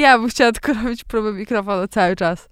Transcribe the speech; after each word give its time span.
Ja 0.00 0.18
bym 0.18 0.28
chciała 0.28 0.52
tylko 0.52 0.72
robić 0.82 1.04
próbę 1.04 1.32
mikrofonu 1.32 1.88
cały 1.88 2.16
czas. 2.16 2.48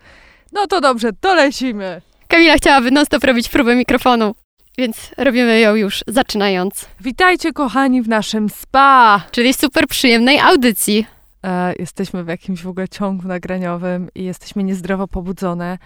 No 0.53 0.67
to 0.67 0.81
dobrze, 0.81 1.11
to 1.21 1.35
lecimy. 1.35 2.03
Kamila 2.29 2.57
chciałaby 2.57 2.91
non-stop 2.91 3.25
robić 3.25 3.49
próbę 3.49 3.77
mikrofonu, 3.77 4.35
więc 4.79 5.11
robimy 5.17 5.61
ją 5.61 5.75
już 5.75 6.05
zaczynając. 6.07 6.89
Witajcie 7.01 7.53
kochani 7.53 8.03
w 8.03 8.09
naszym 8.09 8.49
spa. 8.49 9.23
Czyli 9.31 9.55
super 9.55 9.87
przyjemnej 9.87 10.39
audycji. 10.39 11.07
E, 11.45 11.75
jesteśmy 11.79 12.25
w 12.25 12.29
jakimś 12.29 12.63
w 12.63 12.69
ogóle 12.69 12.89
ciągu 12.89 13.29
nagraniowym 13.29 14.09
i 14.15 14.25
jesteśmy 14.25 14.65
niezdrowo 14.65 15.09
pobudzone. 15.09 15.79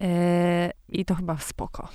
E, 0.00 0.70
I 0.88 1.04
to 1.04 1.14
chyba 1.14 1.38
spoko. 1.38 1.88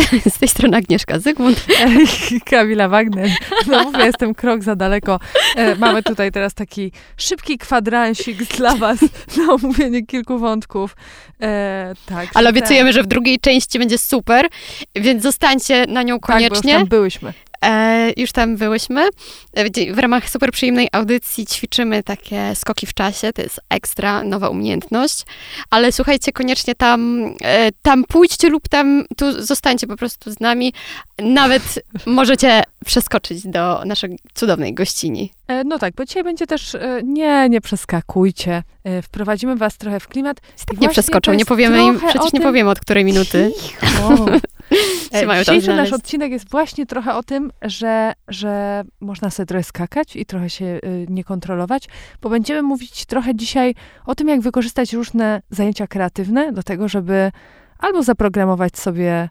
Z 0.34 0.38
tej 0.38 0.48
strony 0.48 0.76
Agnieszka 0.76 1.18
Zygmunt. 1.18 1.66
Kamila 2.50 2.88
Wagner. 2.88 3.30
No 3.66 3.84
mówię, 3.84 4.04
jestem 4.04 4.34
krok 4.34 4.62
za 4.62 4.76
daleko. 4.76 5.20
E, 5.56 5.76
mamy 5.76 6.02
tutaj 6.02 6.32
teraz 6.32 6.54
taki 6.54 6.92
szybki 7.16 7.58
kwadransik 7.58 8.44
dla 8.56 8.76
was 8.76 8.98
na 9.36 9.52
omówienie 9.52 10.06
kilku 10.06 10.38
wątków. 10.38 10.96
E, 11.40 11.94
tak. 12.06 12.28
Ale 12.34 12.50
obiecujemy, 12.50 12.92
że 12.92 13.02
w 13.02 13.06
drugiej 13.06 13.40
części 13.40 13.78
będzie 13.78 13.98
super, 13.98 14.48
więc 14.94 15.22
zostańcie 15.22 15.86
na 15.88 16.02
nią 16.02 16.20
koniecznie. 16.20 16.50
Tak, 16.50 16.62
bo 16.62 16.68
już 16.68 16.78
tam 16.78 16.88
byłyśmy. 16.88 17.32
E, 17.62 18.12
już 18.16 18.32
tam 18.32 18.56
byłyśmy. 18.56 19.08
E, 19.52 19.92
w 19.94 19.98
ramach 19.98 20.30
super 20.30 20.52
przyjemnej 20.52 20.88
audycji 20.92 21.46
ćwiczymy 21.46 22.02
takie 22.02 22.54
skoki 22.54 22.86
w 22.86 22.94
czasie, 22.94 23.32
to 23.32 23.42
jest 23.42 23.60
ekstra, 23.70 24.24
nowa 24.24 24.48
umiejętność. 24.48 25.22
Ale 25.70 25.92
słuchajcie, 25.92 26.32
koniecznie 26.32 26.74
tam, 26.74 27.30
e, 27.40 27.70
tam 27.82 28.04
pójdźcie 28.04 28.48
lub 28.48 28.68
tam 28.68 29.04
tu 29.16 29.42
zostańcie 29.42 29.86
po 29.86 29.96
prostu 29.96 30.30
z 30.30 30.40
nami. 30.40 30.72
Nawet 31.18 31.62
możecie 32.06 32.62
przeskoczyć 32.84 33.46
do 33.46 33.82
naszej 33.84 34.18
cudownej 34.34 34.74
gościni. 34.74 35.32
No 35.64 35.78
tak, 35.78 35.94
bo 35.94 36.04
dzisiaj 36.04 36.24
będzie 36.24 36.46
też, 36.46 36.76
nie, 37.04 37.48
nie 37.48 37.60
przeskakujcie, 37.60 38.62
wprowadzimy 39.02 39.56
was 39.56 39.76
trochę 39.78 40.00
w 40.00 40.08
klimat. 40.08 40.40
Tak 40.66 40.80
nie 40.80 40.88
przeskoczą, 40.88 41.32
nie 41.32 41.44
powiemy 41.44 41.84
im, 41.84 41.98
przecież 41.98 42.30
tym... 42.30 42.40
nie 42.40 42.40
powiemy 42.40 42.70
od 42.70 42.80
której 42.80 43.04
minuty. 43.04 43.52
Cicho. 43.62 44.26
Dzisiejszy 45.38 45.74
nasz 45.76 45.92
odcinek 45.92 46.32
jest 46.32 46.50
właśnie 46.50 46.86
trochę 46.86 47.14
o 47.14 47.22
tym, 47.22 47.52
że, 47.62 48.12
że 48.28 48.82
można 49.00 49.30
sobie 49.30 49.46
trochę 49.46 49.62
skakać 49.64 50.16
i 50.16 50.26
trochę 50.26 50.50
się 50.50 50.64
y, 50.64 51.06
nie 51.08 51.24
kontrolować, 51.24 51.88
bo 52.20 52.30
będziemy 52.30 52.62
mówić 52.62 53.04
trochę 53.06 53.34
dzisiaj 53.34 53.74
o 54.06 54.14
tym, 54.14 54.28
jak 54.28 54.40
wykorzystać 54.40 54.92
różne 54.92 55.42
zajęcia 55.50 55.86
kreatywne 55.86 56.52
do 56.52 56.62
tego, 56.62 56.88
żeby 56.88 57.32
albo 57.78 58.02
zaprogramować 58.02 58.78
sobie 58.78 59.28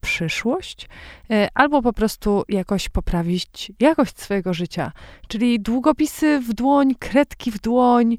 przyszłość, 0.00 0.88
y, 1.30 1.48
albo 1.54 1.82
po 1.82 1.92
prostu 1.92 2.42
jakoś 2.48 2.88
poprawić 2.88 3.72
jakość 3.80 4.20
swojego 4.20 4.54
życia. 4.54 4.92
Czyli 5.28 5.60
długopisy 5.60 6.40
w 6.40 6.52
dłoń, 6.52 6.94
kredki 6.94 7.50
w 7.50 7.60
dłoń, 7.60 8.16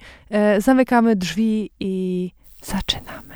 y, 0.57 0.61
zamykamy 0.61 1.15
drzwi 1.15 1.69
i 1.79 2.31
zaczynamy. 2.63 3.33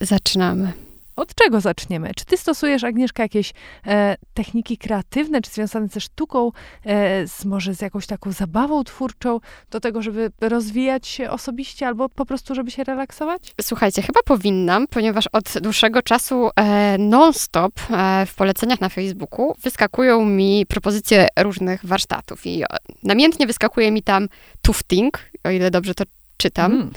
Zaczynamy. 0.00 0.87
Od 1.18 1.34
czego 1.34 1.60
zaczniemy? 1.60 2.10
Czy 2.16 2.24
ty 2.24 2.36
stosujesz, 2.36 2.84
Agnieszka, 2.84 3.22
jakieś 3.22 3.52
e, 3.86 4.16
techniki 4.34 4.78
kreatywne, 4.78 5.40
czy 5.40 5.50
związane 5.50 5.88
ze 5.88 6.00
sztuką, 6.00 6.52
e, 6.84 7.26
z, 7.26 7.44
może 7.44 7.74
z 7.74 7.80
jakąś 7.80 8.06
taką 8.06 8.32
zabawą 8.32 8.84
twórczą, 8.84 9.40
do 9.70 9.80
tego, 9.80 10.02
żeby 10.02 10.30
rozwijać 10.40 11.06
się 11.06 11.30
osobiście, 11.30 11.86
albo 11.86 12.08
po 12.08 12.26
prostu, 12.26 12.54
żeby 12.54 12.70
się 12.70 12.84
relaksować? 12.84 13.54
Słuchajcie, 13.60 14.02
chyba 14.02 14.20
powinnam, 14.24 14.86
ponieważ 14.86 15.26
od 15.26 15.54
dłuższego 15.62 16.02
czasu 16.02 16.50
e, 16.56 16.98
non-stop 16.98 17.72
e, 17.90 18.26
w 18.26 18.34
poleceniach 18.34 18.80
na 18.80 18.88
Facebooku 18.88 19.54
wyskakują 19.62 20.24
mi 20.24 20.66
propozycje 20.66 21.28
różnych 21.38 21.86
warsztatów 21.86 22.46
i 22.46 22.62
e, 22.62 22.66
namiętnie 23.02 23.46
wyskakuje 23.46 23.90
mi 23.90 24.02
tam 24.02 24.28
tufting, 24.62 25.18
o 25.44 25.50
ile 25.50 25.70
dobrze 25.70 25.94
to 25.94 26.04
czytam, 26.38 26.72
mm. 26.72 26.90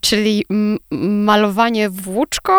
czyli 0.00 0.44
malowanie 0.90 1.90
włóczką. 1.90 2.52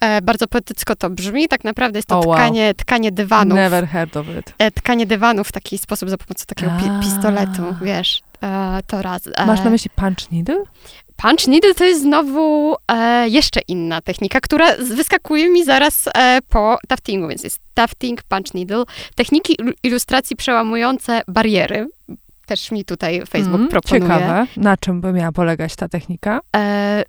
E, 0.00 0.22
bardzo 0.22 0.46
poetycko 0.46 0.96
to 0.96 1.10
brzmi. 1.10 1.48
Tak 1.48 1.64
naprawdę 1.64 1.98
jest 1.98 2.08
to 2.08 2.20
oh, 2.20 2.36
tkanie, 2.36 2.64
wow. 2.64 2.74
tkanie 2.74 3.12
dywanów. 3.12 3.56
Never 3.56 3.86
heard 3.86 4.16
of 4.16 4.26
it. 4.38 4.54
E, 4.58 4.70
tkanie 4.70 5.06
dywanów 5.06 5.48
w 5.48 5.52
taki 5.52 5.78
sposób 5.78 6.10
za 6.10 6.16
pomocą 6.16 6.44
takiego 6.46 6.72
pi 6.80 7.06
pistoletu, 7.06 7.62
wiesz. 7.82 8.22
To 8.86 9.02
raz. 9.02 9.22
Masz 9.46 9.64
na 9.64 9.70
myśli 9.70 9.90
punch 9.96 10.30
needle? 10.32 10.64
Punch 11.16 11.46
needle 11.46 11.74
to 11.74 11.84
jest 11.84 12.02
znowu 12.02 12.76
e, 12.88 13.28
jeszcze 13.28 13.60
inna 13.68 14.00
technika, 14.00 14.40
która 14.40 14.76
wyskakuje 14.76 15.48
mi 15.48 15.64
zaraz 15.64 16.08
e, 16.14 16.38
po 16.48 16.78
taftingu, 16.88 17.28
więc 17.28 17.44
jest 17.44 17.58
tafting, 17.74 18.22
punch 18.22 18.54
needle. 18.54 18.84
Techniki 19.14 19.56
ilustracji 19.82 20.36
przełamujące 20.36 21.22
bariery, 21.28 21.88
też 22.46 22.70
mi 22.70 22.84
tutaj 22.84 23.22
Facebook 23.28 23.60
mm, 23.60 23.68
proponuje. 23.68 24.02
Ciekawe. 24.02 24.46
Na 24.56 24.76
czym 24.76 25.00
by 25.00 25.12
miała 25.12 25.32
polegać 25.32 25.76
ta 25.76 25.88
technika? 25.88 26.40
E, 26.56 27.04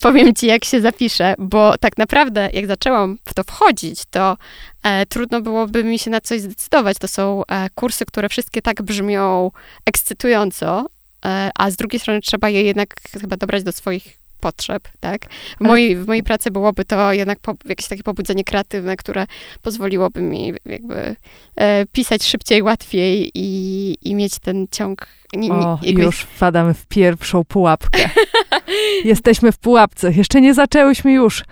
powiem 0.00 0.34
ci, 0.34 0.46
jak 0.46 0.64
się 0.64 0.80
zapiszę, 0.80 1.34
bo 1.38 1.78
tak 1.78 1.98
naprawdę, 1.98 2.50
jak 2.52 2.66
zaczęłam 2.66 3.18
w 3.24 3.34
to 3.34 3.44
wchodzić, 3.44 4.02
to 4.10 4.36
e, 4.82 5.06
trudno 5.06 5.40
byłoby 5.40 5.84
mi 5.84 5.98
się 5.98 6.10
na 6.10 6.20
coś 6.20 6.40
zdecydować. 6.40 6.98
To 6.98 7.08
są 7.08 7.42
e, 7.48 7.70
kursy, 7.74 8.06
które 8.06 8.28
wszystkie 8.28 8.62
tak 8.62 8.82
brzmią 8.82 9.50
ekscytująco, 9.86 10.86
e, 11.24 11.50
a 11.54 11.70
z 11.70 11.76
drugiej 11.76 12.00
strony 12.00 12.20
trzeba 12.20 12.48
je 12.48 12.62
jednak 12.62 12.94
chyba 13.20 13.36
dobrać 13.36 13.62
do 13.62 13.72
swoich 13.72 14.23
potrzeb, 14.44 14.88
tak? 15.00 15.26
W 15.60 15.60
mojej, 15.60 15.96
w 15.96 16.06
mojej 16.06 16.22
pracy 16.22 16.50
byłoby 16.50 16.84
to 16.84 17.12
jednak 17.12 17.38
po, 17.38 17.54
jakieś 17.64 17.88
takie 17.88 18.02
pobudzenie 18.02 18.44
kreatywne, 18.44 18.96
które 18.96 19.26
pozwoliłoby 19.62 20.22
mi 20.22 20.52
jakby 20.66 21.16
e, 21.56 21.86
pisać 21.86 22.24
szybciej, 22.24 22.62
łatwiej 22.62 23.30
i, 23.34 23.96
i 24.02 24.14
mieć 24.14 24.38
ten 24.38 24.66
ciąg. 24.70 25.06
Nie, 25.32 25.48
nie, 25.48 25.54
o, 25.54 25.78
jakby... 25.82 26.02
już 26.02 26.20
wpadamy 26.20 26.74
w 26.74 26.86
pierwszą 26.86 27.44
pułapkę. 27.44 28.10
Jesteśmy 29.04 29.52
w 29.52 29.58
pułapce. 29.58 30.12
Jeszcze 30.12 30.40
nie 30.40 30.54
zaczęłyśmy 30.54 31.12
już. 31.12 31.44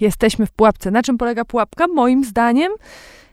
Jesteśmy 0.00 0.46
w 0.46 0.50
pułapce. 0.50 0.90
Na 0.90 1.02
czym 1.02 1.18
polega 1.18 1.44
pułapka? 1.44 1.86
Moim 1.88 2.24
zdaniem 2.24 2.72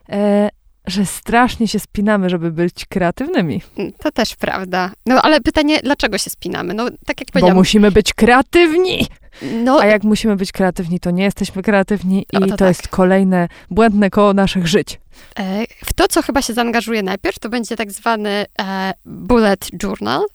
e, 0.09 0.49
że 0.87 1.05
strasznie 1.05 1.67
się 1.67 1.79
spinamy, 1.79 2.29
żeby 2.29 2.51
być 2.51 2.85
kreatywnymi. 2.85 3.61
To 4.03 4.11
też 4.11 4.35
prawda. 4.35 4.91
No 5.05 5.21
ale 5.21 5.41
pytanie, 5.41 5.79
dlaczego 5.83 6.17
się 6.17 6.29
spinamy? 6.29 6.73
No 6.73 6.85
tak 7.05 7.19
jak 7.19 7.31
powiedziałam. 7.31 7.55
Bo 7.55 7.59
musimy 7.59 7.91
być 7.91 8.13
kreatywni! 8.13 9.07
No, 9.63 9.79
A 9.81 9.85
jak 9.85 10.03
musimy 10.03 10.35
być 10.35 10.51
kreatywni, 10.51 10.99
to 10.99 11.11
nie 11.11 11.23
jesteśmy 11.23 11.63
kreatywni 11.63 12.25
i 12.33 12.37
to, 12.37 12.47
to 12.47 12.57
tak. 12.57 12.67
jest 12.67 12.87
kolejne 12.87 13.47
błędne 13.69 14.09
koło 14.09 14.33
naszych 14.33 14.67
żyć. 14.67 14.99
E, 15.39 15.65
w 15.85 15.93
to, 15.93 16.07
co 16.07 16.21
chyba 16.21 16.41
się 16.41 16.53
zaangażuje 16.53 17.03
najpierw, 17.03 17.39
to 17.39 17.49
będzie 17.49 17.75
tak 17.75 17.91
zwany 17.91 18.45
e, 18.61 18.93
bullet 19.05 19.83
journal, 19.83 20.25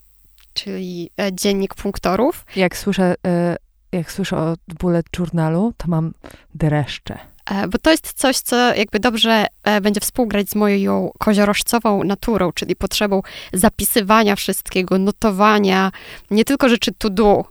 czyli 0.55 1.11
e, 1.21 1.33
dziennik 1.33 1.75
punktorów. 1.75 2.45
Jak 2.57 2.77
słyszę, 2.77 3.15
jak 3.93 4.13
słyszę 4.13 4.37
o 4.37 4.55
bullet 4.81 5.07
journalu, 5.19 5.73
to 5.77 5.89
mam 5.89 6.13
dreszcze. 6.55 7.19
E, 7.51 7.69
bo 7.69 7.79
to 7.79 7.91
jest 7.91 8.13
coś, 8.13 8.39
co 8.39 8.75
jakby 8.75 9.01
dobrze 9.01 9.47
e, 9.65 9.81
będzie 9.81 10.01
współgrać 10.01 10.51
z 10.51 10.55
moją 10.55 11.11
koziorożcową 11.19 12.05
naturą, 12.05 12.53
czyli 12.53 12.77
potrzebą 12.77 13.23
zapisywania 13.53 14.37
wszystkiego, 14.37 14.99
notowania 14.99 15.93
nie 16.31 16.45
tylko 16.45 16.69
rzeczy 16.69 16.93
to 16.99 17.11
do, 17.11 17.45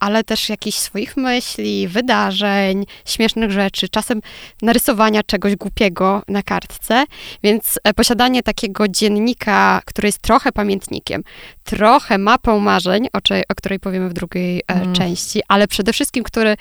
ale 0.00 0.24
też 0.24 0.48
jakichś 0.48 0.78
swoich 0.78 1.16
myśli, 1.16 1.88
wydarzeń, 1.88 2.84
śmiesznych 3.04 3.50
rzeczy, 3.50 3.88
czasem 3.88 4.20
narysowania 4.62 5.22
czegoś 5.22 5.56
głupiego 5.56 6.22
na 6.28 6.42
kartce. 6.42 7.04
Więc 7.42 7.78
posiadanie 7.96 8.42
takiego 8.42 8.88
dziennika, 8.88 9.80
który 9.84 10.08
jest 10.08 10.18
trochę 10.18 10.52
pamiętnikiem, 10.52 11.22
trochę 11.64 12.18
mapą 12.18 12.60
marzeń, 12.60 13.06
o, 13.12 13.18
o 13.48 13.54
której 13.54 13.80
powiemy 13.80 14.08
w 14.08 14.12
drugiej 14.12 14.62
mm. 14.66 14.92
części, 14.92 15.42
ale 15.48 15.68
przede 15.68 15.92
wszystkim, 15.92 16.24
który 16.24 16.56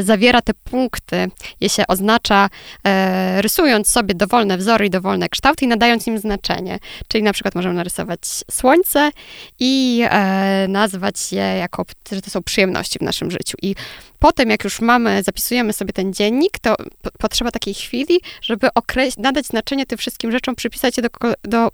zawiera 0.00 0.42
te 0.42 0.54
punkty, 0.54 1.30
je 1.60 1.68
się 1.68 1.86
oznacza, 1.86 2.48
e, 2.86 3.42
rysując 3.42 3.88
sobie 3.88 4.14
dowolne 4.14 4.58
wzory 4.58 4.86
i 4.86 4.90
dowolne 4.90 5.28
kształty 5.28 5.64
i 5.64 5.68
nadając 5.68 6.06
im 6.06 6.18
znaczenie. 6.18 6.78
Czyli 7.08 7.24
na 7.24 7.32
przykład 7.32 7.54
możemy 7.54 7.74
narysować 7.74 8.20
słońce 8.50 9.10
i 9.60 10.02
e, 10.10 10.66
nazwać 10.68 11.32
je 11.32 11.38
jako, 11.38 11.84
że 12.12 12.22
to 12.22 12.30
są 12.30 12.42
przyjemności 12.46 12.98
w 12.98 13.02
naszym 13.02 13.30
życiu. 13.30 13.56
I 13.62 13.74
potem, 14.18 14.50
jak 14.50 14.64
już 14.64 14.80
mamy, 14.80 15.22
zapisujemy 15.22 15.72
sobie 15.72 15.92
ten 15.92 16.12
dziennik, 16.12 16.58
to 16.58 16.74
potrzeba 17.18 17.50
takiej 17.50 17.74
chwili, 17.74 18.20
żeby 18.42 18.68
nadać 19.18 19.46
znaczenie 19.46 19.86
tym 19.86 19.98
wszystkim 19.98 20.32
rzeczom, 20.32 20.54
przypisać 20.54 20.96
je 20.96 21.02
do, 21.02 21.08
do, 21.42 21.70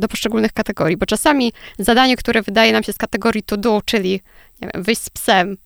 do 0.00 0.08
poszczególnych 0.08 0.52
kategorii, 0.52 0.96
bo 0.96 1.06
czasami 1.06 1.52
zadanie, 1.78 2.16
które 2.16 2.42
wydaje 2.42 2.72
nam 2.72 2.82
się 2.82 2.92
z 2.92 2.98
kategorii 2.98 3.42
to 3.42 3.56
do, 3.56 3.82
czyli 3.84 4.20
nie 4.62 4.70
wiem, 4.74 4.82
wyjść 4.82 5.02
z 5.02 5.10
psem 5.10 5.56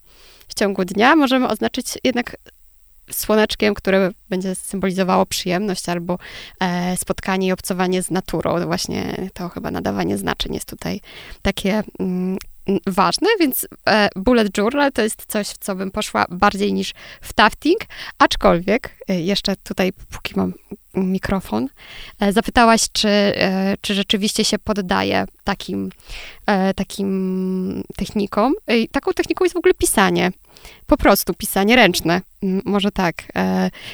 w 0.47 0.53
ciągu 0.53 0.85
dnia, 0.85 1.15
możemy 1.15 1.47
oznaczyć 1.47 1.85
jednak 2.03 2.35
słoneczkiem, 3.11 3.73
które 3.73 4.11
będzie 4.29 4.55
symbolizowało 4.55 5.25
przyjemność 5.25 5.89
albo 5.89 6.17
e, 6.59 6.97
spotkanie 6.97 7.47
i 7.47 7.51
obcowanie 7.51 8.03
z 8.03 8.11
naturą. 8.11 8.65
Właśnie 8.65 9.29
to 9.33 9.49
chyba 9.49 9.71
nadawanie 9.71 10.17
znaczeń 10.17 10.53
jest 10.53 10.69
tutaj 10.69 11.01
takie 11.41 11.83
mm, 11.99 12.37
ważne, 12.87 13.27
więc 13.39 13.67
e, 13.87 14.09
bullet 14.15 14.57
journal 14.57 14.91
to 14.91 15.01
jest 15.01 15.25
coś, 15.27 15.47
w 15.47 15.57
co 15.57 15.75
bym 15.75 15.91
poszła 15.91 16.25
bardziej 16.29 16.73
niż 16.73 16.93
w 17.21 17.33
tafting, 17.33 17.79
aczkolwiek 18.19 18.97
e, 19.07 19.21
jeszcze 19.21 19.55
tutaj, 19.55 19.93
póki 20.11 20.33
mam 20.35 20.53
mikrofon, 20.93 21.69
e, 22.19 22.33
zapytałaś, 22.33 22.81
czy, 22.91 23.09
czy 23.81 23.93
rzeczywiście 23.93 24.45
się 24.45 24.59
poddaje 24.59 25.25
takim, 25.43 25.89
takim 26.75 27.83
technikom. 27.97 28.53
Taką 28.91 29.13
techniką 29.13 29.45
jest 29.45 29.55
w 29.55 29.57
ogóle 29.57 29.73
pisanie. 29.73 30.31
Po 30.87 30.97
prostu 30.97 31.33
pisanie 31.33 31.75
ręczne. 31.75 32.21
Może 32.65 32.91
tak. 32.91 33.15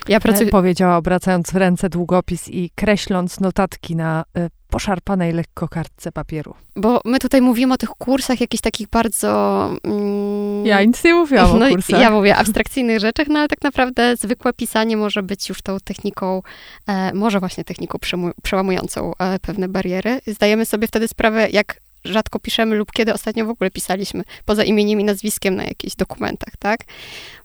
Ja 0.08 0.20
pracuję... 0.20 0.50
Powiedziała, 0.50 0.98
obracając 0.98 1.52
w 1.52 1.56
ręce 1.56 1.90
długopis 1.90 2.48
i 2.48 2.70
kreśląc 2.76 3.40
notatki 3.40 3.96
na 3.96 4.24
poszarpanej 4.70 5.34
lekko 5.34 5.68
kartce 5.68 6.12
papieru. 6.12 6.54
Bo 6.76 7.02
my 7.06 7.20
tutaj 7.20 7.42
mówimy 7.42 7.74
o 7.74 7.78
tych 7.78 7.90
kursach 7.90 8.42
jakichś 8.42 8.62
takich 8.62 8.88
bardzo... 8.88 9.70
Mm, 9.84 10.66
ja 10.66 10.84
nic 10.84 11.04
nie 11.04 11.14
mówiłam 11.14 11.52
o 11.52 11.58
no, 11.58 11.70
kursach. 11.70 12.02
Ja 12.02 12.12
mówię 12.12 12.36
abstrakcyjnych 12.36 13.00
rzeczach, 13.00 13.28
no 13.28 13.40
ale 13.40 13.48
tak 13.48 13.62
naprawdę 13.62 14.16
zwykłe 14.16 14.54
pisanie 14.54 14.98
może 14.98 15.24
być 15.24 15.50
już 15.50 15.62
tą 15.62 15.78
techniką, 15.84 16.42
e, 16.88 17.14
może 17.14 17.40
właśnie 17.40 17.64
techniką 17.64 17.98
przełamującą 18.44 19.14
e, 19.20 19.40
pewne 19.40 19.68
bariery. 19.68 20.22
Zdajemy 20.28 20.66
sobie 20.66 20.88
wtedy 20.88 21.08
sprawę, 21.08 21.50
jak 21.50 21.80
rzadko 22.06 22.40
piszemy 22.40 22.76
lub 22.76 22.92
kiedy 22.92 23.14
ostatnio 23.14 23.46
w 23.46 23.50
ogóle 23.50 23.72
pisaliśmy, 23.72 24.24
poza 24.46 24.64
imieniem 24.64 25.02
i 25.02 25.04
nazwiskiem 25.04 25.56
na 25.56 25.64
jakichś 25.64 25.96
dokumentach, 25.96 26.54
tak? 26.60 26.80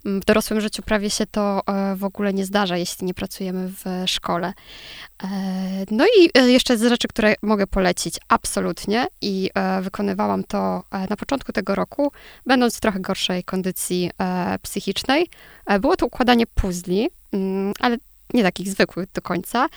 Mm, 0.05 0.21
w 0.21 0.25
dorosłym 0.25 0.61
życiu 0.61 0.83
prawie 0.83 1.11
się 1.11 1.27
to 1.27 1.63
e, 1.67 1.97
w 1.97 2.05
ogóle 2.05 2.35
nie 2.35 2.45
zdarza, 2.45 2.77
jeśli 2.77 3.07
nie 3.07 3.15
pracujemy 3.15 3.69
w 3.69 4.11
szkole. 4.11 4.53
E, 5.23 5.29
no 5.91 6.05
i 6.19 6.31
e, 6.35 6.51
jeszcze 6.51 6.79
z 6.79 6.83
rzeczy, 6.83 7.09
które 7.09 7.35
mogę 7.43 7.67
polecić 7.67 8.19
absolutnie 8.29 9.07
i 9.21 9.51
wykonywałam 9.83 10.45
to 10.45 10.83
na 11.11 11.17
początku 11.17 11.53
tego 11.53 11.75
roku, 11.75 12.13
będąc 12.47 12.77
w 12.77 12.81
trochę 12.81 13.01
gorszej 13.01 13.45
kondycji 13.45 14.11
psychicznej. 14.63 15.29
Było 15.81 15.97
to 15.97 16.07
układanie 16.07 16.47
puzli, 16.47 17.09
mm, 17.33 17.73
ale 17.81 17.97
nie 18.35 18.43
takich 18.43 18.69
zwykłych 18.69 19.13
do 19.13 19.23
końca. 19.23 19.69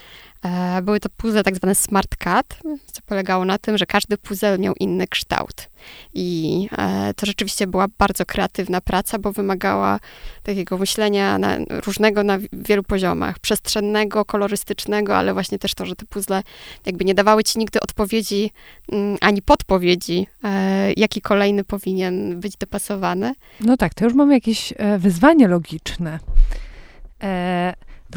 E, 0.45 0.81
były 0.81 0.99
to 0.99 1.09
puzzle 1.09 1.43
tak 1.43 1.55
zwane 1.55 1.75
smart 1.75 2.15
cut, 2.15 2.59
co 2.85 3.01
polegało 3.05 3.45
na 3.45 3.57
tym, 3.57 3.77
że 3.77 3.85
każdy 3.85 4.17
puzzle 4.17 4.57
miał 4.59 4.73
inny 4.79 5.07
kształt. 5.07 5.69
I 6.13 6.69
e, 6.77 7.13
to 7.13 7.25
rzeczywiście 7.25 7.67
była 7.67 7.85
bardzo 7.97 8.25
kreatywna 8.25 8.81
praca, 8.81 9.19
bo 9.19 9.31
wymagała 9.31 9.99
takiego 10.43 10.77
myślenia 10.77 11.37
na, 11.37 11.57
różnego 11.85 12.23
na 12.23 12.37
wielu 12.53 12.83
poziomach. 12.83 13.39
Przestrzennego, 13.39 14.25
kolorystycznego, 14.25 15.17
ale 15.17 15.33
właśnie 15.33 15.59
też 15.59 15.73
to, 15.73 15.85
że 15.85 15.95
te 15.95 16.05
puzzle 16.05 16.43
jakby 16.85 17.05
nie 17.05 17.15
dawały 17.15 17.43
ci 17.43 17.59
nigdy 17.59 17.79
odpowiedzi 17.79 18.51
mm, 18.91 19.17
ani 19.21 19.41
podpowiedzi, 19.41 20.27
e, 20.43 20.93
jaki 20.97 21.21
kolejny 21.21 21.63
powinien 21.63 22.39
być 22.39 22.57
dopasowany. 22.57 23.33
No 23.59 23.77
tak, 23.77 23.93
to 23.93 24.05
już 24.05 24.13
mamy 24.13 24.33
jakieś 24.33 24.73
wyzwanie 24.97 25.47
logiczne. 25.47 26.19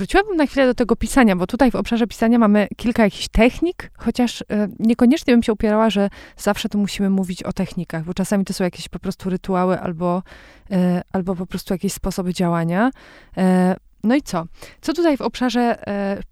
Wróciłabym 0.00 0.36
na 0.36 0.46
chwilę 0.46 0.66
do 0.66 0.74
tego 0.74 0.96
pisania, 0.96 1.36
bo 1.36 1.46
tutaj 1.46 1.70
w 1.70 1.74
obszarze 1.74 2.06
pisania 2.06 2.38
mamy 2.38 2.68
kilka 2.76 3.04
jakichś 3.04 3.28
technik, 3.28 3.90
chociaż 3.98 4.42
e, 4.42 4.68
niekoniecznie 4.78 5.34
bym 5.34 5.42
się 5.42 5.52
upierała, 5.52 5.90
że 5.90 6.10
zawsze 6.36 6.68
tu 6.68 6.78
musimy 6.78 7.10
mówić 7.10 7.42
o 7.42 7.52
technikach, 7.52 8.04
bo 8.04 8.14
czasami 8.14 8.44
to 8.44 8.52
są 8.52 8.64
jakieś 8.64 8.88
po 8.88 8.98
prostu 8.98 9.30
rytuały 9.30 9.80
albo, 9.80 10.22
e, 10.70 11.02
albo 11.12 11.36
po 11.36 11.46
prostu 11.46 11.74
jakieś 11.74 11.92
sposoby 11.92 12.34
działania. 12.34 12.90
E, 13.36 13.76
no 14.04 14.14
i 14.14 14.22
co? 14.22 14.44
Co 14.80 14.92
tutaj 14.92 15.16
w 15.16 15.20
obszarze 15.20 15.78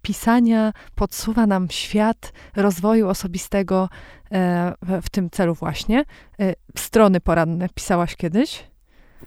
pisania 0.01 0.73
podsuwa 0.95 1.47
nam 1.47 1.69
świat 1.69 2.33
rozwoju 2.55 3.09
osobistego 3.09 3.89
w, 4.81 5.01
w 5.01 5.09
tym 5.09 5.29
celu 5.29 5.53
właśnie? 5.53 6.03
strony 6.77 7.19
poranne 7.19 7.69
pisałaś 7.75 8.15
kiedyś? 8.15 8.68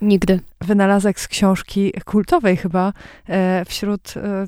Nigdy. 0.01 0.41
Wynalazek 0.61 1.21
z 1.21 1.29
książki 1.29 1.93
kultowej 2.05 2.57
chyba 2.57 2.93
e, 3.29 3.65
wśród 3.65 4.15
e, 4.17 4.47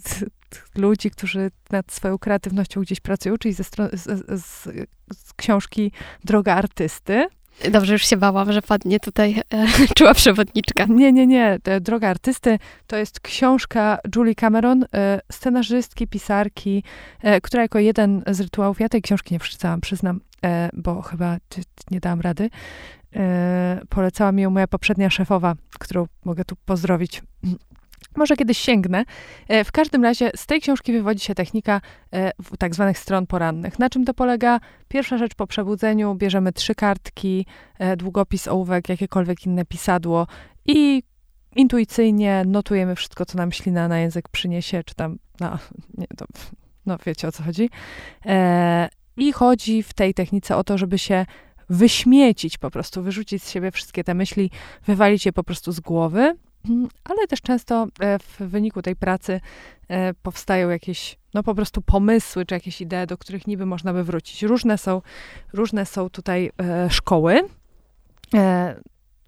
ludzi, 0.76 1.10
którzy 1.10 1.50
nad 1.70 1.92
swoją 1.92 2.18
kreatywnością 2.18 2.80
gdzieś 2.80 3.00
pracują, 3.00 3.38
czyli 3.38 3.54
ze 3.54 3.64
z, 3.64 3.70
z, 3.92 4.44
z, 4.44 5.32
książki 5.36 5.92
Droga 6.24 6.54
Artysty. 6.54 7.26
Dobrze, 7.70 7.92
już 7.92 8.06
się 8.06 8.16
bałam, 8.16 8.52
że 8.52 8.62
padnie 8.62 9.00
tutaj 9.00 9.42
e, 9.52 9.66
czuła 9.96 10.14
przewodniczka. 10.14 10.84
Nie, 10.88 11.12
nie, 11.12 11.26
nie. 11.26 11.58
Droga 11.80 12.08
Artysty 12.08 12.58
to 12.86 12.96
jest 12.96 13.20
książka 13.20 13.98
Julie 14.16 14.34
Cameron, 14.34 14.84
e, 14.94 15.20
scenarzystki, 15.32 16.06
pisarki, 16.06 16.82
e, 17.22 17.40
która 17.40 17.62
jako 17.62 17.78
jeden 17.78 18.22
z 18.26 18.40
rytuałów, 18.40 18.80
ja 18.80 18.88
tej 18.88 19.02
książki 19.02 19.34
nie 19.34 19.40
przeczytałam, 19.40 19.80
przyznam, 19.80 20.20
e, 20.44 20.70
bo 20.72 21.02
chyba 21.02 21.36
nie 21.90 22.00
dałam 22.00 22.20
rady, 22.20 22.50
E, 23.03 23.03
polecała 23.88 24.32
mi 24.32 24.42
ją 24.42 24.50
moja 24.50 24.66
poprzednia 24.66 25.10
szefowa, 25.10 25.54
którą 25.78 26.06
mogę 26.24 26.44
tu 26.44 26.56
pozdrowić. 26.64 27.22
Może 28.16 28.36
kiedyś 28.36 28.58
sięgnę. 28.58 29.04
E, 29.48 29.64
w 29.64 29.72
każdym 29.72 30.02
razie 30.04 30.30
z 30.36 30.46
tej 30.46 30.60
książki 30.60 30.92
wywodzi 30.92 31.24
się 31.24 31.34
technika 31.34 31.80
e, 32.12 32.32
tak 32.58 32.74
zwanych 32.74 32.98
stron 32.98 33.26
porannych. 33.26 33.78
Na 33.78 33.90
czym 33.90 34.04
to 34.04 34.14
polega? 34.14 34.60
Pierwsza 34.88 35.18
rzecz 35.18 35.34
po 35.34 35.46
przebudzeniu 35.46 36.14
bierzemy 36.14 36.52
trzy 36.52 36.74
kartki, 36.74 37.46
długopis, 37.96 38.48
ołówek, 38.48 38.88
jakiekolwiek 38.88 39.46
inne 39.46 39.64
pisadło 39.64 40.26
i 40.66 41.02
intuicyjnie 41.56 42.42
notujemy 42.46 42.94
wszystko, 42.94 43.26
co 43.26 43.38
nam 43.38 43.52
ślina 43.52 43.88
na 43.88 43.98
język 43.98 44.28
przyniesie, 44.28 44.84
czy 44.84 44.94
tam, 44.94 45.18
no, 45.40 45.58
nie, 45.98 46.06
to, 46.16 46.26
no 46.86 46.98
wiecie 47.06 47.28
o 47.28 47.32
co 47.32 47.42
chodzi. 47.42 47.70
I 49.16 49.32
chodzi 49.32 49.82
w 49.82 49.94
tej 49.94 50.14
technice 50.14 50.56
o 50.56 50.64
to, 50.64 50.78
żeby 50.78 50.98
się 50.98 51.26
wyśmiecić 51.68 52.58
po 52.58 52.70
prostu, 52.70 53.02
wyrzucić 53.02 53.42
z 53.42 53.50
siebie 53.50 53.70
wszystkie 53.70 54.04
te 54.04 54.14
myśli, 54.14 54.50
wywalić 54.86 55.26
je 55.26 55.32
po 55.32 55.44
prostu 55.44 55.72
z 55.72 55.80
głowy, 55.80 56.36
ale 57.10 57.26
też 57.26 57.42
często 57.42 57.86
e, 58.00 58.18
w 58.18 58.38
wyniku 58.38 58.82
tej 58.82 58.96
pracy 58.96 59.40
e, 59.88 60.14
powstają 60.14 60.70
jakieś, 60.70 61.16
no 61.34 61.42
po 61.42 61.54
prostu 61.54 61.82
pomysły, 61.82 62.46
czy 62.46 62.54
jakieś 62.54 62.80
idee, 62.80 63.06
do 63.06 63.18
których 63.18 63.46
niby 63.46 63.66
można 63.66 63.92
by 63.92 64.04
wrócić. 64.04 64.42
Różne 64.42 64.78
są, 64.78 65.02
różne 65.52 65.86
są 65.86 66.10
tutaj 66.10 66.50
e, 66.60 66.90
szkoły. 66.90 67.40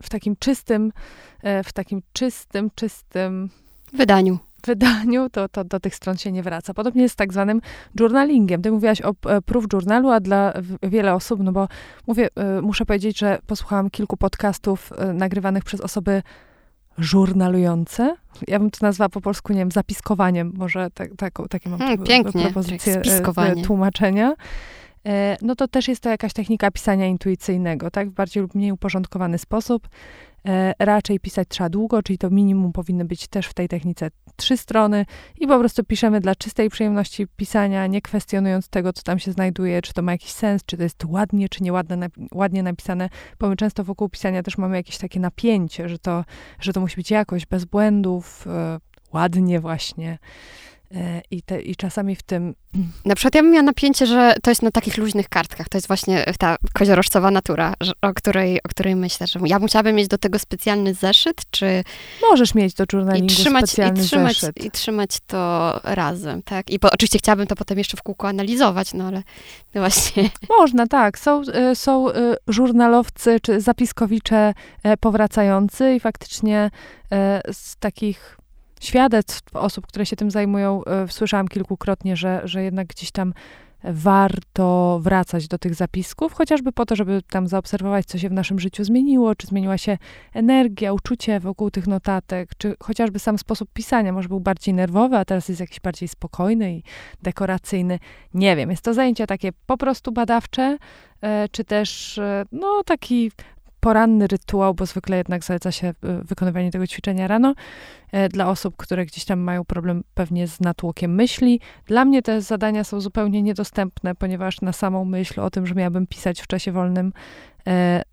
W 0.02 0.08
takim 0.08 0.36
czystym, 0.36 0.92
w 1.64 1.72
takim 1.72 2.02
czystym, 2.12 2.70
czystym 2.74 3.50
wydaniu 3.92 4.38
wydaniu, 4.66 5.30
to, 5.30 5.48
to 5.48 5.64
do 5.64 5.80
tych 5.80 5.94
stron 5.94 6.16
się 6.16 6.32
nie 6.32 6.42
wraca. 6.42 6.74
Podobnie 6.74 7.02
jest 7.02 7.12
z 7.12 7.16
tak 7.16 7.32
zwanym 7.32 7.60
journalingiem. 8.00 8.62
Ty 8.62 8.70
mówiłaś 8.70 9.02
o 9.02 9.14
e, 9.26 9.42
proof 9.42 9.64
journalu, 9.72 10.10
a 10.10 10.20
dla 10.20 10.52
wiele 10.82 11.14
osób, 11.14 11.40
no 11.42 11.52
bo 11.52 11.68
mówię, 12.06 12.28
e, 12.36 12.60
muszę 12.60 12.86
powiedzieć, 12.86 13.18
że 13.18 13.38
posłuchałam 13.46 13.90
kilku 13.90 14.16
podcastów 14.16 14.92
e, 14.98 15.12
nagrywanych 15.12 15.64
przez 15.64 15.80
osoby 15.80 16.22
żurnalujące. 16.98 18.16
Ja 18.48 18.58
bym 18.58 18.70
to 18.70 18.78
nazwała 18.82 19.08
po 19.08 19.20
polsku, 19.20 19.52
nie 19.52 19.58
wiem, 19.58 19.70
zapiskowaniem. 19.70 20.52
Może 20.56 20.90
tak, 20.90 21.10
tak, 21.16 21.32
takie 21.50 21.70
mam 21.70 21.78
hmm, 21.78 22.04
pięknie, 22.04 22.42
propozycję 22.42 23.02
tłumaczenia. 23.64 24.34
No 25.42 25.56
to 25.56 25.68
też 25.68 25.88
jest 25.88 26.02
to 26.02 26.08
jakaś 26.08 26.32
technika 26.32 26.70
pisania 26.70 27.06
intuicyjnego, 27.06 27.90
tak? 27.90 28.10
W 28.10 28.12
bardziej 28.12 28.42
lub 28.42 28.54
mniej 28.54 28.72
uporządkowany 28.72 29.38
sposób. 29.38 29.88
E, 30.48 30.74
raczej 30.78 31.20
pisać 31.20 31.48
trzeba 31.48 31.68
długo, 31.68 32.02
czyli 32.02 32.18
to 32.18 32.30
minimum 32.30 32.72
powinny 32.72 33.04
być 33.04 33.28
też 33.28 33.46
w 33.46 33.54
tej 33.54 33.68
technice 33.68 34.10
trzy 34.36 34.56
strony 34.56 35.06
i 35.40 35.46
po 35.46 35.58
prostu 35.58 35.84
piszemy 35.84 36.20
dla 36.20 36.34
czystej 36.34 36.70
przyjemności 36.70 37.26
pisania, 37.36 37.86
nie 37.86 38.02
kwestionując 38.02 38.68
tego, 38.68 38.92
co 38.92 39.02
tam 39.02 39.18
się 39.18 39.32
znajduje, 39.32 39.82
czy 39.82 39.92
to 39.92 40.02
ma 40.02 40.12
jakiś 40.12 40.32
sens, 40.32 40.64
czy 40.64 40.76
to 40.76 40.82
jest 40.82 41.04
ładnie, 41.04 41.48
czy 41.48 41.62
nieładnie 41.62 42.08
ładnie 42.32 42.62
napisane, 42.62 43.08
bo 43.38 43.48
my 43.48 43.56
często 43.56 43.84
wokół 43.84 44.08
pisania 44.08 44.42
też 44.42 44.58
mamy 44.58 44.76
jakieś 44.76 44.98
takie 44.98 45.20
napięcie, 45.20 45.88
że 45.88 45.98
to, 45.98 46.24
że 46.60 46.72
to 46.72 46.80
musi 46.80 46.96
być 46.96 47.10
jakoś 47.10 47.46
bez 47.46 47.64
błędów, 47.64 48.46
e, 48.46 48.78
ładnie 49.12 49.60
właśnie. 49.60 50.18
E, 50.94 51.22
I, 51.30 51.42
te, 51.42 51.60
I 51.60 51.76
czasami 51.76 52.16
w 52.16 52.22
tym. 52.22 52.54
Na 53.04 53.14
przykład 53.14 53.34
ja 53.34 53.42
bym 53.42 53.50
miała 53.50 53.62
napięcie, 53.62 54.06
że 54.06 54.34
to 54.42 54.50
jest 54.50 54.62
na 54.62 54.70
takich 54.70 54.96
luźnych 54.96 55.28
kartkach. 55.28 55.68
To 55.68 55.78
jest 55.78 55.86
właśnie 55.86 56.24
ta 56.38 56.56
koziorożcowa 56.72 57.30
natura, 57.30 57.74
o 58.02 58.14
której, 58.14 58.62
o 58.62 58.68
której 58.68 58.96
myślę, 58.96 59.26
że 59.26 59.40
ja 59.46 59.58
musiałabym 59.58 59.96
mieć 59.96 60.08
do 60.08 60.18
tego 60.18 60.38
specjalny 60.38 60.94
zeszyt, 60.94 61.42
czy. 61.50 61.84
Możesz 62.30 62.54
mieć 62.54 62.74
do 62.74 62.84
journalingu 62.92 63.32
I 63.32 63.36
trzymać, 63.36 63.70
specjalny 63.70 64.02
i 64.02 64.06
trzymać, 64.06 64.40
zeszyt. 64.40 64.64
I 64.64 64.70
trzymać 64.70 65.10
to 65.26 65.72
razem, 65.84 66.42
tak? 66.42 66.70
I 66.70 66.78
po, 66.78 66.90
oczywiście 66.90 67.18
chciałabym 67.18 67.46
to 67.46 67.56
potem 67.56 67.78
jeszcze 67.78 67.96
w 67.96 68.02
kółko 68.02 68.28
analizować, 68.28 68.94
no 68.94 69.06
ale 69.06 69.22
właśnie. 69.74 70.30
Można, 70.58 70.86
tak. 70.86 71.18
Są, 71.18 71.42
e, 71.52 71.76
są 71.76 72.10
e, 72.10 72.36
żurnalowcy 72.48 73.40
czy 73.42 73.60
zapiskowicze 73.60 74.54
powracający 75.00 75.94
i 75.94 76.00
faktycznie 76.00 76.70
z 77.52 77.76
takich 77.76 78.36
świadectw 78.80 79.56
osób, 79.56 79.86
które 79.86 80.06
się 80.06 80.16
tym 80.16 80.30
zajmują, 80.30 80.84
e, 80.84 81.08
słyszałam 81.08 81.48
kilkukrotnie, 81.48 82.16
że, 82.16 82.40
że 82.44 82.62
jednak 82.62 82.86
gdzieś 82.86 83.10
tam 83.10 83.32
warto 83.84 84.98
wracać 85.02 85.48
do 85.48 85.58
tych 85.58 85.74
zapisków, 85.74 86.32
chociażby 86.32 86.72
po 86.72 86.86
to, 86.86 86.96
żeby 86.96 87.22
tam 87.30 87.48
zaobserwować, 87.48 88.06
co 88.06 88.18
się 88.18 88.28
w 88.28 88.32
naszym 88.32 88.58
życiu 88.60 88.84
zmieniło, 88.84 89.34
czy 89.34 89.46
zmieniła 89.46 89.78
się 89.78 89.98
energia, 90.34 90.92
uczucie 90.92 91.40
wokół 91.40 91.70
tych 91.70 91.86
notatek, 91.86 92.50
czy 92.58 92.74
chociażby 92.82 93.18
sam 93.18 93.38
sposób 93.38 93.68
pisania. 93.72 94.12
Może 94.12 94.28
był 94.28 94.40
bardziej 94.40 94.74
nerwowy, 94.74 95.16
a 95.16 95.24
teraz 95.24 95.48
jest 95.48 95.60
jakiś 95.60 95.80
bardziej 95.80 96.08
spokojny 96.08 96.74
i 96.74 96.82
dekoracyjny. 97.22 97.98
Nie 98.34 98.56
wiem, 98.56 98.70
jest 98.70 98.82
to 98.82 98.94
zajęcie 98.94 99.26
takie 99.26 99.50
po 99.66 99.76
prostu 99.76 100.12
badawcze, 100.12 100.78
e, 101.20 101.48
czy 101.48 101.64
też 101.64 102.18
e, 102.18 102.44
no 102.52 102.82
taki 102.86 103.30
poranny 103.80 104.26
rytuał, 104.26 104.74
bo 104.74 104.86
zwykle 104.86 105.16
jednak 105.16 105.44
zaleca 105.44 105.72
się 105.72 105.94
wykonywanie 106.02 106.70
tego 106.70 106.86
ćwiczenia 106.86 107.28
rano 107.28 107.54
dla 108.30 108.48
osób, 108.48 108.76
które 108.76 109.06
gdzieś 109.06 109.24
tam 109.24 109.40
mają 109.40 109.64
problem 109.64 110.04
pewnie 110.14 110.46
z 110.46 110.60
natłokiem 110.60 111.14
myśli. 111.14 111.60
Dla 111.86 112.04
mnie 112.04 112.22
te 112.22 112.40
zadania 112.40 112.84
są 112.84 113.00
zupełnie 113.00 113.42
niedostępne, 113.42 114.14
ponieważ 114.14 114.60
na 114.60 114.72
samą 114.72 115.04
myśl 115.04 115.40
o 115.40 115.50
tym, 115.50 115.66
że 115.66 115.74
miałabym 115.74 116.06
pisać 116.06 116.40
w 116.40 116.46
czasie 116.46 116.72
wolnym, 116.72 117.12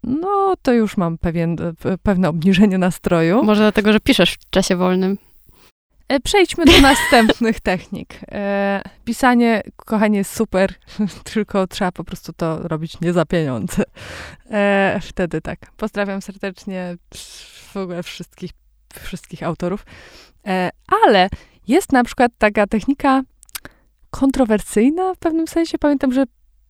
no 0.03 0.53
to 0.61 0.73
już 0.73 0.97
mam 0.97 1.17
pewien, 1.17 1.55
pewne 2.03 2.29
obniżenie 2.29 2.77
nastroju. 2.77 3.43
Może 3.43 3.61
dlatego, 3.61 3.93
że 3.93 3.99
piszesz 3.99 4.33
w 4.33 4.49
czasie 4.49 4.75
wolnym. 4.75 5.17
E, 6.13 6.19
przejdźmy 6.19 6.65
do 6.65 6.81
następnych 6.81 7.59
technik. 7.71 8.19
E, 8.31 8.81
pisanie, 9.05 9.63
kochanie, 9.75 10.17
jest 10.17 10.35
super, 10.35 10.73
tylko 11.33 11.67
trzeba 11.67 11.91
po 11.91 12.03
prostu 12.03 12.33
to 12.33 12.67
robić 12.67 13.01
nie 13.01 13.13
za 13.13 13.25
pieniądze. 13.25 13.83
E, 14.51 14.99
wtedy 15.01 15.41
tak. 15.41 15.59
Pozdrawiam 15.77 16.21
serdecznie 16.21 16.95
w 17.73 17.77
ogóle 17.77 18.03
wszystkich, 18.03 18.51
wszystkich 19.01 19.43
autorów. 19.43 19.85
Ale 21.05 21.29
jest 21.67 21.91
na 21.91 22.03
przykład 22.03 22.31
taka 22.37 22.67
technika 22.67 23.21
kontrowersyjna 24.09 25.13
w 25.13 25.17
pewnym 25.17 25.47
sensie. 25.47 25.77
Pamiętam, 25.77 26.13
że 26.13 26.23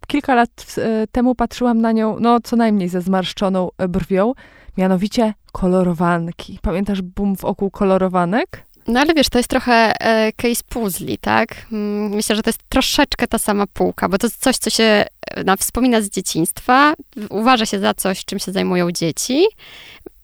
kilka 0.07 0.35
lat 0.35 0.75
temu 1.11 1.35
patrzyłam 1.35 1.81
na 1.81 1.91
nią, 1.91 2.19
no 2.19 2.39
co 2.43 2.55
najmniej 2.55 2.89
ze 2.89 3.01
zmarszczoną 3.01 3.69
brwią, 3.89 4.33
mianowicie 4.77 5.33
kolorowanki. 5.51 6.59
Pamiętasz 6.61 7.01
boom 7.01 7.35
wokół 7.35 7.71
kolorowanek? 7.71 8.65
No 8.87 8.99
ale 8.99 9.13
wiesz, 9.13 9.29
to 9.29 9.39
jest 9.39 9.49
trochę 9.49 10.01
e, 10.01 10.31
case 10.31 10.63
puzli, 10.69 11.17
tak? 11.17 11.65
Mm, 11.71 12.09
myślę, 12.09 12.35
że 12.35 12.41
to 12.43 12.49
jest 12.49 12.59
troszeczkę 12.69 13.27
ta 13.27 13.37
sama 13.37 13.67
półka, 13.67 14.09
bo 14.09 14.17
to 14.17 14.27
jest 14.27 14.41
coś, 14.41 14.57
co 14.57 14.69
się 14.69 14.83
e, 14.83 15.07
no, 15.45 15.57
wspomina 15.57 16.01
z 16.01 16.09
dzieciństwa, 16.09 16.93
uważa 17.29 17.65
się 17.65 17.79
za 17.79 17.93
coś, 17.93 18.25
czym 18.25 18.39
się 18.39 18.51
zajmują 18.51 18.91
dzieci. 18.91 19.45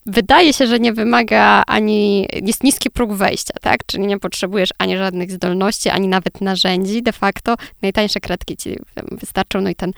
Wydaje 0.06 0.54
się, 0.54 0.68
że 0.68 0.80
nie 0.80 0.94
wymaga 0.94 1.64
ani, 1.68 2.28
jest 2.34 2.64
niski 2.64 2.90
próg 2.90 3.14
wejścia, 3.14 3.54
tak? 3.62 3.86
Czyli 3.86 4.08
nie 4.08 4.20
potrzebujesz 4.20 4.70
ani 4.78 4.98
żadnych 4.98 5.32
zdolności, 5.32 5.90
ani 5.90 6.08
nawet 6.08 6.42
narzędzi. 6.42 7.04
De 7.04 7.14
facto 7.14 7.56
najtańsze 7.82 8.20
kredki 8.20 8.58
ci 8.58 8.76
wystarczą, 9.12 9.62
no 9.62 9.70
i 9.70 9.76
ten 9.76 9.94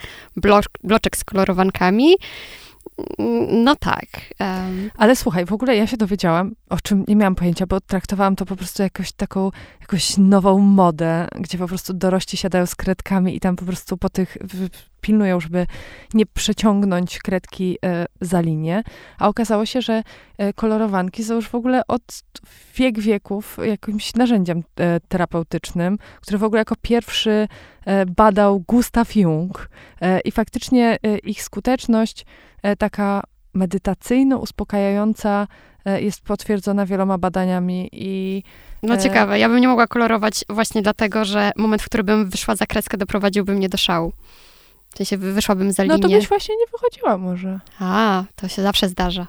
bloczek 0.83 1.17
z 1.17 1.23
kolorowankami. 1.23 2.15
No 3.47 3.75
tak. 3.75 4.05
Um. 4.39 4.91
Ale 4.97 5.15
słuchaj, 5.15 5.45
w 5.45 5.53
ogóle 5.53 5.75
ja 5.75 5.87
się 5.87 5.97
dowiedziałam, 5.97 6.55
o 6.69 6.77
czym 6.79 7.05
nie 7.07 7.15
miałam 7.15 7.35
pojęcia, 7.35 7.67
bo 7.67 7.81
traktowałam 7.81 8.35
to 8.35 8.45
po 8.45 8.55
prostu 8.55 8.83
jakoś 8.83 9.11
taką, 9.11 9.51
jakąś 9.91 10.17
nową 10.17 10.59
modę, 10.59 11.27
gdzie 11.35 11.57
po 11.57 11.67
prostu 11.67 11.93
dorośli 11.93 12.37
siadają 12.37 12.65
z 12.65 12.75
kredkami 12.75 13.35
i 13.35 13.39
tam 13.39 13.55
po 13.55 13.65
prostu 13.65 13.97
po 13.97 14.09
tych 14.09 14.37
pilnują, 15.01 15.39
żeby 15.39 15.67
nie 16.13 16.25
przeciągnąć 16.25 17.19
kredki 17.19 17.77
e, 17.85 18.05
za 18.21 18.41
linię. 18.41 18.83
A 19.17 19.27
okazało 19.27 19.65
się, 19.65 19.81
że 19.81 20.03
e, 20.37 20.53
kolorowanki 20.53 21.23
są 21.23 21.33
już 21.35 21.49
w 21.49 21.55
ogóle 21.55 21.87
od 21.87 22.23
wiek 22.75 22.99
wieków 22.99 23.57
jakimś 23.63 24.15
narzędziem 24.15 24.63
e, 24.75 24.99
terapeutycznym, 24.99 25.97
który 26.21 26.37
w 26.37 26.43
ogóle 26.43 26.59
jako 26.59 26.75
pierwszy 26.81 27.47
badał 28.17 28.59
Gustav 28.59 29.05
Jung. 29.15 29.69
I 30.25 30.31
faktycznie 30.31 30.97
ich 31.23 31.43
skuteczność 31.43 32.25
taka 32.77 33.23
medytacyjno 33.53 34.37
uspokajająca 34.37 35.47
jest 35.85 36.21
potwierdzona 36.21 36.85
wieloma 36.85 37.17
badaniami 37.17 37.89
i 37.91 38.43
no 38.83 38.97
ciekawe, 38.97 39.39
ja 39.39 39.49
bym 39.49 39.59
nie 39.59 39.67
mogła 39.67 39.87
kolorować 39.87 40.45
właśnie 40.49 40.81
dlatego, 40.81 41.25
że 41.25 41.51
moment, 41.55 41.81
w 41.81 41.85
którym 41.85 42.05
bym 42.05 42.29
wyszła 42.29 42.55
za 42.55 42.65
kreskę, 42.65 42.97
doprowadziłby 42.97 43.53
mnie 43.53 43.69
do 43.69 43.77
szału. 43.77 44.13
W 44.93 44.97
sensie 44.97 45.17
wyszłabym 45.17 45.71
za 45.71 45.83
linię. 45.83 45.95
No 45.95 46.01
to 46.01 46.09
byś 46.09 46.27
właśnie 46.27 46.55
nie 46.55 46.65
wychodziła 46.71 47.17
może. 47.17 47.59
A, 47.79 48.23
to 48.35 48.47
się 48.47 48.61
zawsze 48.61 48.89
zdarza. 48.89 49.27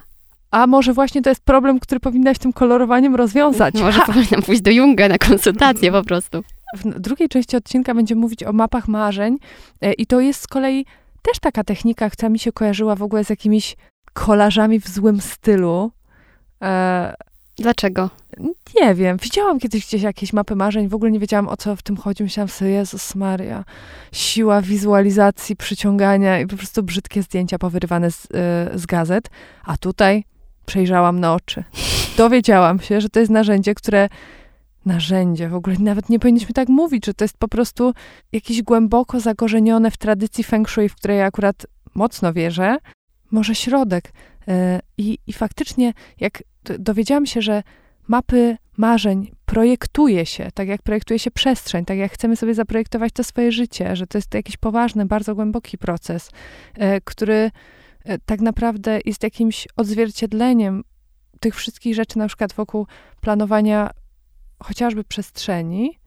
A 0.51 0.67
może 0.67 0.93
właśnie 0.93 1.23
to 1.23 1.31
jest 1.31 1.45
problem, 1.45 1.81
który 1.81 2.01
powinnaś 2.01 2.39
tym 2.39 2.53
kolorowaniem 2.53 3.15
rozwiązać. 3.15 3.75
może 3.75 4.01
ha. 4.01 4.07
powinnam 4.07 4.43
pójść 4.43 4.63
do 4.63 4.71
Junga 4.71 5.09
na 5.09 5.19
konsultację 5.19 5.93
po 5.93 6.05
prostu. 6.05 6.43
W 6.75 7.01
drugiej 7.01 7.29
części 7.29 7.57
odcinka 7.57 7.95
będziemy 7.95 8.21
mówić 8.21 8.45
o 8.45 8.53
mapach 8.53 8.89
marzeń 8.89 9.39
e, 9.81 9.93
i 9.93 10.07
to 10.07 10.21
jest 10.21 10.43
z 10.43 10.47
kolei 10.47 10.87
też 11.23 11.39
taka 11.39 11.65
technika, 11.65 12.11
która 12.11 12.29
mi 12.29 12.39
się 12.39 12.53
kojarzyła 12.53 12.97
w 12.97 13.03
ogóle 13.03 13.25
z 13.25 13.31
jakimiś 13.31 13.77
kolażami 14.13 14.81
w 14.81 14.89
złym 14.89 15.21
stylu. 15.21 15.91
E, 16.63 17.15
Dlaczego? 17.57 18.11
Nie 18.81 18.95
wiem. 18.95 19.17
Widziałam 19.17 19.59
kiedyś 19.59 19.87
gdzieś 19.87 20.03
jakieś 20.03 20.33
mapy 20.33 20.57
marzeń, 20.57 20.89
w 20.89 20.95
ogóle 20.95 21.11
nie 21.11 21.19
wiedziałam 21.19 21.49
o 21.49 21.57
co 21.57 21.77
w 21.77 21.83
tym 21.83 21.97
chodzi. 21.97 22.23
Myślałam 22.23 22.49
sobie, 22.49 22.71
Jezus 22.71 23.15
Maria, 23.15 23.65
siła 24.13 24.63
wizualizacji, 24.63 25.57
przyciągania 25.57 26.41
i 26.41 26.47
po 26.47 26.57
prostu 26.57 26.83
brzydkie 26.83 27.23
zdjęcia 27.23 27.59
powyrywane 27.59 28.11
z, 28.11 28.25
yy, 28.25 28.79
z 28.79 28.87
gazet. 28.87 29.31
A 29.65 29.77
tutaj 29.77 30.25
przejrzałam 30.67 31.21
na 31.21 31.35
oczy. 31.35 31.65
Dowiedziałam 32.17 32.81
się, 32.81 33.01
że 33.01 33.09
to 33.09 33.21
jest 33.21 33.33
narzędzie, 33.33 33.75
które 33.75 34.09
narzędzie, 34.87 35.49
w 35.49 35.55
ogóle 35.55 35.77
nawet 35.79 36.09
nie 36.09 36.19
powinniśmy 36.19 36.55
tak 36.55 36.69
mówić, 36.69 37.07
że 37.07 37.15
to 37.15 37.25
jest 37.25 37.39
po 37.39 37.49
prostu 37.49 37.93
jakieś 38.33 38.63
głęboko 38.63 39.21
zakorzenione 39.21 39.91
w 39.91 39.97
tradycji 39.97 40.45
feng 40.45 40.69
shui, 40.69 40.89
w 40.89 40.95
której 40.95 41.19
ja 41.19 41.27
akurat 41.27 41.67
mocno 41.95 42.33
wierzę, 42.33 42.77
może 43.31 43.55
środek. 43.55 44.13
E, 44.49 44.81
I, 44.99 45.19
I 45.27 45.33
faktycznie, 45.33 45.93
jak 46.21 46.43
dowiedziałam 46.79 47.27
się, 47.27 47.43
że 47.43 47.63
mapy 48.09 48.57
marzeń 48.77 49.33
projektuje 49.47 50.27
się, 50.27 50.49
tak 50.55 50.69
jak 50.69 50.83
projektuje 50.83 51.19
się 51.19 51.31
przestrzeń, 51.31 51.85
tak 51.85 51.99
jak 51.99 52.13
chcemy 52.13 52.37
sobie 52.37 52.55
zaprojektować 52.55 53.13
to 53.13 53.25
swoje 53.25 53.53
życie, 53.53 53.97
że 53.97 54.07
to 54.07 54.19
jest 54.19 54.35
jakiś 54.35 54.57
poważny, 54.57 55.07
bardzo 55.07 55.35
głęboki 55.35 55.79
proces, 55.79 56.31
e, 56.75 57.01
który 57.01 57.51
e, 58.05 58.19
tak 58.19 58.41
naprawdę 58.41 59.01
jest 59.05 59.23
jakimś 59.23 59.69
odzwierciedleniem 59.77 60.85
tych 61.41 61.57
wszystkich 61.57 61.95
rzeczy, 61.95 62.19
na 62.19 62.29
przykład 62.29 62.53
wokół 62.53 62.87
planowania 63.21 63.91
chociażby 64.63 65.05
przestrzeni, 65.05 65.99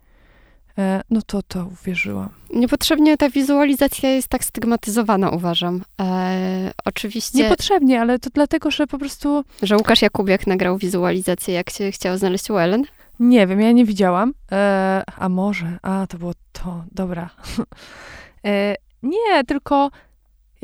no 1.09 1.21
to 1.21 1.41
to 1.41 1.65
uwierzyłam. 1.65 2.29
Niepotrzebnie 2.53 3.17
ta 3.17 3.29
wizualizacja 3.29 4.09
jest 4.09 4.27
tak 4.27 4.43
stygmatyzowana, 4.43 5.29
uważam. 5.29 5.83
E, 6.01 6.71
oczywiście. 6.85 7.37
Niepotrzebnie, 7.37 8.01
ale 8.01 8.19
to 8.19 8.29
dlatego, 8.33 8.71
że 8.71 8.87
po 8.87 8.99
prostu. 8.99 9.43
Że 9.61 9.77
Łukasz 9.77 10.01
Jakubiak 10.01 10.47
nagrał 10.47 10.77
wizualizację, 10.77 11.53
jak 11.53 11.69
się 11.69 11.91
chciał 11.91 12.17
znaleźć 12.17 12.49
u 12.49 12.57
Ellen? 12.57 12.83
Nie 13.19 13.47
wiem, 13.47 13.61
ja 13.61 13.71
nie 13.71 13.85
widziałam. 13.85 14.33
E, 14.51 15.03
a 15.17 15.29
może? 15.29 15.77
A, 15.81 16.07
to 16.07 16.17
było 16.17 16.33
to. 16.53 16.83
Dobra. 16.91 17.29
e, 18.45 18.75
nie, 19.03 19.43
tylko 19.47 19.91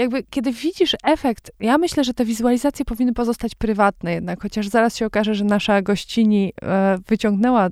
jakby 0.02 0.24
kiedy 0.24 0.52
widzisz 0.52 0.96
efekt, 1.04 1.52
ja 1.60 1.78
myślę, 1.78 2.04
że 2.04 2.14
te 2.14 2.26
wizualizacje 2.26 2.86
powinny 2.86 3.14
pozostać 3.14 3.56
prywatne 3.56 4.14
jednak, 4.14 4.42
chociaż 4.42 4.68
zaraz 4.68 4.96
się 4.96 5.06
okaże, 5.06 5.36
że 5.36 5.44
nasza 5.44 5.82
gościni 5.82 6.54
e, 6.62 6.98
wyciągnęła 7.08 7.70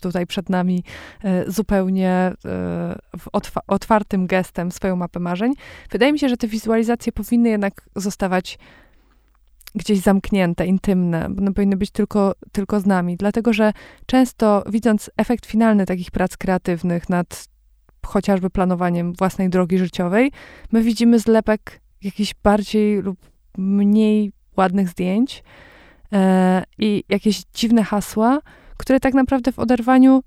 tutaj 0.00 0.26
przed 0.26 0.48
nami 0.48 0.84
e, 1.24 1.50
zupełnie 1.50 2.10
e, 2.10 2.34
otwartym 3.66 4.26
gestem 4.26 4.72
swoją 4.72 4.96
mapę 4.96 5.20
marzeń. 5.20 5.52
Wydaje 5.90 6.12
mi 6.12 6.18
się, 6.18 6.28
że 6.28 6.36
te 6.36 6.48
wizualizacje 6.48 7.12
powinny 7.12 7.48
jednak 7.48 7.88
zostawać 7.96 8.58
gdzieś 9.74 10.00
zamknięte, 10.00 10.66
intymne, 10.66 11.26
one 11.38 11.54
powinny 11.54 11.76
być 11.76 11.90
tylko, 11.90 12.34
tylko 12.52 12.80
z 12.80 12.86
nami, 12.86 13.16
dlatego 13.16 13.52
że 13.52 13.72
często 14.06 14.64
widząc 14.68 15.10
efekt 15.16 15.46
finalny 15.46 15.86
takich 15.86 16.10
prac 16.10 16.36
kreatywnych 16.36 17.08
nad 17.08 17.51
chociażby 18.06 18.50
planowaniem 18.50 19.12
własnej 19.12 19.50
drogi 19.50 19.78
życiowej, 19.78 20.32
my 20.72 20.82
widzimy 20.82 21.18
zlepek 21.18 21.80
jakichś 22.02 22.34
bardziej 22.42 23.02
lub 23.02 23.18
mniej 23.58 24.32
ładnych 24.56 24.88
zdjęć 24.88 25.44
e, 26.12 26.64
i 26.78 27.04
jakieś 27.08 27.42
dziwne 27.54 27.82
hasła, 27.82 28.40
które 28.76 29.00
tak 29.00 29.14
naprawdę 29.14 29.52
w 29.52 29.58
oderwaniu 29.58 30.22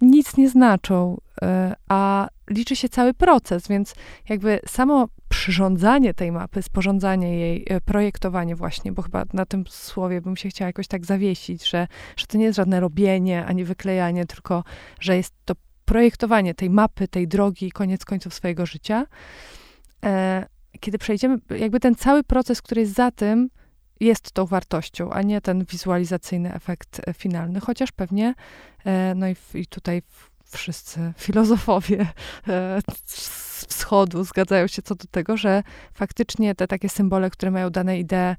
nic 0.00 0.36
nie 0.36 0.48
znaczą, 0.48 1.16
e, 1.42 1.74
a 1.88 2.28
liczy 2.50 2.76
się 2.76 2.88
cały 2.88 3.14
proces, 3.14 3.68
więc 3.68 3.94
jakby 4.28 4.60
samo 4.66 5.08
przyrządzanie 5.28 6.14
tej 6.14 6.32
mapy, 6.32 6.62
sporządzanie 6.62 7.38
jej, 7.38 7.64
e, 7.68 7.80
projektowanie 7.80 8.56
właśnie, 8.56 8.92
bo 8.92 9.02
chyba 9.02 9.24
na 9.32 9.46
tym 9.46 9.64
słowie 9.68 10.20
bym 10.20 10.36
się 10.36 10.48
chciała 10.48 10.66
jakoś 10.66 10.88
tak 10.88 11.04
zawiesić, 11.04 11.68
że, 11.68 11.88
że 12.16 12.26
to 12.26 12.38
nie 12.38 12.44
jest 12.44 12.56
żadne 12.56 12.80
robienie 12.80 13.46
ani 13.46 13.64
wyklejanie, 13.64 14.26
tylko 14.26 14.64
że 15.00 15.16
jest 15.16 15.34
to 15.44 15.54
projektowanie 15.86 16.54
tej 16.54 16.70
mapy, 16.70 17.08
tej 17.08 17.28
drogi, 17.28 17.72
koniec 17.72 18.04
końców 18.04 18.34
swojego 18.34 18.66
życia. 18.66 19.06
E, 20.04 20.46
kiedy 20.80 20.98
przejdziemy, 20.98 21.38
jakby 21.58 21.80
ten 21.80 21.94
cały 21.94 22.24
proces, 22.24 22.62
który 22.62 22.80
jest 22.80 22.94
za 22.94 23.10
tym, 23.10 23.50
jest 24.00 24.32
tą 24.32 24.46
wartością, 24.46 25.10
a 25.10 25.22
nie 25.22 25.40
ten 25.40 25.64
wizualizacyjny 25.64 26.54
efekt 26.54 27.00
e, 27.08 27.14
finalny, 27.14 27.60
chociaż 27.60 27.92
pewnie, 27.92 28.34
e, 28.84 29.14
no 29.14 29.28
i, 29.28 29.36
i 29.54 29.66
tutaj 29.66 30.02
wszyscy 30.44 31.12
filozofowie 31.18 32.06
z 33.06 33.66
wschodu 33.66 34.24
zgadzają 34.24 34.66
się 34.66 34.82
co 34.82 34.94
do 34.94 35.04
tego, 35.10 35.36
że 35.36 35.62
faktycznie 35.94 36.54
te 36.54 36.68
takie 36.68 36.88
symbole, 36.88 37.30
które 37.30 37.50
mają 37.50 37.70
dane 37.70 37.98
idee 37.98 38.36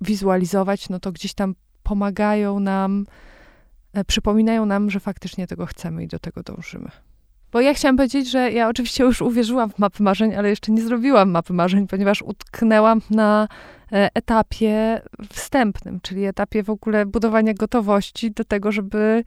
wizualizować, 0.00 0.88
no 0.88 1.00
to 1.00 1.12
gdzieś 1.12 1.34
tam 1.34 1.54
pomagają 1.82 2.60
nam 2.60 3.06
E, 3.06 3.35
przypominają 4.04 4.66
nam, 4.66 4.90
że 4.90 5.00
faktycznie 5.00 5.46
tego 5.46 5.66
chcemy 5.66 6.04
i 6.04 6.08
do 6.08 6.18
tego 6.18 6.42
dążymy. 6.42 6.90
Bo 7.52 7.60
ja 7.60 7.74
chciałam 7.74 7.96
powiedzieć, 7.96 8.30
że 8.30 8.52
ja 8.52 8.68
oczywiście 8.68 9.04
już 9.04 9.22
uwierzyłam 9.22 9.70
w 9.70 9.78
mapy 9.78 10.02
marzeń, 10.02 10.34
ale 10.34 10.48
jeszcze 10.48 10.72
nie 10.72 10.82
zrobiłam 10.82 11.30
mapy 11.30 11.52
marzeń, 11.52 11.86
ponieważ 11.86 12.22
utknęłam 12.22 13.00
na 13.10 13.48
e, 13.92 14.10
etapie 14.14 15.02
wstępnym, 15.32 16.00
czyli 16.00 16.24
etapie 16.24 16.62
w 16.62 16.70
ogóle 16.70 17.06
budowania 17.06 17.54
gotowości 17.54 18.30
do 18.30 18.44
tego, 18.44 18.72
żeby 18.72 19.24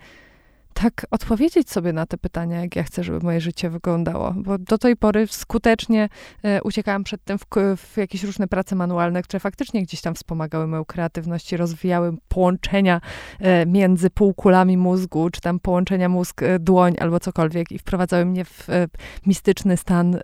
tak 0.74 1.06
odpowiedzieć 1.12 1.70
sobie 1.70 1.94
na 1.94 2.06
te 2.06 2.18
pytania, 2.18 2.62
jak 2.62 2.76
ja 2.76 2.84
chcę, 2.84 3.04
żeby 3.04 3.20
moje 3.20 3.42
życie 3.42 3.70
wyglądało. 3.70 4.34
Bo 4.38 4.58
do 4.58 4.78
tej 4.78 4.96
pory 4.96 5.28
skutecznie 5.28 6.10
e, 6.44 6.62
uciekałam 6.64 7.04
przed 7.04 7.24
tym 7.24 7.38
w, 7.38 7.46
w, 7.78 7.98
jakieś 7.98 8.24
różne 8.24 8.48
prace 8.48 8.76
manualne, 8.76 9.24
które 9.24 9.40
faktycznie 9.40 9.84
gdzieś 9.84 10.02
tam 10.02 10.16
wspomagały 10.16 10.68
moją 10.68 10.86
kreatywność 10.86 11.54
rozwijały 11.54 12.18
połączenia 12.28 13.02
e, 13.40 13.66
między 13.66 14.10
półkulami 14.10 14.78
mózgu, 14.78 15.30
czy 15.30 15.42
tam 15.42 15.60
połączenia 15.60 16.10
mózg-dłoń 16.10 16.94
e, 16.94 17.02
albo 17.02 17.20
cokolwiek 17.20 17.72
i 17.72 17.80
wprowadzały 17.80 18.26
mnie 18.26 18.46
w 18.46 18.70
e, 18.70 18.88
mistyczny 19.26 19.78
stan 19.78 20.16
e, 20.16 20.22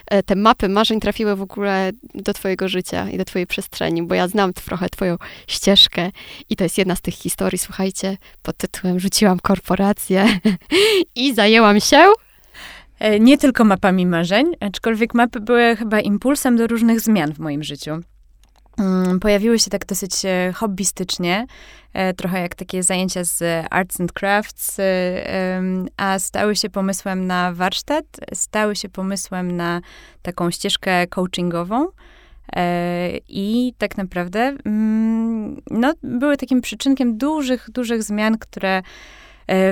e, 0.07 0.23
te 0.23 0.35
mapy 0.35 0.69
marzeń 0.69 0.99
trafiły 0.99 1.35
w 1.35 1.41
ogóle 1.41 1.91
do 2.13 2.33
twojego 2.33 2.67
życia 2.67 3.09
i 3.09 3.17
do 3.17 3.25
twojej 3.25 3.47
przestrzeni, 3.47 4.03
bo 4.03 4.15
ja 4.15 4.27
znam 4.27 4.53
trochę 4.53 4.89
twoją 4.89 5.17
ścieżkę 5.47 6.11
i 6.49 6.55
to 6.55 6.63
jest 6.63 6.77
jedna 6.77 6.95
z 6.95 7.01
tych 7.01 7.13
historii, 7.13 7.59
słuchajcie, 7.59 8.17
pod 8.41 8.57
tytułem 8.57 8.99
Rzuciłam 8.99 9.39
korporację 9.39 10.39
i 11.15 11.33
zajęłam 11.33 11.79
się 11.79 12.07
e, 12.99 13.19
nie 13.19 13.37
tylko 13.37 13.63
mapami 13.63 14.05
marzeń, 14.05 14.45
aczkolwiek 14.59 15.13
mapy 15.13 15.39
były 15.39 15.75
chyba 15.75 15.99
impulsem 15.99 16.57
do 16.57 16.67
różnych 16.67 17.01
zmian 17.01 17.33
w 17.33 17.39
moim 17.39 17.63
życiu. 17.63 18.01
Mm, 18.77 19.19
pojawiły 19.19 19.59
się 19.59 19.69
tak 19.69 19.85
dosyć 19.85 20.25
e, 20.25 20.53
hobbystycznie, 20.55 21.45
e, 21.93 22.13
trochę 22.13 22.41
jak 22.41 22.55
takie 22.55 22.83
zajęcia 22.83 23.23
z 23.23 23.65
arts 23.69 24.01
and 24.01 24.13
crafts, 24.13 24.79
e, 24.79 24.83
a 25.97 26.19
stały 26.19 26.55
się 26.55 26.69
pomysłem 26.69 27.27
na 27.27 27.53
warsztat, 27.53 28.05
stały 28.33 28.75
się 28.75 28.89
pomysłem 28.89 29.55
na 29.55 29.81
taką 30.21 30.51
ścieżkę 30.51 31.07
coachingową. 31.07 31.87
I 33.27 33.73
tak 33.77 33.97
naprawdę 33.97 34.39
mm, 34.65 35.61
no, 35.71 35.93
były 36.03 36.37
takim 36.37 36.61
przyczynkiem 36.61 37.17
dużych, 37.17 37.69
dużych 37.69 38.03
zmian, 38.03 38.37
które 38.37 38.81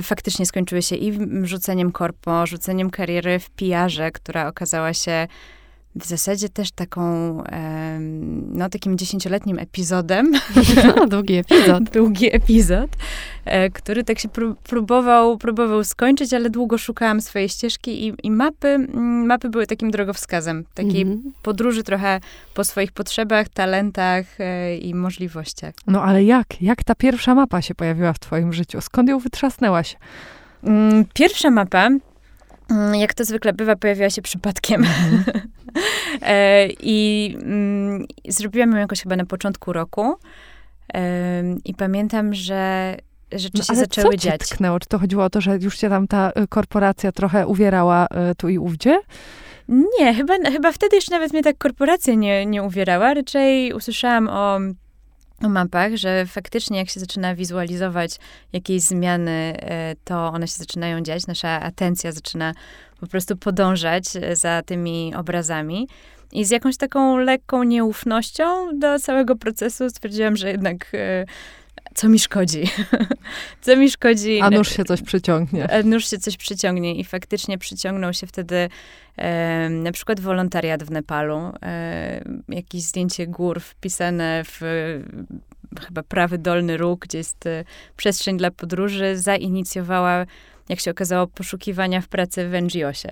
faktycznie 0.01 0.45
skończyły 0.45 0.81
się 0.81 0.95
i 0.95 1.19
rzuceniem 1.43 1.91
korpo, 1.91 2.45
rzuceniem 2.45 2.89
kariery 2.89 3.39
w 3.39 3.49
PR-ze, 3.49 4.12
która 4.12 4.47
okazała 4.47 4.93
się 4.93 5.27
w 5.95 6.06
zasadzie 6.06 6.49
też 6.49 6.71
taką, 6.71 7.04
no 8.52 8.69
takim 8.69 8.97
dziesięcioletnim 8.97 9.60
epizodem. 9.60 10.32
No, 10.95 11.08
długi 11.08 11.36
epizod. 11.36 11.84
długi 11.99 12.36
epizod, 12.36 12.89
e, 13.45 13.69
który 13.69 14.04
tak 14.04 14.19
się 14.19 14.30
próbował, 14.63 15.38
próbował 15.38 15.84
skończyć, 15.84 16.34
ale 16.34 16.49
długo 16.49 16.78
szukałam 16.78 17.21
swojej 17.21 17.49
ścieżki 17.49 18.08
i, 18.08 18.13
i 18.23 18.32
mapy, 18.32 18.67
mm, 18.67 19.25
mapy 19.25 19.49
były 19.49 19.67
takim 19.67 19.91
drogowskazem, 19.91 20.65
takiej 20.73 21.02
mm 21.02 21.17
-hmm. 21.17 21.32
podróży 21.43 21.84
trochę 21.84 22.19
po 22.54 22.63
swoich 22.63 22.91
potrzebach, 22.91 23.49
talentach 23.49 24.25
e, 24.39 24.78
i 24.78 24.93
możliwościach. 24.93 25.73
No 25.88 26.04
ale 26.04 26.23
jak? 26.23 26.62
Jak 26.62 26.84
ta 26.84 26.95
pierwsza 26.95 27.36
mapa 27.36 27.62
się 27.62 27.75
pojawiła 27.75 28.13
w 28.13 28.19
twoim 28.19 28.54
życiu? 28.54 28.82
Skąd 28.82 29.10
ją 29.10 29.19
wytrzasnęłaś? 29.19 29.97
Mm, 30.63 31.06
pierwsza 31.13 31.49
mapa 31.52 31.89
Mm, 32.69 32.95
jak 32.95 33.13
to 33.13 33.25
zwykle 33.25 33.54
bywa, 33.54 33.75
pojawiła 33.75 34.10
się 34.10 34.21
przypadkiem. 34.21 34.86
Mm 34.86 35.23
e, 35.28 35.41
I 36.79 37.38
mm, 37.41 38.05
zrobiłam 38.27 38.71
ją 38.71 38.77
jakoś 38.77 39.01
chyba 39.01 39.15
na 39.15 39.25
początku 39.25 39.73
roku. 39.73 40.15
E, 40.93 41.43
I 41.65 41.73
pamiętam, 41.73 42.34
że 42.34 42.95
rzeczy 43.32 43.58
no, 43.58 43.63
się 43.63 43.75
zaczęły 43.75 44.10
co 44.10 44.17
dziać. 44.17 44.41
Tknęło? 44.41 44.79
Czy 44.79 44.88
to 44.88 44.99
chodziło 44.99 45.23
o 45.23 45.29
to, 45.29 45.41
że 45.41 45.58
już 45.58 45.77
się 45.77 45.89
tam 45.89 46.08
ta 46.08 46.32
y, 46.43 46.47
korporacja 46.47 47.12
trochę 47.12 47.47
uwierała 47.47 48.05
y, 48.32 48.36
tu 48.36 48.49
i 48.49 48.58
ówdzie? 48.58 49.01
Nie, 49.99 50.13
chyba, 50.13 50.34
chyba 50.51 50.71
wtedy 50.71 50.95
jeszcze 50.95 51.12
nawet 51.12 51.34
mnie 51.34 51.43
tak 51.43 51.58
korporacja 51.58 52.13
nie, 52.13 52.45
nie 52.45 52.63
uwierała. 52.63 53.13
Raczej 53.13 53.73
usłyszałam 53.73 54.27
o 54.27 54.60
o 55.43 55.49
mapach, 55.49 55.95
że 55.95 56.25
faktycznie 56.25 56.78
jak 56.78 56.89
się 56.89 56.99
zaczyna 56.99 57.36
wizualizować 57.36 58.12
jakieś 58.54 58.82
zmiany, 58.82 59.32
e, 59.60 59.95
to 60.04 60.28
one 60.28 60.47
się 60.47 60.54
zaczynają 60.54 61.02
dziać, 61.02 61.28
nasza 61.28 61.49
atencja 61.62 62.12
zaczyna 62.12 62.54
po 62.99 63.08
prostu 63.08 63.38
podążać 63.38 64.04
e, 64.15 64.36
za 64.36 64.62
tymi 64.65 65.13
obrazami. 65.15 65.88
I 66.32 66.45
z 66.45 66.49
jakąś 66.49 66.78
taką 66.78 67.17
lekką 67.17 67.63
nieufnością 67.63 68.80
do 68.80 68.99
całego 68.99 69.36
procesu 69.36 69.89
stwierdziłam, 69.89 70.38
że 70.38 70.49
jednak 70.52 70.88
e, 70.93 71.25
co 71.99 72.09
mi 72.09 72.19
szkodzi? 72.19 72.63
co 73.62 73.77
mi 73.77 73.91
szkodzi? 73.91 74.41
A 74.41 74.49
nóż 74.49 74.69
się 74.69 74.83
coś 74.83 75.01
przyciągnie. 75.01 75.71
A 75.71 75.83
nóż 75.83 76.09
się 76.09 76.17
coś 76.17 76.38
przyciągnie 76.38 76.95
i 76.95 77.03
faktycznie 77.03 77.57
przyciągnął 77.57 78.13
się 78.13 78.27
wtedy 78.27 78.69
e, 79.17 79.69
na 79.69 79.91
przykład 79.91 80.19
wolontariat 80.19 80.83
w 80.83 80.91
Nepalu. 80.91 81.51
E, 81.62 82.23
jakieś 82.49 82.81
zdjęcie 82.81 83.27
gór 83.27 83.59
wpisane 83.59 84.43
w 84.45 84.62
chyba 85.81 86.03
prawy 86.03 86.38
dolny 86.38 86.77
róg, 86.77 86.99
gdzie 86.99 87.17
jest 87.17 87.45
e, 87.45 87.63
przestrzeń 87.97 88.38
dla 88.38 88.51
podróży, 88.51 89.17
zainicjowała, 89.17 90.25
jak 90.69 90.79
się 90.79 90.91
okazało, 90.91 91.27
poszukiwania 91.27 92.01
w 92.01 92.07
pracy 92.07 92.49
w 92.49 92.53
NGO-sie. 92.62 93.12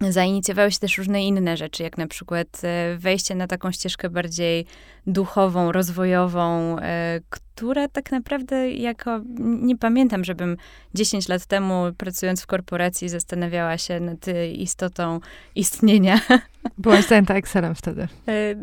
Zainicjowały 0.00 0.72
się 0.72 0.78
też 0.78 0.98
różne 0.98 1.24
inne 1.24 1.56
rzeczy, 1.56 1.82
jak 1.82 1.98
na 1.98 2.06
przykład 2.06 2.46
e, 2.62 2.96
wejście 2.98 3.34
na 3.34 3.46
taką 3.46 3.72
ścieżkę 3.72 4.10
bardziej 4.10 4.66
duchową, 5.06 5.72
rozwojową, 5.72 6.78
e, 6.78 7.20
która 7.30 7.88
tak 7.88 8.12
naprawdę 8.12 8.70
jako, 8.70 9.20
nie 9.38 9.76
pamiętam, 9.76 10.24
żebym 10.24 10.56
10 10.94 11.28
lat 11.28 11.46
temu 11.46 11.84
pracując 11.96 12.42
w 12.42 12.46
korporacji 12.46 13.08
zastanawiała 13.08 13.78
się 13.78 14.00
nad 14.00 14.26
istotą 14.52 15.20
istnienia. 15.54 16.20
Byłaś 16.78 17.06
zajęta 17.06 17.34
Excelem 17.34 17.74
wtedy. 17.74 18.08
E, 18.28 18.54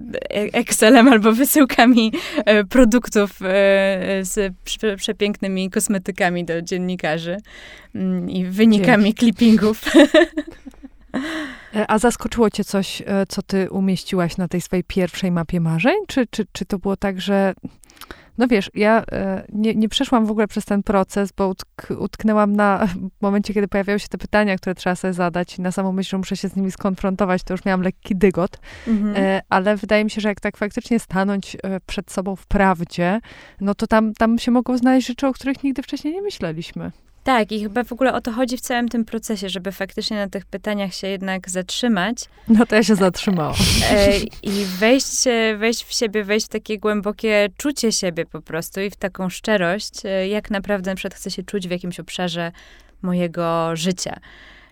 Excelem 0.53 1.07
albo 1.07 1.31
wysyłkami 1.31 2.11
produktów 2.69 3.31
z 4.21 4.53
przepięknymi 4.97 5.69
kosmetykami 5.69 6.45
do 6.45 6.61
dziennikarzy 6.61 7.37
mm, 7.95 8.29
i 8.29 8.45
wynikami 8.45 9.03
Dzięki. 9.03 9.19
clippingów. 9.19 9.81
E, 11.75 11.91
a 11.91 11.99
zaskoczyło 11.99 12.49
cię 12.49 12.63
coś, 12.63 13.01
e, 13.01 13.25
co 13.30 13.41
ty 13.41 13.71
umieściłaś 13.71 14.38
na 14.38 14.47
tej 14.47 14.62
swojej 14.62 14.84
pierwszej 14.84 15.32
mapie 15.32 15.60
marzeń? 15.60 15.95
Czy, 16.08 16.28
czy, 16.28 16.45
czy 16.51 16.65
to 16.65 16.80
było 16.80 16.97
tak, 16.97 17.21
że 17.21 17.54
no 18.38 18.47
wiesz, 18.47 18.71
ja 18.73 19.04
e, 19.12 19.45
nie, 19.54 19.75
nie 19.75 19.89
przeszłam 19.89 20.25
w 20.25 20.32
ogóle 20.32 20.47
przez 20.47 20.65
ten 20.65 20.84
proces, 20.84 21.32
bo 21.32 21.47
utk 21.47 21.88
utknęłam 21.99 22.56
na 22.56 22.88
momencie, 23.21 23.54
kiedy 23.54 23.67
pojawiały 23.67 23.99
się 23.99 24.08
te 24.08 24.17
pytania, 24.17 24.58
które 24.58 24.75
trzeba 24.75 24.95
sobie 24.95 25.13
zadać 25.13 25.58
i 25.58 25.62
na 25.62 25.71
samą 25.71 25.91
myśl, 25.91 26.10
że 26.10 26.17
muszę 26.17 26.38
się 26.38 26.47
z 26.47 26.56
nimi 26.56 26.71
skonfrontować, 26.71 27.43
to 27.43 27.54
już 27.54 27.65
miałam 27.65 27.82
lekki 27.82 28.15
dygot. 28.15 28.60
Mhm. 28.88 29.41
ale 29.49 29.78
wydaje 29.78 30.04
mi 30.04 30.10
się, 30.10 30.21
że 30.21 30.30
jak 30.30 30.39
tak 30.39 30.58
faktycznie 30.58 30.99
stanąć 30.99 31.58
przed 31.86 32.12
sobą 32.12 32.36
w 32.36 32.47
prawdzie, 32.47 33.19
no 33.62 33.75
to 33.75 33.88
tam, 33.88 34.13
tam 34.13 34.39
się 34.39 34.51
mogą 34.51 34.78
znaleźć 34.78 35.08
rzeczy, 35.08 35.28
o 35.28 35.34
których 35.34 35.63
nigdy 35.63 35.84
wcześniej 35.84 36.13
nie 36.13 36.21
myśleliśmy. 36.21 36.91
Tak, 37.25 37.51
i 37.51 37.63
chyba 37.63 37.83
w 37.83 37.91
ogóle 37.91 38.13
o 38.13 38.21
to 38.21 38.31
chodzi 38.31 38.57
w 38.57 38.61
całym 38.61 38.89
tym 38.89 39.05
procesie, 39.05 39.49
żeby 39.49 39.71
faktycznie 39.71 40.17
na 40.17 40.29
tych 40.29 40.45
pytaniach 40.45 40.93
się 40.93 41.07
jednak 41.07 41.49
zatrzymać. 41.49 42.17
No 42.47 42.65
to 42.65 42.75
ja 42.75 42.83
się 42.83 42.95
zatrzymałam. 42.95 43.55
E, 43.91 44.17
I 44.43 44.65
wejść, 44.65 45.23
wejść 45.57 45.83
w 45.83 45.93
siebie, 45.93 46.23
wejść 46.23 46.45
w 46.45 46.49
takie 46.49 46.79
głębokie 46.79 47.49
czucie 47.57 47.91
siebie 47.91 48.25
po 48.25 48.41
prostu 48.41 48.81
i 48.81 48.89
w 48.89 48.95
taką 48.95 49.29
szczerość, 49.29 50.05
e, 50.05 50.27
jak 50.27 50.51
naprawdę 50.51 50.91
na 50.91 50.95
przykład 50.95 51.13
chcę 51.13 51.31
się 51.31 51.43
czuć 51.43 51.67
w 51.67 51.71
jakimś 51.71 51.99
obszarze 51.99 52.51
mojego 53.01 53.75
życia. 53.75 54.19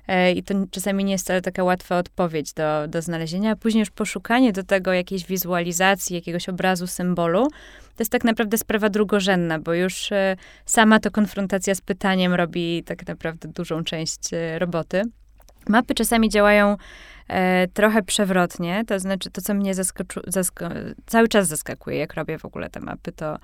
E, 0.08 0.32
I 0.32 0.44
to 0.44 0.54
czasami 0.72 1.04
nie 1.06 1.12
jest 1.12 1.24
wcale 1.24 1.42
taka 1.42 1.64
łatwa 1.64 1.98
odpowiedź 1.98 2.54
do, 2.54 2.88
do 2.88 3.02
znalezienia, 3.02 3.52
a 3.52 3.56
później 3.56 3.80
już 3.80 3.90
poszukanie 3.90 4.54
do 4.54 4.64
tego 4.64 4.94
jakiejś 4.94 5.26
wizualizacji, 5.26 6.16
jakiegoś 6.16 6.50
obrazu, 6.50 6.88
symbolu, 6.88 7.48
to 7.96 8.02
jest 8.02 8.12
tak 8.12 8.24
naprawdę 8.24 8.58
sprawa 8.58 8.90
drugorzędna, 8.90 9.60
bo 9.60 9.74
już 9.74 10.12
e, 10.12 10.36
sama 10.66 11.00
to 11.00 11.12
konfrontacja 11.12 11.76
z 11.76 11.82
pytaniem 11.82 12.34
robi 12.34 12.84
tak 12.84 13.08
naprawdę 13.08 13.50
dużą 13.50 13.84
część 13.84 14.34
e, 14.34 14.60
roboty. 14.60 15.02
Mapy 15.68 15.94
czasami 15.94 16.30
działają 16.30 16.78
e, 17.28 17.68
trochę 17.68 18.04
przewrotnie, 18.04 18.84
to 18.88 19.00
znaczy 19.00 19.30
to, 19.30 19.42
co 19.42 19.54
mnie 19.54 19.74
zaskoczy, 19.74 20.20
zasko 20.28 20.70
cały 21.06 21.28
czas 21.28 21.48
zaskakuje, 21.48 21.98
jak 21.98 22.14
robię 22.14 22.38
w 22.40 22.46
ogóle 22.46 22.70
te 22.70 22.80
mapy, 22.80 23.12
to, 23.12 23.38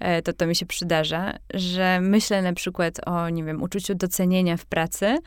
e, 0.00 0.22
to 0.22 0.32
to 0.32 0.46
mi 0.46 0.56
się 0.56 0.66
przydarza, 0.66 1.32
że 1.54 2.00
myślę 2.00 2.42
na 2.42 2.52
przykład 2.52 3.00
o, 3.06 3.28
nie 3.28 3.44
wiem, 3.44 3.62
uczuciu 3.62 3.94
docenienia 3.94 4.56
w 4.56 4.64
pracy, 4.64 5.18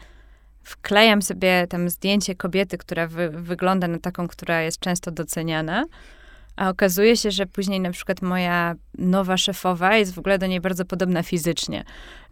wklejam 0.64 1.22
sobie 1.22 1.68
tam 1.70 1.90
zdjęcie 1.90 2.36
kobiety, 2.36 2.78
która 2.78 3.08
wy, 3.08 3.30
wygląda 3.30 3.88
na 3.88 4.00
taką, 4.00 4.28
która 4.28 4.62
jest 4.62 4.80
często 4.80 5.12
doceniana, 5.12 5.86
a 6.56 6.70
okazuje 6.70 7.18
się, 7.18 7.32
że 7.32 7.46
później 7.46 7.80
na 7.80 7.92
przykład 7.92 8.22
moja 8.22 8.76
nowa 8.98 9.38
szefowa 9.38 9.98
jest 9.98 10.14
w 10.14 10.20
ogóle 10.20 10.40
do 10.40 10.48
niej 10.48 10.62
bardzo 10.62 10.86
podobna 10.86 11.24
fizycznie. 11.24 11.84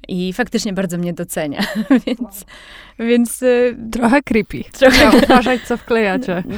I 0.08 0.34
faktycznie 0.34 0.74
bardzo 0.74 0.98
mnie 0.98 1.14
docenia. 1.14 1.64
więc. 2.06 2.20
Wow. 2.20 2.32
więc 3.00 3.42
y, 3.42 3.78
trochę 3.92 4.22
creepy. 4.22 4.64
Trochę 4.72 5.12
uważać, 5.24 5.62
co 5.62 5.78
wklejacie. 5.78 6.44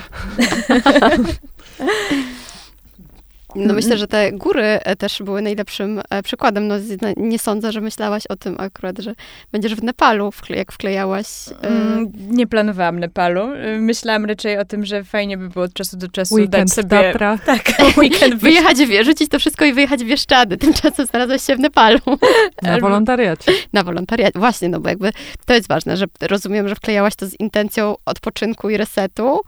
No 3.55 3.73
myślę, 3.73 3.97
że 3.97 4.07
te 4.07 4.31
góry 4.31 4.63
e, 4.63 4.95
też 4.95 5.21
były 5.23 5.41
najlepszym 5.41 6.01
e, 6.09 6.23
przykładem. 6.23 6.67
No, 6.67 6.75
nie 7.17 7.39
sądzę, 7.39 7.71
że 7.71 7.81
myślałaś 7.81 8.27
o 8.27 8.35
tym 8.35 8.55
akurat, 8.59 8.99
że 8.99 9.13
będziesz 9.51 9.75
w 9.75 9.83
Nepalu, 9.83 10.31
jak 10.49 10.71
wklejałaś. 10.71 11.27
E, 11.49 11.67
mm, 11.67 12.11
nie 12.29 12.47
planowałam 12.47 12.99
Nepalu. 12.99 13.47
Myślałam 13.79 14.25
raczej 14.25 14.57
o 14.57 14.65
tym, 14.65 14.85
że 14.85 15.03
fajnie 15.03 15.37
by 15.37 15.49
było 15.49 15.65
od 15.65 15.73
czasu 15.73 15.97
do 15.97 16.07
czasu 16.07 16.35
weekend 16.35 16.51
dać 16.51 16.71
sobie... 16.71 16.89
Tatra. 16.89 17.37
Tak, 17.45 17.71
weekend 17.97 18.35
wyjechać, 18.35 18.77
wierzyć 18.77 19.29
to 19.29 19.39
wszystko 19.39 19.65
i 19.65 19.73
wyjechać 19.73 20.03
w 20.03 20.07
Bieszczady. 20.07 20.57
Tymczasem 20.63 21.05
znalazłaś 21.05 21.43
się 21.43 21.55
w 21.55 21.59
Nepalu. 21.59 21.99
Na 22.61 22.79
wolontariacie. 22.79 23.51
Na 23.73 23.83
wolontariacie. 23.83 24.39
Właśnie, 24.39 24.69
no 24.69 24.79
bo 24.79 24.89
jakby 24.89 25.11
to 25.45 25.53
jest 25.53 25.67
ważne, 25.67 25.97
że 25.97 26.05
rozumiem, 26.21 26.67
że 26.67 26.75
wklejałaś 26.75 27.15
to 27.15 27.27
z 27.27 27.39
intencją 27.39 27.95
odpoczynku 28.05 28.69
i 28.69 28.77
resetu, 28.77 29.41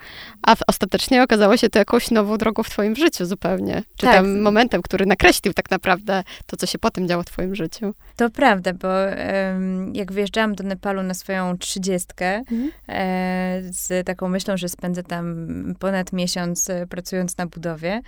a 0.48 0.56
ostatecznie 0.68 1.24
okazało 1.24 1.58
się 1.58 1.70
to 1.70 1.80
jakąś 1.80 2.12
nową 2.12 2.38
drogą 2.38 2.64
w 2.64 2.70
twoim 2.70 2.96
życiu 2.96 3.26
zupełnie 3.26 3.84
czy 3.98 4.06
tak. 4.06 4.16
tam 4.16 4.42
momentem, 4.42 4.82
który 4.82 5.06
nakreślił 5.06 5.54
tak 5.54 5.72
naprawdę 5.72 6.24
to, 6.46 6.58
co 6.58 6.66
się 6.66 6.80
potem 6.80 7.08
działo 7.08 7.24
w 7.24 7.26
twoim 7.26 7.56
życiu. 7.56 7.94
To 8.16 8.30
prawda, 8.30 8.74
bo 8.74 8.88
um, 8.88 9.96
jak 9.96 10.12
wyjeżdżałam 10.12 10.56
do 10.56 10.64
Nepalu 10.64 11.04
na 11.04 11.14
swoją 11.14 11.58
trzydziestkę 11.58 12.36
mhm. 12.36 12.72
e, 12.88 13.62
z 13.64 14.08
taką 14.08 14.30
myślą, 14.30 14.58
że 14.58 14.70
spędzę 14.70 15.04
tam 15.04 15.76
ponad 15.80 16.14
miesiąc 16.14 16.70
e, 16.70 16.88
pracując 16.88 17.38
na 17.38 17.46
budowie, 17.46 18.02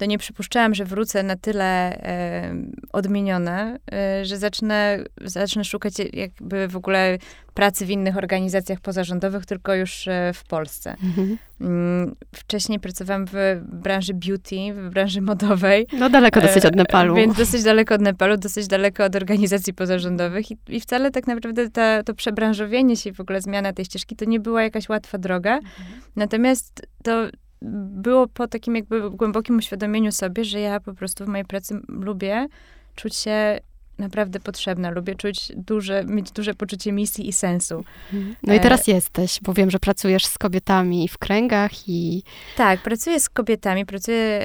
to 0.00 0.06
nie 0.06 0.18
przypuszczałam, 0.18 0.74
że 0.74 0.84
wrócę 0.84 1.22
na 1.22 1.36
tyle 1.36 1.64
e, 1.64 2.54
odmieniona, 2.92 3.76
e, 3.92 4.24
że 4.24 4.38
zacznę, 4.38 5.04
zacznę 5.20 5.64
szukać 5.64 5.94
jakby 6.12 6.68
w 6.68 6.76
ogóle 6.76 7.18
pracy 7.54 7.86
w 7.86 7.90
innych 7.90 8.16
organizacjach 8.16 8.80
pozarządowych, 8.80 9.46
tylko 9.46 9.74
już 9.74 10.08
e, 10.08 10.32
w 10.34 10.44
Polsce. 10.44 10.96
Mhm. 11.02 11.38
Mm, 11.60 12.14
wcześniej 12.34 12.80
pracowałam 12.80 13.26
w 13.32 13.60
branży 13.62 14.14
beauty, 14.14 14.56
w 14.74 14.90
branży 14.90 15.20
modowej. 15.20 15.86
No 15.92 16.10
daleko 16.10 16.40
dosyć 16.40 16.66
od 16.66 16.76
Nepalu. 16.76 17.14
Więc 17.14 17.36
dosyć 17.36 17.62
daleko 17.62 17.94
od 17.94 18.00
Nepalu, 18.00 18.36
dosyć 18.36 18.66
daleko 18.66 19.04
od 19.04 19.16
organizacji 19.16 19.74
pozarządowych 19.74 20.50
i, 20.50 20.56
i 20.68 20.80
wcale 20.80 21.10
tak 21.10 21.26
naprawdę 21.26 21.70
ta, 21.70 22.02
to 22.02 22.14
przebranżowienie 22.14 22.96
się 22.96 23.10
i 23.10 23.12
w 23.12 23.20
ogóle 23.20 23.40
zmiana 23.40 23.72
tej 23.72 23.84
ścieżki 23.84 24.16
to 24.16 24.24
nie 24.24 24.40
była 24.40 24.62
jakaś 24.62 24.88
łatwa 24.88 25.18
droga. 25.18 25.56
Mhm. 25.56 26.00
Natomiast 26.16 26.86
to 27.02 27.28
było 27.62 28.26
po 28.26 28.48
takim 28.48 28.76
jakby 28.76 29.10
głębokim 29.10 29.56
uświadomieniu 29.56 30.12
sobie, 30.12 30.44
że 30.44 30.60
ja 30.60 30.80
po 30.80 30.94
prostu 30.94 31.24
w 31.24 31.28
mojej 31.28 31.44
pracy 31.44 31.80
lubię 31.88 32.46
czuć 32.94 33.16
się 33.16 33.60
naprawdę 33.98 34.40
potrzebna. 34.40 34.90
Lubię 34.90 35.14
czuć 35.14 35.52
duże, 35.56 36.04
mieć 36.04 36.30
duże 36.30 36.54
poczucie 36.54 36.92
misji 36.92 37.28
i 37.28 37.32
sensu. 37.32 37.84
Mhm. 38.12 38.36
No 38.42 38.54
i 38.54 38.60
teraz 38.60 38.88
e... 38.88 38.92
jesteś, 38.92 39.40
bo 39.42 39.54
wiem, 39.54 39.70
że 39.70 39.78
pracujesz 39.78 40.26
z 40.26 40.38
kobietami 40.38 41.08
w 41.08 41.18
kręgach 41.18 41.88
i... 41.88 42.22
Tak, 42.56 42.82
pracuję 42.82 43.20
z 43.20 43.28
kobietami, 43.28 43.86
pracuję 43.86 44.40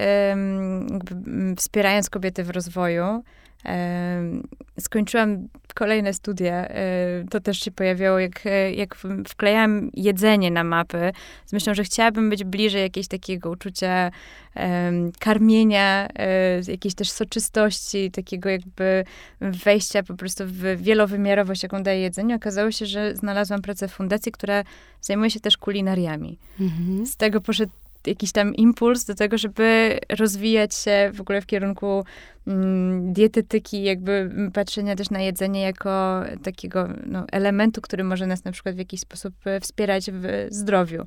wspierając 1.58 2.10
kobiety 2.10 2.43
w 2.43 2.49
rozwoju. 2.49 3.23
Skończyłam 4.80 5.47
kolejne 5.75 6.13
studia. 6.13 6.67
To 7.30 7.39
też 7.39 7.60
się 7.60 7.71
pojawiało, 7.71 8.19
jak, 8.19 8.43
jak 8.75 8.95
wklejałam 9.28 9.89
jedzenie 9.93 10.51
na 10.51 10.63
mapy, 10.63 11.12
z 11.45 11.54
myślą, 11.54 11.73
że 11.73 11.84
chciałabym 11.84 12.30
być 12.30 12.43
bliżej 12.43 12.82
jakiegoś 12.82 13.08
takiego 13.08 13.49
uczucia 13.49 14.12
karmienia, 15.19 16.08
e, 16.15 16.62
jakiejś 16.67 16.95
też 16.95 17.12
soczystości, 17.12 18.12
takiego 18.12 18.49
jakby 18.49 19.04
wejścia 19.41 20.04
po 20.04 20.13
prostu 20.13 20.43
w 20.47 20.62
wielowymiarowość, 20.78 21.63
jaką 21.63 21.84
daje 21.84 22.01
jedzenie. 22.01 22.36
Okazało 22.36 22.71
się, 22.71 22.86
że 22.86 23.15
znalazłam 23.15 23.62
pracę 23.62 23.88
w 23.88 23.91
fundacji, 23.91 24.32
która 24.32 24.63
zajmuje 25.01 25.32
się 25.32 25.39
też 25.39 25.58
kulinariami. 25.58 26.39
Mhm. 26.60 27.06
Z 27.06 27.17
tego 27.17 27.41
poszedł 27.41 27.71
jakiś 28.07 28.31
tam 28.31 28.55
impuls 28.55 29.05
do 29.05 29.15
tego, 29.15 29.37
żeby 29.37 29.99
rozwijać 30.19 30.75
się 30.75 31.11
w 31.13 31.21
ogóle 31.21 31.41
w 31.41 31.45
kierunku 31.45 32.05
mm, 32.47 33.13
dietetyki, 33.13 33.83
jakby 33.83 34.29
patrzenia 34.53 34.95
też 34.95 35.09
na 35.09 35.21
jedzenie 35.21 35.61
jako 35.61 36.23
takiego 36.43 36.89
no, 37.05 37.25
elementu, 37.31 37.81
który 37.81 38.03
może 38.03 38.27
nas 38.27 38.43
na 38.43 38.51
przykład 38.51 38.75
w 38.75 38.79
jakiś 38.79 38.99
sposób 38.99 39.33
e, 39.45 39.59
wspierać 39.59 40.11
w 40.11 40.47
zdrowiu. 40.49 41.05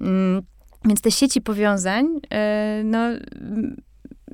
Mm, 0.00 0.42
więc 0.84 1.00
te 1.00 1.10
sieci 1.10 1.40
powiązań, 1.40 2.06
e, 2.30 2.82
no 2.84 2.98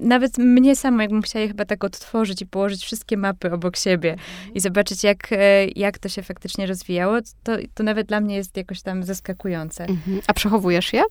nawet 0.02 0.38
mnie 0.38 0.76
samo, 0.76 1.02
jakbym 1.02 1.22
chciała 1.22 1.42
je 1.42 1.48
chyba 1.48 1.64
tak 1.64 1.84
odtworzyć 1.84 2.42
i 2.42 2.46
położyć 2.46 2.84
wszystkie 2.84 3.16
mapy 3.16 3.52
obok 3.52 3.76
siebie 3.76 4.16
i 4.54 4.60
zobaczyć, 4.60 5.04
jak, 5.04 5.32
e, 5.32 5.66
jak 5.66 5.98
to 5.98 6.08
się 6.08 6.22
faktycznie 6.22 6.66
rozwijało, 6.66 7.18
to, 7.42 7.52
to 7.74 7.82
nawet 7.82 8.06
dla 8.06 8.20
mnie 8.20 8.36
jest 8.36 8.56
jakoś 8.56 8.82
tam 8.82 9.04
zaskakujące. 9.04 9.84
Mhm. 9.84 10.20
A 10.26 10.32
przechowujesz 10.32 10.92
je? 10.92 11.02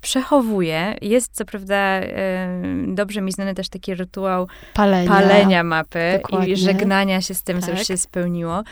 Przechowuję. 0.00 0.96
Jest 1.02 1.36
co 1.36 1.44
prawda 1.44 1.76
e, 1.76 2.62
dobrze 2.86 3.20
mi 3.20 3.32
znany 3.32 3.54
też 3.54 3.68
taki 3.68 3.94
rytuał 3.94 4.48
palenia, 4.74 5.08
palenia 5.10 5.64
mapy 5.64 5.98
Dokładnie. 6.22 6.52
i 6.52 6.56
żegnania 6.56 7.20
się 7.20 7.34
z 7.34 7.42
tym, 7.42 7.56
tak. 7.56 7.64
co 7.64 7.70
już 7.70 7.80
tak. 7.80 7.88
się 7.88 7.96
spełniło. 7.96 8.62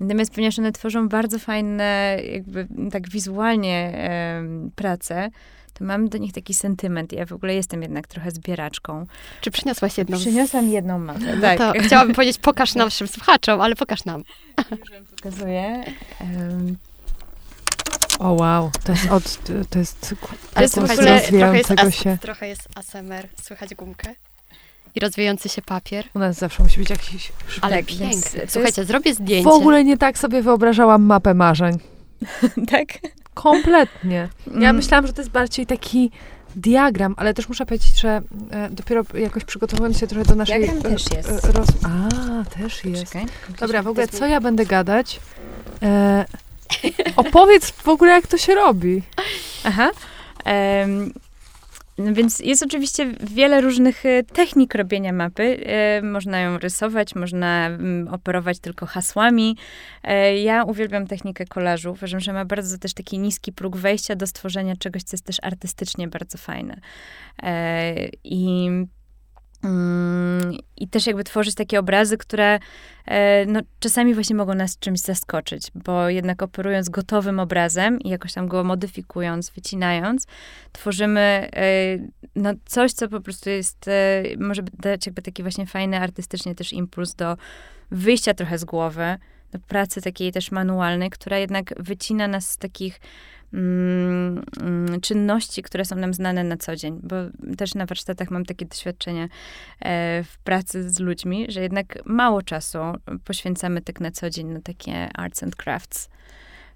Natomiast 0.00 0.34
ponieważ 0.34 0.58
one 0.58 0.72
tworzą 0.72 1.08
bardzo 1.08 1.38
fajne, 1.38 2.18
jakby 2.32 2.66
tak 2.90 3.08
wizualnie 3.08 3.92
e, 3.94 4.44
prace, 4.76 5.30
to 5.78 5.84
mam 5.84 6.08
do 6.08 6.18
nich 6.18 6.32
taki 6.32 6.54
sentyment. 6.54 7.12
Ja 7.12 7.26
w 7.26 7.32
ogóle 7.32 7.54
jestem 7.54 7.82
jednak 7.82 8.06
trochę 8.06 8.30
zbieraczką. 8.30 9.06
Czy 9.40 9.50
przyniosłaś 9.50 9.98
jedną? 9.98 10.18
Przyniosłam 10.18 10.68
jedną 10.68 10.98
mapę, 10.98 11.36
no 11.36 11.40
tak. 11.40 11.58
To 11.58 11.72
chciałabym 11.86 12.14
powiedzieć, 12.14 12.38
pokaż 12.38 12.74
naszym 12.74 13.08
słuchaczom, 13.08 13.60
ale 13.60 13.76
pokaż 13.76 14.04
nam. 14.04 14.24
Pokazuję. 15.16 15.84
Um, 16.20 16.76
O 18.18 18.32
wow, 18.32 18.70
to 18.84 18.92
jest 18.92 19.10
od, 19.10 19.38
to 19.70 19.78
jest, 19.78 20.14
to 20.54 20.62
jest 20.62 20.74
trochę 20.74 21.56
jest, 21.56 21.70
as, 21.70 21.94
się. 21.94 22.18
trochę 22.20 22.48
jest 22.48 22.68
ASMR, 22.74 23.28
słychać 23.42 23.74
gumkę 23.74 24.14
i 24.94 25.00
rozwijający 25.00 25.48
się 25.48 25.62
papier. 25.62 26.04
U 26.14 26.18
nas 26.18 26.38
zawsze 26.38 26.62
musi 26.62 26.80
być 26.80 26.90
jakiś 26.90 27.32
szpik. 27.48 27.64
Ale 27.64 27.82
piękny. 27.82 28.40
Słuchajcie, 28.48 28.84
zrobię 28.84 29.14
zdjęcie. 29.14 29.50
W 29.50 29.52
ogóle 29.52 29.84
nie 29.84 29.96
tak 29.96 30.18
sobie 30.18 30.42
wyobrażałam 30.42 31.02
mapę 31.02 31.34
marzeń. 31.34 31.78
tak? 32.70 32.88
Kompletnie. 33.42 34.28
Ja 34.46 34.52
mm. 34.52 34.76
myślałam, 34.76 35.06
że 35.06 35.12
to 35.12 35.20
jest 35.20 35.30
bardziej 35.30 35.66
taki 35.66 36.10
diagram, 36.56 37.14
ale 37.16 37.34
też 37.34 37.48
muszę 37.48 37.66
powiedzieć, 37.66 38.00
że 38.00 38.22
e, 38.50 38.70
dopiero 38.70 39.02
jakoś 39.14 39.44
przygotowując 39.44 39.98
się 39.98 40.06
trochę 40.06 40.24
do 40.24 40.34
naszej... 40.34 40.60
Diagram 40.60 40.82
też 40.82 41.04
jest. 41.16 41.44
E, 41.44 41.52
roz... 41.52 41.68
A, 41.84 42.44
też 42.58 42.84
jest. 42.84 43.12
Czekaj, 43.12 43.26
Dobra, 43.60 43.82
w 43.82 43.88
ogóle 43.88 44.08
co 44.08 44.26
ja 44.26 44.40
będę 44.40 44.66
gadać? 44.66 45.20
E, 45.82 46.24
opowiedz 47.16 47.70
w 47.70 47.88
ogóle, 47.88 48.12
jak 48.12 48.26
to 48.26 48.38
się 48.38 48.54
robi. 48.54 49.02
Aha. 49.64 49.90
Um, 50.46 51.12
więc 51.98 52.38
jest 52.38 52.62
oczywiście 52.62 53.12
wiele 53.20 53.60
różnych 53.60 54.06
e, 54.06 54.22
technik 54.22 54.74
robienia 54.74 55.12
mapy. 55.12 55.66
E, 55.66 56.02
można 56.02 56.40
ją 56.40 56.58
rysować, 56.58 57.14
można 57.14 57.66
mm, 57.66 58.08
operować 58.08 58.58
tylko 58.58 58.86
hasłami. 58.86 59.56
E, 60.02 60.38
ja 60.38 60.64
uwielbiam 60.64 61.06
technikę 61.06 61.46
kolażu. 61.46 61.90
Uważam, 61.90 62.20
że 62.20 62.32
ma 62.32 62.44
bardzo 62.44 62.78
też 62.78 62.94
taki 62.94 63.18
niski 63.18 63.52
próg 63.52 63.76
wejścia 63.76 64.16
do 64.16 64.26
stworzenia 64.26 64.76
czegoś, 64.76 65.02
co 65.02 65.14
jest 65.14 65.24
też 65.24 65.36
artystycznie 65.42 66.08
bardzo 66.08 66.38
fajne. 66.38 66.80
I 68.24 68.70
I 70.76 70.88
też 70.88 71.06
jakby 71.06 71.24
tworzyć 71.24 71.54
takie 71.54 71.78
obrazy, 71.78 72.16
które 72.18 72.58
e, 73.06 73.46
no, 73.46 73.60
czasami 73.80 74.14
właśnie 74.14 74.36
mogą 74.36 74.54
nas 74.54 74.78
czymś 74.78 75.00
zaskoczyć, 75.00 75.70
bo 75.74 76.08
jednak 76.08 76.42
operując 76.42 76.88
gotowym 76.88 77.40
obrazem 77.40 78.00
i 78.00 78.08
jakoś 78.08 78.32
tam 78.32 78.48
go 78.48 78.64
modyfikując, 78.64 79.50
wycinając, 79.50 80.26
tworzymy 80.72 81.48
e, 81.56 81.98
no, 82.34 82.50
coś, 82.66 82.92
co 82.92 83.08
po 83.08 83.20
prostu 83.20 83.50
jest, 83.50 83.88
e, 83.88 84.22
może 84.38 84.62
dać 84.62 85.06
jakby 85.06 85.22
taki 85.22 85.42
właśnie 85.42 85.66
fajny, 85.66 86.00
artystycznie 86.00 86.54
też 86.54 86.72
impuls 86.72 87.14
do 87.14 87.36
wyjścia 87.90 88.34
trochę 88.34 88.58
z 88.58 88.64
głowy, 88.64 89.16
do 89.52 89.58
pracy 89.58 90.02
takiej 90.02 90.32
też 90.32 90.50
manualnej, 90.50 91.10
która 91.10 91.38
jednak 91.38 91.74
wycina 91.78 92.28
nas 92.28 92.50
z 92.50 92.56
takich 92.56 93.00
Mm, 93.00 93.00
mm, 93.00 93.37
czynności, 95.02 95.62
które 95.62 95.84
są 95.84 95.96
nam 95.96 96.14
znane 96.14 96.44
na 96.44 96.56
co 96.56 96.76
dzień, 96.76 97.00
bo 97.02 97.16
też 97.56 97.74
na 97.74 97.86
warsztatach 97.86 98.30
mam 98.30 98.44
takie 98.44 98.66
doświadczenie 98.66 99.28
e, 99.80 100.24
w 100.24 100.38
pracy 100.38 100.90
z 100.90 100.98
ludźmi, 100.98 101.46
że 101.48 101.62
jednak 101.62 101.98
mało 102.04 102.42
czasu 102.42 102.78
poświęcamy 103.24 103.80
tak 103.80 104.00
na 104.00 104.10
co 104.10 104.30
dzień 104.30 104.46
na 104.46 104.60
takie 104.60 105.08
arts 105.14 105.42
and 105.42 105.56
crafts. 105.56 106.08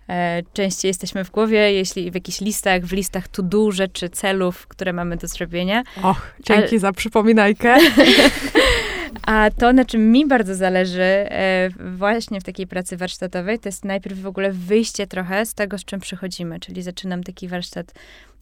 E, 0.09 0.43
częściej 0.53 0.89
jesteśmy 0.89 1.25
w 1.25 1.31
głowie, 1.31 1.73
jeśli 1.73 2.11
w 2.11 2.15
jakichś 2.15 2.41
listach, 2.41 2.83
w 2.83 2.93
listach 2.93 3.29
to 3.29 3.43
do 3.43 3.71
rzeczy, 3.71 4.09
celów, 4.09 4.67
które 4.67 4.93
mamy 4.93 5.17
do 5.17 5.27
zrobienia. 5.27 5.83
Och, 6.03 6.35
dzięki 6.41 6.79
za 6.79 6.93
przypominajkę. 6.93 7.77
A 9.23 9.51
to, 9.59 9.73
na 9.73 9.85
czym 9.85 10.13
mi 10.13 10.27
bardzo 10.27 10.55
zależy 10.55 11.03
e, 11.03 11.71
właśnie 11.97 12.41
w 12.41 12.45
takiej 12.45 12.67
pracy 12.67 12.97
warsztatowej, 12.97 13.59
to 13.59 13.69
jest 13.69 13.85
najpierw 13.85 14.19
w 14.19 14.27
ogóle 14.27 14.53
wyjście 14.53 15.07
trochę 15.07 15.47
z 15.47 15.55
tego, 15.55 15.79
z 15.79 15.85
czym 15.85 16.01
przychodzimy. 16.01 16.61
Czyli 16.61 16.83
zaczynam 16.83 17.23
taki 17.23 17.49
warsztat 17.49 17.93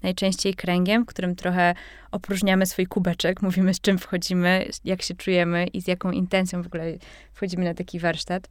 najczęściej 0.03 0.55
kręgiem, 0.55 1.03
w 1.03 1.07
którym 1.07 1.37
trochę 1.37 1.75
opróżniamy 2.13 2.67
swój 2.67 2.87
kubeczek, 2.87 3.43
mówimy 3.47 3.75
z 3.75 3.81
czym 3.81 3.99
wchodzimy, 3.99 4.69
jak 4.85 5.03
się 5.03 5.15
czujemy 5.15 5.67
i 5.67 5.81
z 5.81 5.87
jaką 5.87 6.11
intencją 6.11 6.63
w 6.63 6.67
ogóle 6.67 6.85
wchodzimy 7.33 7.65
na 7.65 7.75
taki 7.75 7.99
warsztat. 7.99 8.49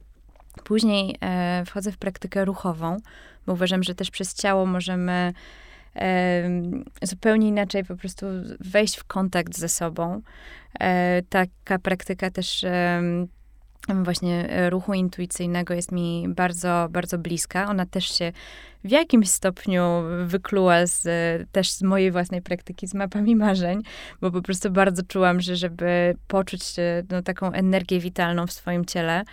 Później 0.64 1.16
e, 1.20 1.62
wchodzę 1.66 1.92
w 1.92 1.98
praktykę 1.98 2.44
ruchową, 2.44 2.96
bo 3.46 3.52
uważam, 3.52 3.82
że 3.82 3.94
też 3.94 4.10
przez 4.10 4.34
ciało 4.34 4.66
możemy 4.66 5.32
zupełnie 7.02 7.48
inaczej 7.48 7.84
po 7.84 7.96
prostu 7.96 8.26
wejść 8.60 8.96
w 8.96 9.04
kontakt 9.04 9.58
ze 9.58 9.68
sobą. 9.68 10.22
E, 10.80 11.22
taka 11.28 11.78
praktyka 11.78 12.30
też 12.30 12.64
właśnie 13.88 14.48
ruchu 14.70 14.94
intuicyjnego 14.94 15.74
jest 15.74 15.92
mi 15.92 16.26
bardzo, 16.28 16.88
bardzo 16.90 17.18
bliska. 17.18 17.68
Ona 17.68 17.86
też 17.86 18.18
się 18.18 18.32
w 18.84 18.90
jakimś 18.90 19.30
stopniu 19.30 19.82
wykluła 20.26 20.86
z, 20.86 21.02
też 21.52 21.70
z 21.70 21.82
mojej 21.82 22.10
własnej 22.10 22.42
praktyki, 22.42 22.86
z 22.86 22.94
mapami 22.94 23.36
marzeń, 23.36 23.82
bo 24.20 24.30
po 24.30 24.42
prostu 24.42 24.70
bardzo 24.70 25.02
czułam, 25.02 25.40
że 25.40 25.56
żeby 25.56 26.16
poczuć 26.26 26.62
no, 27.10 27.22
taką 27.22 27.52
energię 27.52 28.00
witalną 28.00 28.46
w 28.46 28.52
swoim 28.52 28.84
ciele, 28.84 29.24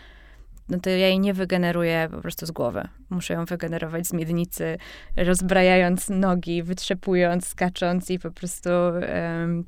no 0.70 0.80
to 0.80 0.90
ja 0.90 0.98
jej 0.98 1.20
nie 1.20 1.34
wygeneruję 1.34 2.08
po 2.12 2.22
prostu 2.22 2.46
z 2.46 2.52
głowy. 2.52 2.88
Muszę 3.10 3.34
ją 3.34 3.46
wygenerować 3.46 4.08
z 4.08 4.14
miednicy, 4.14 4.78
rozbrajając 5.16 6.10
nogi, 6.10 6.64
wytrzepując, 6.64 7.48
skacząc 7.48 8.10
i 8.10 8.20
po 8.20 8.32
prostu 8.32 8.70
um, 8.70 9.66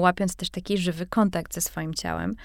łapiąc 0.00 0.36
też 0.36 0.50
taki 0.50 0.78
żywy 0.78 1.06
kontakt 1.06 1.54
ze 1.54 1.60
swoim 1.60 1.94
ciałem. 1.94 2.36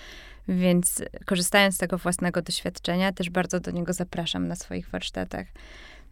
Więc 0.48 1.04
korzystając 1.26 1.76
z 1.76 1.78
tego 1.78 1.98
własnego 1.98 2.42
doświadczenia, 2.42 3.12
też 3.12 3.30
bardzo 3.30 3.60
do 3.60 3.72
niego 3.72 3.94
zapraszam 3.94 4.48
na 4.48 4.56
swoich 4.56 4.90
warsztatach. 4.90 5.46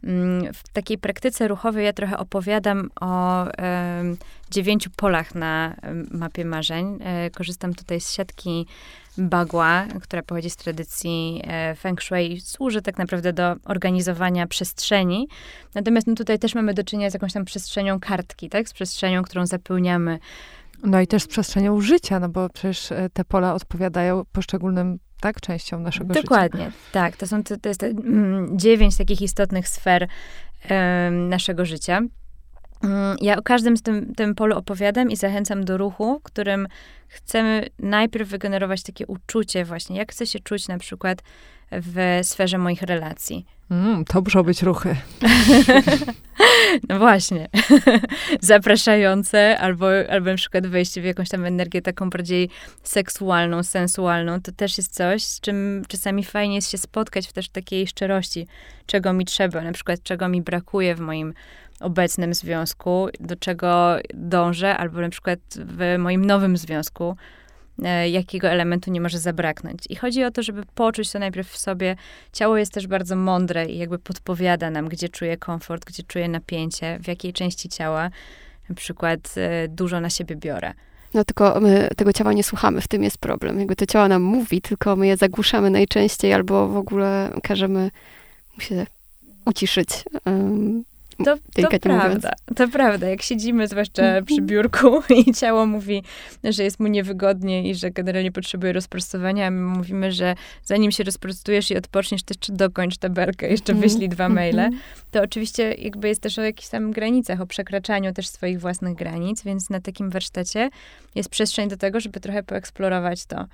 Mm, 0.04 0.52
w 0.54 0.68
takiej 0.68 0.98
praktyce 0.98 1.48
ruchowej 1.48 1.84
ja 1.84 1.92
trochę 1.92 2.18
opowiadam 2.18 2.90
o 3.00 3.44
dziewięciu 4.50 4.90
polach 4.96 5.34
na 5.34 5.76
mapie 6.10 6.44
marzeń. 6.44 6.98
E, 7.00 7.30
korzystam 7.30 7.74
tutaj 7.74 8.00
z 8.00 8.12
siatki 8.12 8.66
bagła, 9.18 9.86
która 10.02 10.22
pochodzi 10.22 10.50
z 10.50 10.56
tradycji 10.56 11.42
e, 11.44 11.74
feng 11.74 12.02
shui, 12.02 12.40
służy 12.40 12.82
tak 12.82 12.98
naprawdę 12.98 13.32
do 13.32 13.56
organizowania 13.64 14.46
przestrzeni. 14.46 15.28
Natomiast 15.74 16.06
no, 16.06 16.14
tutaj 16.14 16.38
też 16.38 16.54
mamy 16.54 16.74
do 16.74 16.84
czynienia 16.84 17.10
z 17.10 17.14
jakąś 17.14 17.32
tam 17.32 17.44
przestrzenią 17.44 18.00
kartki, 18.00 18.48
tak? 18.48 18.68
Z 18.68 18.72
przestrzenią, 18.72 19.22
którą 19.22 19.46
zapełniamy. 19.46 20.18
No 20.84 21.00
i 21.00 21.06
też 21.06 21.22
z 21.22 21.26
przestrzenią 21.26 21.80
życia, 21.80 22.20
no 22.20 22.28
bo 22.28 22.48
przecież 22.48 22.92
e, 22.92 23.08
te 23.12 23.24
pola 23.24 23.54
odpowiadają 23.54 24.24
poszczególnym 24.32 24.98
tak, 25.24 25.40
częścią 25.40 25.80
naszego 25.80 26.14
Dokładnie, 26.14 26.46
życia. 26.46 26.70
Dokładnie, 26.70 26.72
tak. 26.92 27.16
To 27.16 27.26
są 27.26 27.44
to, 27.44 27.56
to 27.56 27.68
jest 27.68 27.82
mm, 27.82 28.58
dziewięć 28.58 28.96
takich 28.96 29.22
istotnych 29.22 29.68
sfer 29.68 30.08
naszego 31.10 31.64
życia. 31.64 32.00
Mm, 32.84 33.16
ja 33.20 33.36
o 33.36 33.42
każdym 33.42 33.76
z 33.76 33.82
tym, 33.82 34.14
tym 34.14 34.34
polu 34.34 34.56
opowiadam 34.56 35.10
i 35.10 35.16
zachęcam 35.16 35.64
do 35.64 35.78
ruchu, 35.78 36.20
którym 36.22 36.68
chcemy 37.08 37.66
najpierw 37.78 38.28
wygenerować 38.28 38.82
takie 38.82 39.06
uczucie 39.06 39.64
właśnie, 39.64 39.96
jak 39.96 40.12
chcę 40.12 40.26
się 40.26 40.38
czuć 40.40 40.68
na 40.68 40.78
przykład 40.78 41.22
w 41.72 42.20
sferze 42.22 42.58
moich 42.58 42.82
relacji. 42.82 43.46
Mm, 43.70 44.04
to 44.04 44.20
muszą 44.20 44.42
być 44.42 44.62
ruchy. 44.62 44.96
no 46.88 46.98
właśnie. 46.98 47.48
Zapraszające, 48.40 49.58
albo, 49.58 49.86
albo 50.10 50.30
na 50.30 50.36
przykład 50.36 50.66
wejście 50.66 51.00
w 51.00 51.04
jakąś 51.04 51.28
tam 51.28 51.44
energię 51.44 51.82
taką 51.82 52.10
bardziej 52.10 52.50
seksualną, 52.82 53.62
sensualną. 53.62 54.40
To 54.40 54.52
też 54.52 54.78
jest 54.78 54.94
coś, 54.94 55.22
z 55.22 55.40
czym 55.40 55.82
czasami 55.88 56.24
fajnie 56.24 56.54
jest 56.54 56.70
się 56.70 56.78
spotkać 56.78 57.28
w 57.28 57.32
też 57.32 57.48
takiej 57.48 57.86
szczerości, 57.86 58.46
czego 58.86 59.12
mi 59.12 59.24
trzeba, 59.24 59.62
na 59.62 59.72
przykład 59.72 60.02
czego 60.02 60.28
mi 60.28 60.42
brakuje 60.42 60.94
w 60.94 61.00
moim 61.00 61.34
obecnym 61.80 62.34
związku, 62.34 63.08
do 63.20 63.36
czego 63.36 63.96
dążę, 64.14 64.76
albo 64.76 65.00
na 65.00 65.08
przykład 65.08 65.38
w 65.56 65.96
moim 65.98 66.24
nowym 66.24 66.56
związku, 66.56 67.16
e, 67.82 68.08
jakiego 68.08 68.48
elementu 68.48 68.90
nie 68.90 69.00
może 69.00 69.18
zabraknąć. 69.18 69.78
I 69.88 69.96
chodzi 69.96 70.24
o 70.24 70.30
to, 70.30 70.42
żeby 70.42 70.62
poczuć 70.74 71.12
to 71.12 71.18
najpierw 71.18 71.50
w 71.50 71.58
sobie. 71.58 71.96
Ciało 72.32 72.56
jest 72.56 72.72
też 72.72 72.86
bardzo 72.86 73.16
mądre 73.16 73.66
i 73.66 73.78
jakby 73.78 73.98
podpowiada 73.98 74.70
nam, 74.70 74.88
gdzie 74.88 75.08
czuje 75.08 75.36
komfort, 75.36 75.84
gdzie 75.84 76.02
czuje 76.02 76.28
napięcie, 76.28 76.98
w 77.02 77.08
jakiej 77.08 77.32
części 77.32 77.68
ciała 77.68 78.10
na 78.68 78.74
przykład 78.74 79.34
e, 79.36 79.68
dużo 79.68 80.00
na 80.00 80.10
siebie 80.10 80.36
biorę. 80.36 80.72
No 81.14 81.24
tylko 81.24 81.60
my 81.60 81.88
tego 81.96 82.12
ciała 82.12 82.32
nie 82.32 82.44
słuchamy, 82.44 82.80
w 82.80 82.88
tym 82.88 83.02
jest 83.02 83.18
problem. 83.18 83.58
Jakby 83.58 83.76
to 83.76 83.86
ciało 83.86 84.08
nam 84.08 84.22
mówi, 84.22 84.60
tylko 84.60 84.96
my 84.96 85.06
je 85.06 85.16
zagłuszamy 85.16 85.70
najczęściej 85.70 86.32
albo 86.32 86.68
w 86.68 86.76
ogóle 86.76 87.30
każemy 87.42 87.90
mu 88.54 88.60
się 88.60 88.86
uciszyć. 89.46 89.88
To, 91.24 91.36
to 91.62 91.78
prawda, 91.80 92.32
to 92.56 92.68
prawda. 92.68 93.08
Jak 93.08 93.22
siedzimy 93.22 93.68
zwłaszcza 93.68 94.02
mhm. 94.02 94.24
przy 94.24 94.42
biurku 94.42 95.02
i 95.26 95.34
ciało 95.34 95.66
mówi, 95.66 96.02
że 96.44 96.62
jest 96.64 96.80
mu 96.80 96.86
niewygodnie 96.86 97.70
i 97.70 97.74
że 97.74 97.90
generalnie 97.90 98.32
potrzebuje 98.32 98.72
rozprostowania, 98.72 99.46
a 99.46 99.50
my 99.50 99.60
mówimy, 99.60 100.12
że 100.12 100.34
zanim 100.64 100.90
się 100.90 101.04
rozprostujesz 101.04 101.70
i 101.70 101.76
odpoczniesz, 101.76 102.22
to 102.22 102.34
jeszcze 102.34 102.52
dokończ 102.52 102.96
tabelkę, 102.96 103.48
jeszcze 103.48 103.72
mhm. 103.72 103.90
wyślij 103.90 104.08
dwa 104.08 104.28
maile. 104.28 104.58
Mhm. 104.58 104.82
To 105.10 105.22
oczywiście 105.22 105.74
jakby 105.74 106.08
jest 106.08 106.22
też 106.22 106.38
o 106.38 106.42
jakichś 106.42 106.68
tam 106.68 106.90
granicach, 106.90 107.40
o 107.40 107.46
przekraczaniu 107.46 108.12
też 108.12 108.28
swoich 108.28 108.60
własnych 108.60 108.94
granic, 108.94 109.42
więc 109.42 109.70
na 109.70 109.80
takim 109.80 110.10
warsztacie 110.10 110.70
jest 111.14 111.28
przestrzeń 111.28 111.68
do 111.68 111.76
tego, 111.76 112.00
żeby 112.00 112.20
trochę 112.20 112.42
poeksplorować 112.42 113.26
to. 113.26 113.46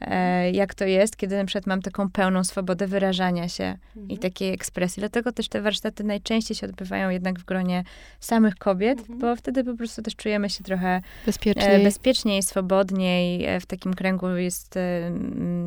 E, 0.00 0.50
jak 0.50 0.74
to 0.74 0.84
jest, 0.84 1.16
kiedy 1.16 1.36
na 1.36 1.44
przykład 1.44 1.66
mam 1.66 1.82
taką 1.82 2.10
pełną 2.10 2.44
swobodę 2.44 2.86
wyrażania 2.86 3.48
się 3.48 3.78
i 4.08 4.18
takiej 4.18 4.52
ekspresji. 4.52 5.00
Dlatego 5.00 5.32
też 5.32 5.48
te 5.48 5.62
warsztaty 5.62 6.04
najczęściej 6.04 6.56
się 6.56 6.66
odbywają 6.66 7.01
jednak 7.10 7.38
w 7.38 7.44
gronie 7.44 7.84
samych 8.20 8.56
kobiet, 8.56 8.98
mhm. 8.98 9.18
bo 9.18 9.36
wtedy 9.36 9.64
po 9.64 9.74
prostu 9.74 10.02
też 10.02 10.16
czujemy 10.16 10.50
się 10.50 10.64
trochę 10.64 11.02
bezpieczniej, 11.26 11.80
e, 11.80 11.84
bezpieczniej 11.84 12.42
swobodniej. 12.42 13.44
E, 13.44 13.60
w 13.60 13.66
takim 13.66 13.94
kręgu 13.94 14.28
jest 14.28 14.76
e, 14.76 15.12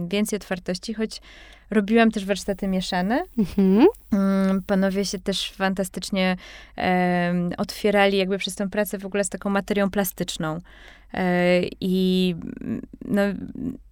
więcej 0.08 0.38
otwartości, 0.38 0.94
choć 0.94 1.22
Robiłam 1.70 2.12
też 2.12 2.26
warsztaty 2.26 2.68
mieszane. 2.68 3.24
Mhm. 3.38 3.88
Mm, 4.12 4.64
panowie 4.64 5.06
się 5.06 5.20
też 5.20 5.52
fantastycznie 5.52 6.38
e, 6.78 7.50
otwierali 7.58 8.18
jakby 8.18 8.38
przez 8.38 8.56
tę 8.56 8.70
pracę 8.70 8.98
w 8.98 9.06
ogóle 9.06 9.24
z 9.24 9.30
taką 9.30 9.50
materią 9.50 9.90
plastyczną. 9.90 10.60
E, 11.14 11.62
I 11.82 12.36
no, 13.06 13.22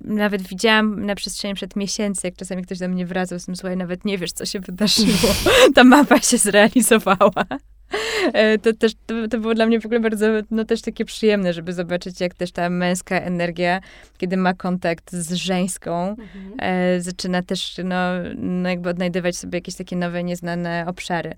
nawet 0.02 0.42
widziałam 0.42 1.06
na 1.06 1.16
przestrzeni 1.16 1.54
przed 1.54 1.76
miesięcy, 1.76 2.28
jak 2.28 2.36
czasami 2.36 2.64
ktoś 2.64 2.80
do 2.80 2.88
mnie 2.88 3.06
wracał 3.06 3.40
z 3.40 3.46
tym, 3.46 3.56
słuchaj, 3.56 3.78
nawet 3.78 4.06
nie 4.06 4.18
wiesz, 4.18 4.32
co 4.32 4.46
się 4.46 4.60
wydarzyło. 4.60 5.34
Ta 5.76 5.84
mapa 5.84 6.20
się 6.20 6.38
zrealizowała. 6.38 7.46
E, 8.34 8.58
to 8.58 8.74
też 8.74 8.92
to, 9.06 9.28
to, 9.28 9.40
było 9.40 9.54
dla 9.54 9.66
mnie 9.66 9.80
w 9.80 9.86
ogóle 9.86 10.00
bardzo, 10.00 10.26
no 10.52 10.66
też 10.66 10.82
takie 10.82 11.06
przyjemne, 11.06 11.54
żeby 11.54 11.74
zobaczyć, 11.74 12.22
jak 12.22 12.34
też 12.34 12.52
ta 12.52 12.70
męska 12.70 13.20
energia, 13.20 13.82
kiedy 14.18 14.38
ma 14.38 14.54
kontakt 14.54 15.12
z 15.12 15.34
żeńską, 15.34 16.10
mhm. 16.10 16.54
e, 16.60 17.02
zaczyna 17.02 17.42
też, 17.44 17.76
no, 17.84 17.96
no 18.36 18.70
jakby 18.70 18.90
odnajdywać 18.90 19.38
sobie 19.38 19.58
jakieś 19.58 19.76
takie 19.76 19.96
nowe, 19.96 20.24
nieznane 20.24 20.86
obszary. 20.88 21.34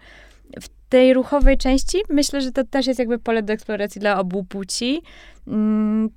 W 0.61 0.69
tej 0.89 1.13
ruchowej 1.13 1.57
części 1.57 1.97
myślę, 2.09 2.41
że 2.41 2.51
to 2.51 2.63
też 2.63 2.87
jest 2.87 2.99
jakby 2.99 3.19
pole 3.19 3.43
do 3.43 3.53
eksploracji 3.53 4.01
dla 4.01 4.19
obu 4.19 4.43
płci. 4.43 5.01
Mm, 5.47 6.09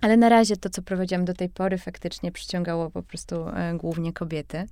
ale 0.00 0.16
na 0.16 0.28
razie 0.28 0.56
to, 0.56 0.70
co 0.70 0.82
prowadziłam 0.82 1.24
do 1.24 1.34
tej 1.34 1.48
pory, 1.48 1.78
faktycznie 1.78 2.32
przyciągało 2.32 2.90
po 2.90 3.02
prostu 3.02 3.48
e, 3.48 3.74
głównie 3.76 4.12
kobiety. 4.12 4.66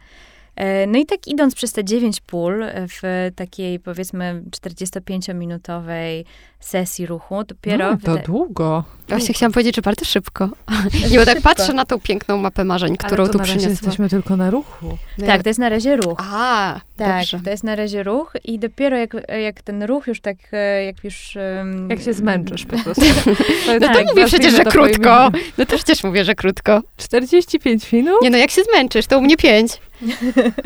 E, 0.57 0.87
no 0.87 0.99
i 0.99 1.07
tak 1.07 1.29
idąc 1.29 1.55
przez 1.55 1.73
te 1.73 1.85
dziewięć 1.85 2.21
pól 2.21 2.63
e, 2.63 2.87
w 2.89 3.31
takiej 3.37 3.81
powiedzmy 3.81 4.43
45-minutowej 4.51 6.25
sesji 6.61 7.07
ruchu, 7.07 7.45
dopiero... 7.45 7.91
No, 7.91 7.97
to 8.05 8.19
długo. 8.19 8.85
Właśnie 9.09 9.35
chciałam 9.35 9.53
powiedzieć, 9.53 9.77
że 9.77 9.83
bardzo 9.83 10.05
szybko. 10.05 10.49
Nie, 11.11 11.19
bo 11.19 11.25
tak 11.25 11.41
patrzę 11.41 11.73
na 11.73 11.85
tą 11.85 12.01
piękną 12.01 12.39
mapę 12.39 12.65
marzeń, 12.65 12.97
którą 12.97 13.29
tu 13.29 13.39
przyniosła. 13.39 13.71
jesteśmy 13.71 14.09
tylko 14.09 14.37
na 14.37 14.51
ruchu. 14.51 14.99
Tak, 15.27 15.43
to 15.43 15.49
jest 15.49 15.61
na 15.61 15.69
razie 15.69 15.97
ruch. 15.97 16.19
A, 16.19 16.81
tak, 16.97 17.19
dobrze. 17.19 17.41
to 17.45 17.51
jest 17.51 17.65
na 17.65 17.77
razie 17.77 18.03
ruch 18.03 18.33
i 18.45 18.59
dopiero 18.59 18.97
jak, 18.97 19.17
jak 19.43 19.63
ten 19.63 19.83
ruch 19.83 20.07
już 20.07 20.21
tak, 20.21 20.37
e, 20.53 20.85
jak 20.85 21.05
już... 21.05 21.37
Um... 21.61 21.91
Jak 21.91 22.01
się 22.01 22.13
zmęczysz 22.13 22.67
po 22.67 22.79
prostu. 22.79 23.05
To 23.67 23.73
no 23.81 23.81
tak, 23.81 23.97
to 23.97 24.05
mówię 24.05 24.27
przecież, 24.27 24.55
że 24.55 24.65
krótko. 24.65 25.31
No 25.59 25.67
to 25.67 25.77
przecież 25.77 26.05
mówię, 26.05 26.25
że 26.25 26.35
krótko. 26.35 26.83
45 26.97 27.93
minut? 27.93 28.23
Nie 28.23 28.31
no, 28.31 28.39
jak 28.39 28.51
się 28.51 28.63
zmęczysz, 28.63 29.07
to 29.07 29.19
u 29.19 29.23
mnie 29.23 29.37
5. 29.37 29.79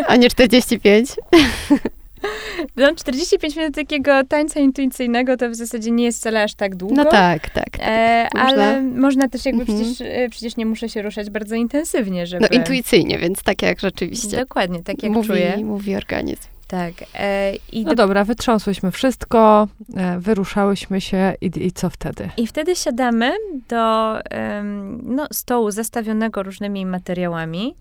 A 0.06 0.16
nie 0.16 0.30
45. 0.30 1.08
No, 2.76 2.94
45 2.94 3.56
minut 3.56 3.74
takiego 3.74 4.24
tańca 4.24 4.60
intuicyjnego 4.60 5.36
to 5.36 5.50
w 5.50 5.54
zasadzie 5.54 5.90
nie 5.90 6.04
jest 6.04 6.18
wcale 6.18 6.42
aż 6.42 6.54
tak 6.54 6.76
długo. 6.76 6.94
No 6.94 7.04
tak, 7.04 7.50
tak. 7.50 7.70
tak. 7.70 7.88
E, 7.88 8.28
ale 8.34 8.82
można 8.82 9.28
też 9.28 9.44
jakby 9.44 9.60
mhm. 9.60 9.78
przecież, 9.78 10.00
e, 10.00 10.28
przecież 10.28 10.56
nie 10.56 10.66
muszę 10.66 10.88
się 10.88 11.02
ruszać 11.02 11.30
bardzo 11.30 11.54
intensywnie, 11.54 12.26
żeby... 12.26 12.46
No 12.50 12.58
intuicyjnie, 12.58 13.18
więc 13.18 13.42
tak 13.42 13.62
jak 13.62 13.80
rzeczywiście. 13.80 14.36
Dokładnie, 14.36 14.82
tak 14.82 15.02
jak 15.02 15.12
mówi, 15.12 15.28
czuję. 15.28 15.56
Mówi 15.64 15.96
organizm. 15.96 16.48
Tak. 16.68 16.92
E, 17.14 17.54
i 17.72 17.84
no 17.84 17.90
do... 17.90 17.94
dobra, 17.94 18.24
wytrząsłyśmy 18.24 18.90
wszystko, 18.90 19.68
e, 19.96 20.18
wyruszałyśmy 20.18 21.00
się 21.00 21.34
i, 21.40 21.50
i, 21.66 21.72
co 21.72 21.90
wtedy? 21.90 22.28
I 22.36 22.46
wtedy 22.46 22.76
siadamy 22.76 23.32
do 23.68 24.14
no, 25.02 25.26
stołu 25.32 25.70
zastawionego 25.70 26.42
różnymi 26.42 26.86
materiałami 26.86 27.74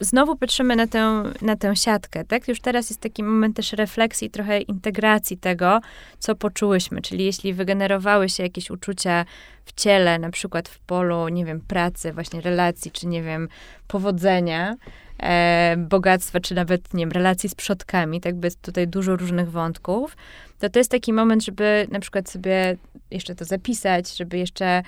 znowu 0.00 0.36
patrzymy 0.36 0.76
na 0.76 0.86
tę, 0.86 1.22
na 1.42 1.56
tę 1.56 1.76
siatkę, 1.76 2.24
tak? 2.24 2.48
Już 2.48 2.60
teraz 2.60 2.90
jest 2.90 3.00
taki 3.00 3.22
moment 3.22 3.56
też 3.56 3.72
refleksji, 3.72 4.30
trochę 4.30 4.60
integracji 4.60 5.38
tego, 5.38 5.80
co 6.18 6.34
poczułyśmy. 6.34 7.02
Czyli 7.02 7.24
jeśli 7.24 7.54
wygenerowały 7.54 8.28
się 8.28 8.42
jakieś 8.42 8.70
uczucia 8.70 9.24
w 9.64 9.72
ciele, 9.72 10.18
na 10.18 10.30
przykład 10.30 10.68
w 10.68 10.78
polu, 10.78 11.28
nie 11.28 11.44
wiem, 11.44 11.60
pracy, 11.60 12.12
właśnie 12.12 12.40
relacji, 12.40 12.90
czy 12.90 13.06
nie 13.06 13.22
wiem, 13.22 13.48
powodzenia, 13.88 14.74
e, 15.18 15.76
bogactwa, 15.78 16.40
czy 16.40 16.54
nawet, 16.54 16.94
nie 16.94 17.02
wiem, 17.02 17.12
relacji 17.12 17.48
z 17.48 17.54
przodkami, 17.54 18.20
tak? 18.20 18.34
Bo 18.34 18.46
jest 18.46 18.62
tutaj 18.62 18.88
dużo 18.88 19.16
różnych 19.16 19.50
wątków, 19.50 20.16
to 20.58 20.70
to 20.70 20.78
jest 20.80 20.90
taki 20.90 21.12
moment, 21.12 21.44
żeby 21.44 21.86
na 21.90 22.00
przykład 22.00 22.30
sobie 22.30 22.76
jeszcze 23.10 23.34
to 23.34 23.44
zapisać, 23.44 24.16
żeby 24.16 24.38
jeszcze 24.38 24.82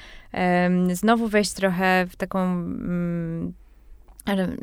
znowu 0.93 1.29
wejść 1.29 1.53
trochę 1.53 2.07
w 2.11 2.17
taką 2.17 2.43
mm, 2.43 3.55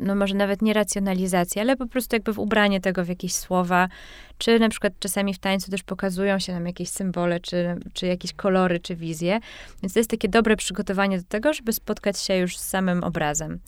no 0.00 0.14
może 0.14 0.34
nawet 0.34 0.62
nie 0.62 0.72
racjonalizację, 0.72 1.62
ale 1.62 1.76
po 1.76 1.86
prostu 1.86 2.16
jakby 2.16 2.32
w 2.32 2.38
ubranie 2.38 2.80
tego 2.80 3.04
w 3.04 3.08
jakieś 3.08 3.34
słowa, 3.34 3.88
czy 4.38 4.58
na 4.58 4.68
przykład 4.68 4.92
czasami 4.98 5.34
w 5.34 5.38
tańcu 5.38 5.70
też 5.70 5.82
pokazują 5.82 6.38
się 6.38 6.52
nam 6.52 6.66
jakieś 6.66 6.88
symbole, 6.88 7.40
czy, 7.40 7.76
czy 7.92 8.06
jakieś 8.06 8.32
kolory, 8.32 8.80
czy 8.80 8.96
wizje. 8.96 9.40
Więc 9.82 9.92
to 9.92 10.00
jest 10.00 10.10
takie 10.10 10.28
dobre 10.28 10.56
przygotowanie 10.56 11.18
do 11.18 11.24
tego, 11.28 11.52
żeby 11.52 11.72
spotkać 11.72 12.20
się 12.20 12.36
już 12.36 12.58
z 12.58 12.68
samym 12.68 13.04
obrazem. 13.04 13.58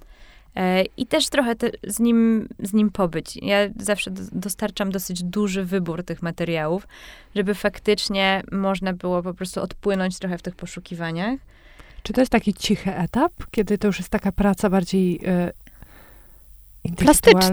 E, 0.57 0.85
I 0.97 1.07
też 1.07 1.29
trochę 1.29 1.57
te, 1.57 1.71
z, 1.87 2.01
nim, 2.01 2.49
z 2.63 2.73
nim 2.73 2.91
pobyć. 2.91 3.37
Ja 3.37 3.59
zawsze 3.79 4.11
do, 4.11 4.23
dostarczam 4.33 4.93
dosyć 4.93 5.23
duży 5.23 5.65
wybór 5.65 6.05
tych 6.05 6.23
materiałów, 6.23 6.89
żeby 7.37 7.55
faktycznie 7.55 8.43
można 8.53 8.93
było 8.93 9.23
po 9.23 9.35
prostu 9.35 9.63
odpłynąć 9.63 10.19
trochę 10.19 10.39
w 10.39 10.43
tych 10.43 10.57
poszukiwaniach. 10.57 11.39
Czy 12.03 12.13
to 12.13 12.21
jest 12.21 12.33
taki 12.33 12.55
cichy 12.55 12.97
etap, 12.97 13.33
kiedy 13.51 13.79
to 13.79 13.87
już 13.87 13.99
jest 13.99 14.11
taka 14.11 14.33
praca 14.33 14.71
bardziej 14.71 15.21
y. 15.29 15.53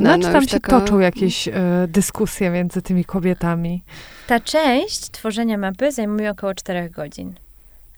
No, 0.01 0.19
czy 0.19 0.31
tam 0.31 0.41
się 0.41 0.47
taka... 0.47 0.79
toczą 0.79 0.99
jakieś 0.99 1.47
y, 1.47 1.53
dyskusje 1.87 2.49
między 2.49 2.81
tymi 2.81 3.05
kobietami? 3.05 3.83
Ta 4.27 4.39
część 4.39 4.99
tworzenia 5.11 5.57
mapy 5.57 5.91
zajmuje 5.91 6.31
około 6.31 6.53
4 6.53 6.89
godzin. 6.89 7.33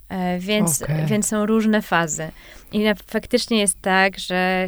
E, 0.10 0.40
więc, 0.40 0.82
okay. 0.82 1.06
więc 1.06 1.28
są 1.28 1.46
różne 1.46 1.82
fazy. 1.82 2.32
I 2.72 2.80
na, 2.84 2.94
faktycznie 3.08 3.60
jest 3.60 3.82
tak, 3.82 4.20
że 4.20 4.68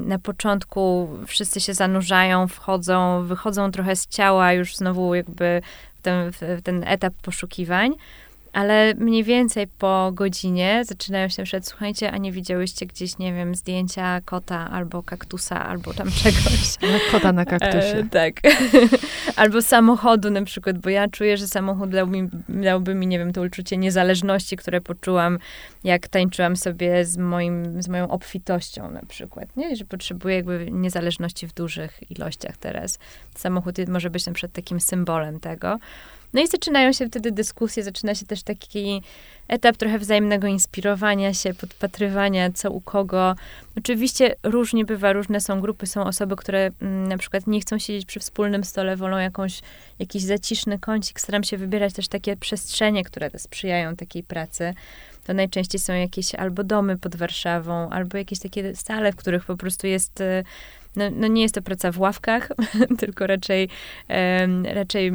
na 0.00 0.18
początku 0.18 1.08
wszyscy 1.26 1.60
się 1.60 1.74
zanurzają, 1.74 2.48
wchodzą, 2.48 3.24
wychodzą 3.26 3.70
trochę 3.70 3.96
z 3.96 4.06
ciała, 4.06 4.52
już 4.52 4.76
znowu 4.76 5.14
jakby 5.14 5.62
w 5.94 6.02
ten, 6.02 6.32
w 6.32 6.62
ten 6.62 6.84
etap 6.86 7.14
poszukiwań 7.22 7.92
ale 8.54 8.94
mniej 8.94 9.24
więcej 9.24 9.66
po 9.66 10.10
godzinie 10.12 10.82
zaczynają 10.84 11.28
się 11.28 11.42
przykład, 11.42 11.66
słuchajcie, 11.66 12.10
a 12.10 12.16
nie 12.16 12.32
widziałyście 12.32 12.86
gdzieś, 12.86 13.18
nie 13.18 13.34
wiem, 13.34 13.54
zdjęcia 13.54 14.20
kota 14.24 14.70
albo 14.70 15.02
kaktusa, 15.02 15.66
albo 15.66 15.94
tam 15.94 16.10
czegoś. 16.22 16.76
Kota 17.10 17.32
na 17.32 17.44
kaktusie. 17.44 17.98
E, 17.98 18.04
tak. 18.10 18.34
albo 19.36 19.62
samochodu 19.62 20.30
na 20.30 20.44
przykład, 20.44 20.78
bo 20.78 20.90
ja 20.90 21.08
czuję, 21.08 21.36
że 21.36 21.48
samochód 21.48 21.90
dał 21.90 22.06
mi, 22.06 22.28
dałby 22.48 22.94
mi, 22.94 23.06
nie 23.06 23.18
wiem, 23.18 23.32
to 23.32 23.42
uczucie 23.42 23.76
niezależności, 23.76 24.56
które 24.56 24.80
poczułam, 24.80 25.38
jak 25.84 26.08
tańczyłam 26.08 26.56
sobie 26.56 27.04
z, 27.04 27.18
moim, 27.18 27.82
z 27.82 27.88
moją 27.88 28.08
obfitością 28.08 28.90
na 28.90 29.02
przykład, 29.08 29.56
nie? 29.56 29.76
Że 29.76 29.84
potrzebuję 29.84 30.34
jakby 30.36 30.68
niezależności 30.70 31.46
w 31.46 31.54
dużych 31.54 32.10
ilościach 32.10 32.56
teraz. 32.56 32.98
Samochód 33.34 33.74
może 33.88 34.10
być 34.10 34.26
na 34.26 34.32
przykład 34.32 34.52
takim 34.52 34.80
symbolem 34.80 35.40
tego. 35.40 35.78
No 36.34 36.40
i 36.40 36.46
zaczynają 36.46 36.92
się 36.92 37.06
wtedy 37.06 37.32
dyskusje, 37.32 37.82
zaczyna 37.82 38.14
się 38.14 38.26
też 38.26 38.42
taki 38.42 39.02
etap 39.48 39.76
trochę 39.76 39.98
wzajemnego 39.98 40.46
inspirowania 40.46 41.34
się, 41.34 41.54
podpatrywania, 41.54 42.52
co 42.52 42.70
u 42.70 42.80
kogo. 42.80 43.34
Oczywiście 43.78 44.34
różnie 44.42 44.84
bywa, 44.84 45.12
różne 45.12 45.40
są 45.40 45.60
grupy, 45.60 45.86
są 45.86 46.04
osoby, 46.04 46.36
które 46.36 46.70
mm, 46.82 47.08
na 47.08 47.18
przykład 47.18 47.46
nie 47.46 47.60
chcą 47.60 47.78
siedzieć 47.78 48.06
przy 48.06 48.20
wspólnym 48.20 48.64
stole, 48.64 48.96
wolą 48.96 49.18
jakąś, 49.18 49.60
jakiś 49.98 50.22
zaciszny 50.22 50.78
kącik. 50.78 51.20
Staram 51.20 51.44
się 51.44 51.58
wybierać 51.58 51.94
też 51.94 52.08
takie 52.08 52.36
przestrzenie, 52.36 53.04
które 53.04 53.30
sprzyjają 53.36 53.96
takiej 53.96 54.22
pracy. 54.22 54.74
To 55.24 55.34
najczęściej 55.34 55.80
są 55.80 55.92
jakieś 55.92 56.34
albo 56.34 56.64
domy 56.64 56.98
pod 56.98 57.16
Warszawą, 57.16 57.90
albo 57.90 58.18
jakieś 58.18 58.38
takie 58.38 58.76
sale, 58.76 59.12
w 59.12 59.16
których 59.16 59.44
po 59.44 59.56
prostu 59.56 59.86
jest 59.86 60.20
y, 60.20 60.44
no, 60.96 61.04
no, 61.10 61.26
nie 61.26 61.42
jest 61.42 61.54
to 61.54 61.62
praca 61.62 61.92
w 61.92 61.98
ławkach, 61.98 62.48
tylko 63.00 63.26
raczej, 63.26 63.68
um, 64.08 64.66
raczej 64.66 65.12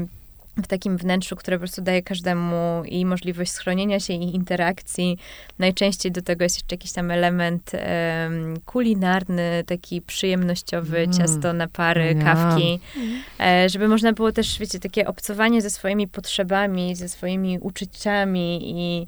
w 0.64 0.68
takim 0.68 0.98
wnętrzu, 0.98 1.36
które 1.36 1.58
po 1.58 1.60
prostu 1.60 1.82
daje 1.82 2.02
każdemu 2.02 2.84
i 2.86 3.06
możliwość 3.06 3.52
schronienia 3.52 4.00
się 4.00 4.14
i 4.14 4.36
interakcji. 4.36 5.18
Najczęściej 5.60 6.12
do 6.12 6.22
tego 6.22 6.44
jest 6.44 6.56
jeszcze 6.56 6.76
jakiś 6.76 6.92
tam 6.92 7.12
element 7.12 7.72
um, 7.74 8.60
kulinarny, 8.66 9.64
taki 9.68 10.02
przyjemnościowy, 10.02 10.98
mm. 10.98 11.14
ciasto 11.14 11.54
na 11.54 11.68
pary, 11.68 12.06
yeah. 12.06 12.24
kawki, 12.24 12.80
mm. 12.98 13.70
żeby 13.70 13.88
można 13.88 14.14
było 14.14 14.32
też, 14.32 14.60
wiecie, 14.60 14.80
takie 14.80 15.08
obcowanie 15.08 15.62
ze 15.62 15.70
swoimi 15.70 16.08
potrzebami, 16.08 16.96
ze 16.96 17.10
swoimi 17.10 17.60
uczuciami 17.60 18.60
i 18.64 19.08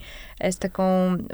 z 0.50 0.58
taką 0.58 0.84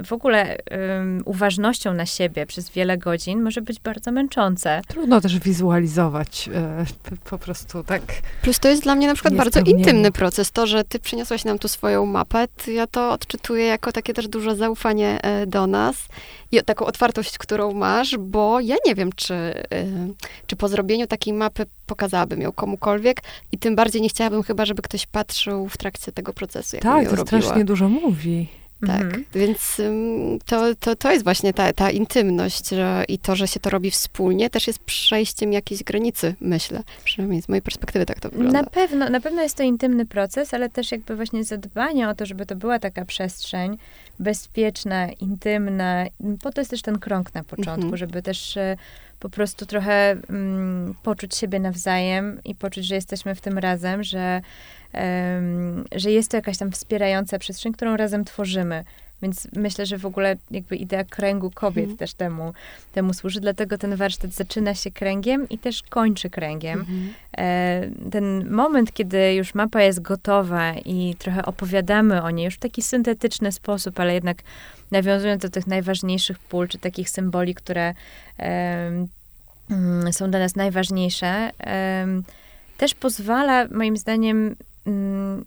w 0.05 0.13
ogóle 0.13 0.57
um, 0.71 1.21
uważnością 1.25 1.93
na 1.93 2.05
siebie 2.05 2.45
przez 2.45 2.69
wiele 2.69 2.97
godzin 2.97 3.41
może 3.41 3.61
być 3.61 3.79
bardzo 3.79 4.11
męczące. 4.11 4.81
Trudno 4.87 5.21
też 5.21 5.39
wizualizować 5.39 6.49
e, 6.53 6.85
po 7.29 7.37
prostu 7.37 7.83
tak. 7.83 8.01
Plus 8.41 8.59
to 8.59 8.69
jest 8.69 8.83
dla 8.83 8.95
mnie 8.95 9.07
na 9.07 9.13
przykład 9.13 9.33
bardzo 9.33 9.59
intymny 9.59 10.11
proces. 10.11 10.51
To, 10.51 10.67
że 10.67 10.83
ty 10.83 10.99
przyniosłaś 10.99 11.45
nam 11.45 11.59
tu 11.59 11.67
swoją 11.67 12.05
mapę, 12.05 12.47
ja 12.67 12.87
to 12.87 13.11
odczytuję 13.11 13.65
jako 13.65 13.91
takie 13.91 14.13
też 14.13 14.27
duże 14.27 14.55
zaufanie 14.55 15.21
e, 15.21 15.47
do 15.47 15.67
nas 15.67 15.95
i 16.51 16.63
taką 16.63 16.85
otwartość, 16.85 17.37
którą 17.37 17.73
masz, 17.73 18.17
bo 18.17 18.59
ja 18.59 18.75
nie 18.85 18.95
wiem, 18.95 19.09
czy, 19.15 19.33
e, 19.33 19.63
czy 20.47 20.55
po 20.55 20.67
zrobieniu 20.67 21.07
takiej 21.07 21.33
mapy 21.33 21.65
pokazałabym 21.85 22.41
ją 22.41 22.51
komukolwiek 22.51 23.21
i 23.51 23.57
tym 23.57 23.75
bardziej 23.75 24.01
nie 24.01 24.09
chciałabym 24.09 24.43
chyba, 24.43 24.65
żeby 24.65 24.81
ktoś 24.81 25.05
patrzył 25.05 25.69
w 25.69 25.77
trakcie 25.77 26.11
tego 26.11 26.33
procesu, 26.33 26.75
jak 26.75 26.83
Tak, 26.83 27.09
to 27.09 27.25
strasznie 27.25 27.65
dużo 27.65 27.89
mówi. 27.89 28.47
Tak. 28.87 29.01
Mhm. 29.01 29.25
Więc 29.33 29.81
to, 30.45 30.75
to, 30.79 30.95
to 30.95 31.11
jest 31.11 31.23
właśnie 31.23 31.53
ta, 31.53 31.73
ta 31.73 31.91
intymność 31.91 32.69
że, 32.69 33.05
i 33.07 33.19
to, 33.19 33.35
że 33.35 33.47
się 33.47 33.59
to 33.59 33.69
robi 33.69 33.91
wspólnie, 33.91 34.49
też 34.49 34.67
jest 34.67 34.79
przejściem 34.79 35.53
jakiejś 35.53 35.83
granicy, 35.83 36.35
myślę. 36.41 36.83
Przynajmniej 37.03 37.41
z 37.41 37.49
mojej 37.49 37.61
perspektywy 37.61 38.05
tak 38.05 38.19
to 38.19 38.29
wygląda. 38.29 38.61
Na 38.61 38.69
pewno, 38.69 39.09
na 39.09 39.21
pewno 39.21 39.41
jest 39.41 39.57
to 39.57 39.63
intymny 39.63 40.05
proces, 40.05 40.53
ale 40.53 40.69
też 40.69 40.91
jakby 40.91 41.15
właśnie 41.15 41.43
zadbanie 41.43 42.09
o 42.09 42.15
to, 42.15 42.25
żeby 42.25 42.45
to 42.45 42.55
była 42.55 42.79
taka 42.79 43.05
przestrzeń 43.05 43.77
bezpieczna, 44.19 45.11
intymna. 45.11 46.05
Po 46.41 46.51
to 46.51 46.61
jest 46.61 46.71
też 46.71 46.81
ten 46.81 46.99
krąg 46.99 47.33
na 47.33 47.43
początku, 47.43 47.81
mhm. 47.81 47.97
żeby 47.97 48.21
też 48.21 48.57
e, 48.57 48.77
po 49.19 49.29
prostu 49.29 49.65
trochę 49.65 50.11
mm, 50.29 50.95
poczuć 51.03 51.35
siebie 51.35 51.59
nawzajem 51.59 52.39
i 52.45 52.55
poczuć, 52.55 52.85
że 52.85 52.95
jesteśmy 52.95 53.35
w 53.35 53.41
tym 53.41 53.57
razem, 53.57 54.03
że, 54.03 54.41
że 55.95 56.11
jest 56.11 56.31
to 56.31 56.37
jakaś 56.37 56.57
tam 56.57 56.71
wspierająca 56.71 57.39
przestrzeń, 57.39 57.73
którą 57.73 57.97
razem 57.97 58.25
tworzymy. 58.25 58.83
Więc 59.21 59.47
myślę, 59.55 59.85
że 59.85 59.97
w 59.97 60.05
ogóle 60.05 60.35
jakby 60.51 60.75
idea 60.75 61.03
kręgu 61.03 61.51
kobiet 61.51 61.83
mhm. 61.83 61.97
też 61.97 62.13
temu, 62.13 62.53
temu 62.93 63.13
służy. 63.13 63.39
Dlatego 63.39 63.77
ten 63.77 63.95
warsztat 63.95 64.31
zaczyna 64.31 64.75
się 64.75 64.91
kręgiem 64.91 65.49
i 65.49 65.57
też 65.57 65.83
kończy 65.83 66.29
kręgiem. 66.29 66.79
Mhm. 66.79 67.13
E, 67.37 68.09
ten 68.11 68.49
moment, 68.49 68.93
kiedy 68.93 69.33
już 69.33 69.53
mapa 69.53 69.81
jest 69.81 70.01
gotowa 70.01 70.73
i 70.73 71.15
trochę 71.19 71.45
opowiadamy 71.45 72.23
o 72.23 72.31
niej 72.31 72.45
już 72.45 72.55
w 72.55 72.59
taki 72.59 72.81
syntetyczny 72.81 73.51
sposób, 73.51 73.99
ale 73.99 74.13
jednak 74.13 74.37
nawiązując 74.91 75.41
do 75.41 75.49
tych 75.49 75.67
najważniejszych 75.67 76.39
pól, 76.39 76.67
czy 76.67 76.77
takich 76.77 77.09
symboli, 77.09 77.55
które 77.55 77.93
e, 78.39 79.07
są 80.11 80.31
dla 80.31 80.39
nas 80.39 80.55
najważniejsze, 80.55 81.51
e, 81.59 82.07
też 82.77 82.93
pozwala 82.95 83.67
moim 83.71 83.97
zdaniem 83.97 84.55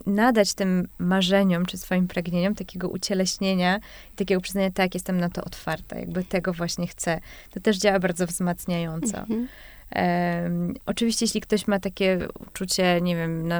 nadać 0.07 0.55
tym 0.55 0.89
marzeniom 0.99 1.67
czy 1.67 1.79
swoim 1.79 2.09
pragnieniom 2.09 2.55
takiego 2.55 2.89
ucieleśnienia 2.89 3.81
i 4.13 4.17
takiego 4.17 4.41
przyznania, 4.41 4.71
tak, 4.71 4.95
jestem 4.95 5.21
na 5.21 5.29
to 5.29 5.45
otwarta, 5.45 5.99
jakby 5.99 6.25
tego 6.25 6.53
właśnie 6.53 6.87
chcę. 6.87 7.21
To 7.51 7.61
też 7.61 7.79
działa 7.79 7.99
bardzo 7.99 8.27
wzmacniająco. 8.27 9.19
Mhm. 9.19 9.49
Um, 9.97 10.75
oczywiście, 10.87 11.25
jeśli 11.25 11.41
ktoś 11.41 11.67
ma 11.67 11.81
takie 11.81 12.19
uczucie, 12.49 13.01
nie 13.01 13.17
wiem, 13.17 13.49
no, 13.49 13.57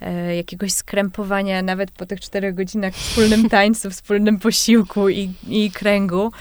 e, 0.00 0.36
jakiegoś 0.36 0.72
skrępowania 0.72 1.62
nawet 1.62 1.90
po 1.90 2.06
tych 2.06 2.20
czterech 2.20 2.54
godzinach 2.54 2.94
wspólnym 2.94 3.48
tańcu, 3.58 3.90
wspólnym 3.90 4.38
posiłku 4.38 5.08
i, 5.08 5.32
i 5.48 5.70
kręgu, 5.70 6.32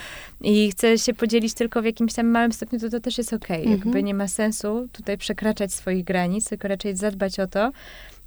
i 0.41 0.71
chce 0.71 0.97
się 0.97 1.13
podzielić 1.13 1.53
tylko 1.53 1.81
w 1.81 1.85
jakimś 1.85 2.13
tam 2.13 2.27
małym 2.27 2.51
stopniu, 2.51 2.79
to 2.79 2.89
to 2.89 2.99
też 2.99 3.17
jest 3.17 3.33
okej. 3.33 3.61
Okay. 3.61 3.71
Jakby 3.71 3.87
mhm. 3.87 4.05
nie 4.05 4.13
ma 4.13 4.27
sensu 4.27 4.87
tutaj 4.91 5.17
przekraczać 5.17 5.73
swoich 5.73 6.03
granic, 6.03 6.49
tylko 6.49 6.67
raczej 6.67 6.95
zadbać 6.95 7.39
o 7.39 7.47
to, 7.47 7.71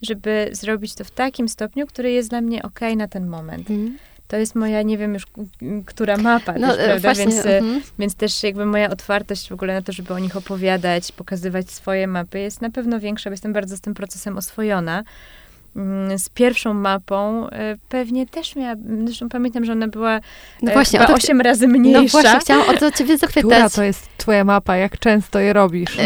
żeby 0.02 0.48
zrobić 0.52 0.94
to 0.94 1.04
w 1.04 1.10
takim 1.10 1.48
stopniu, 1.48 1.86
który 1.86 2.12
jest 2.12 2.30
dla 2.30 2.40
mnie 2.40 2.62
ok 2.62 2.80
na 2.96 3.08
ten 3.08 3.26
moment. 3.26 3.70
Mm. 3.70 3.98
To 4.28 4.36
jest 4.36 4.54
moja, 4.54 4.82
nie 4.82 4.98
wiem 4.98 5.14
już, 5.14 5.26
która 5.86 6.16
mapa, 6.16 6.54
no, 6.58 6.68
też, 6.68 6.78
e, 6.80 6.84
prawda? 6.84 7.14
Właśnie, 7.14 7.24
więc, 7.24 7.44
uh-huh. 7.44 7.80
więc 7.98 8.14
też 8.14 8.42
jakby 8.42 8.66
moja 8.66 8.90
otwartość 8.90 9.48
w 9.48 9.52
ogóle 9.52 9.74
na 9.74 9.82
to, 9.82 9.92
żeby 9.92 10.14
o 10.14 10.18
nich 10.18 10.36
opowiadać, 10.36 11.12
pokazywać 11.12 11.70
swoje 11.70 12.06
mapy 12.06 12.38
jest 12.38 12.60
na 12.60 12.70
pewno 12.70 13.00
większa, 13.00 13.30
bo 13.30 13.32
jestem 13.32 13.52
bardzo 13.52 13.76
z 13.76 13.80
tym 13.80 13.94
procesem 13.94 14.38
oswojona. 14.38 15.04
Mm, 15.76 16.18
z 16.18 16.28
pierwszą 16.28 16.74
mapą 16.74 17.48
e, 17.50 17.76
pewnie 17.88 18.26
też 18.26 18.56
miała, 18.56 18.74
zresztą 19.04 19.28
pamiętam, 19.28 19.64
że 19.64 19.72
ona 19.72 19.88
była 19.88 20.20
no 20.62 20.70
e, 20.70 20.74
właśnie, 20.74 20.98
chyba 20.98 21.14
8 21.14 21.40
razy 21.40 21.68
mniejsza. 21.68 22.18
No 22.18 22.22
właśnie, 22.22 22.40
chciałam 22.40 22.68
o 22.68 22.78
to 22.78 22.90
ciebie 22.90 23.18
zapytać. 23.18 23.42
Która 23.42 23.70
to 23.70 23.82
jest 23.82 24.08
twoja 24.16 24.44
mapa? 24.44 24.76
Jak 24.76 24.98
często 24.98 25.38
je 25.38 25.52
robisz? 25.52 25.96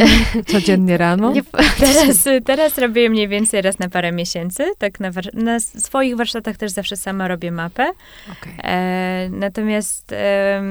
Codziennie 0.46 0.96
rano? 0.96 1.32
Nie, 1.32 1.42
teraz, 1.80 2.24
teraz 2.44 2.78
robię 2.78 3.10
mniej 3.10 3.28
więcej 3.28 3.62
raz 3.62 3.78
na 3.78 3.88
parę 3.88 4.12
miesięcy. 4.12 4.64
Tak 4.78 5.00
na, 5.00 5.10
na 5.34 5.60
swoich 5.60 6.16
warsztatach 6.16 6.56
też 6.56 6.70
zawsze 6.70 6.96
sama 6.96 7.28
robię 7.28 7.52
mapę. 7.52 7.90
Okay. 8.32 8.52
E, 8.62 9.28
natomiast 9.30 10.12
e, 10.12 10.62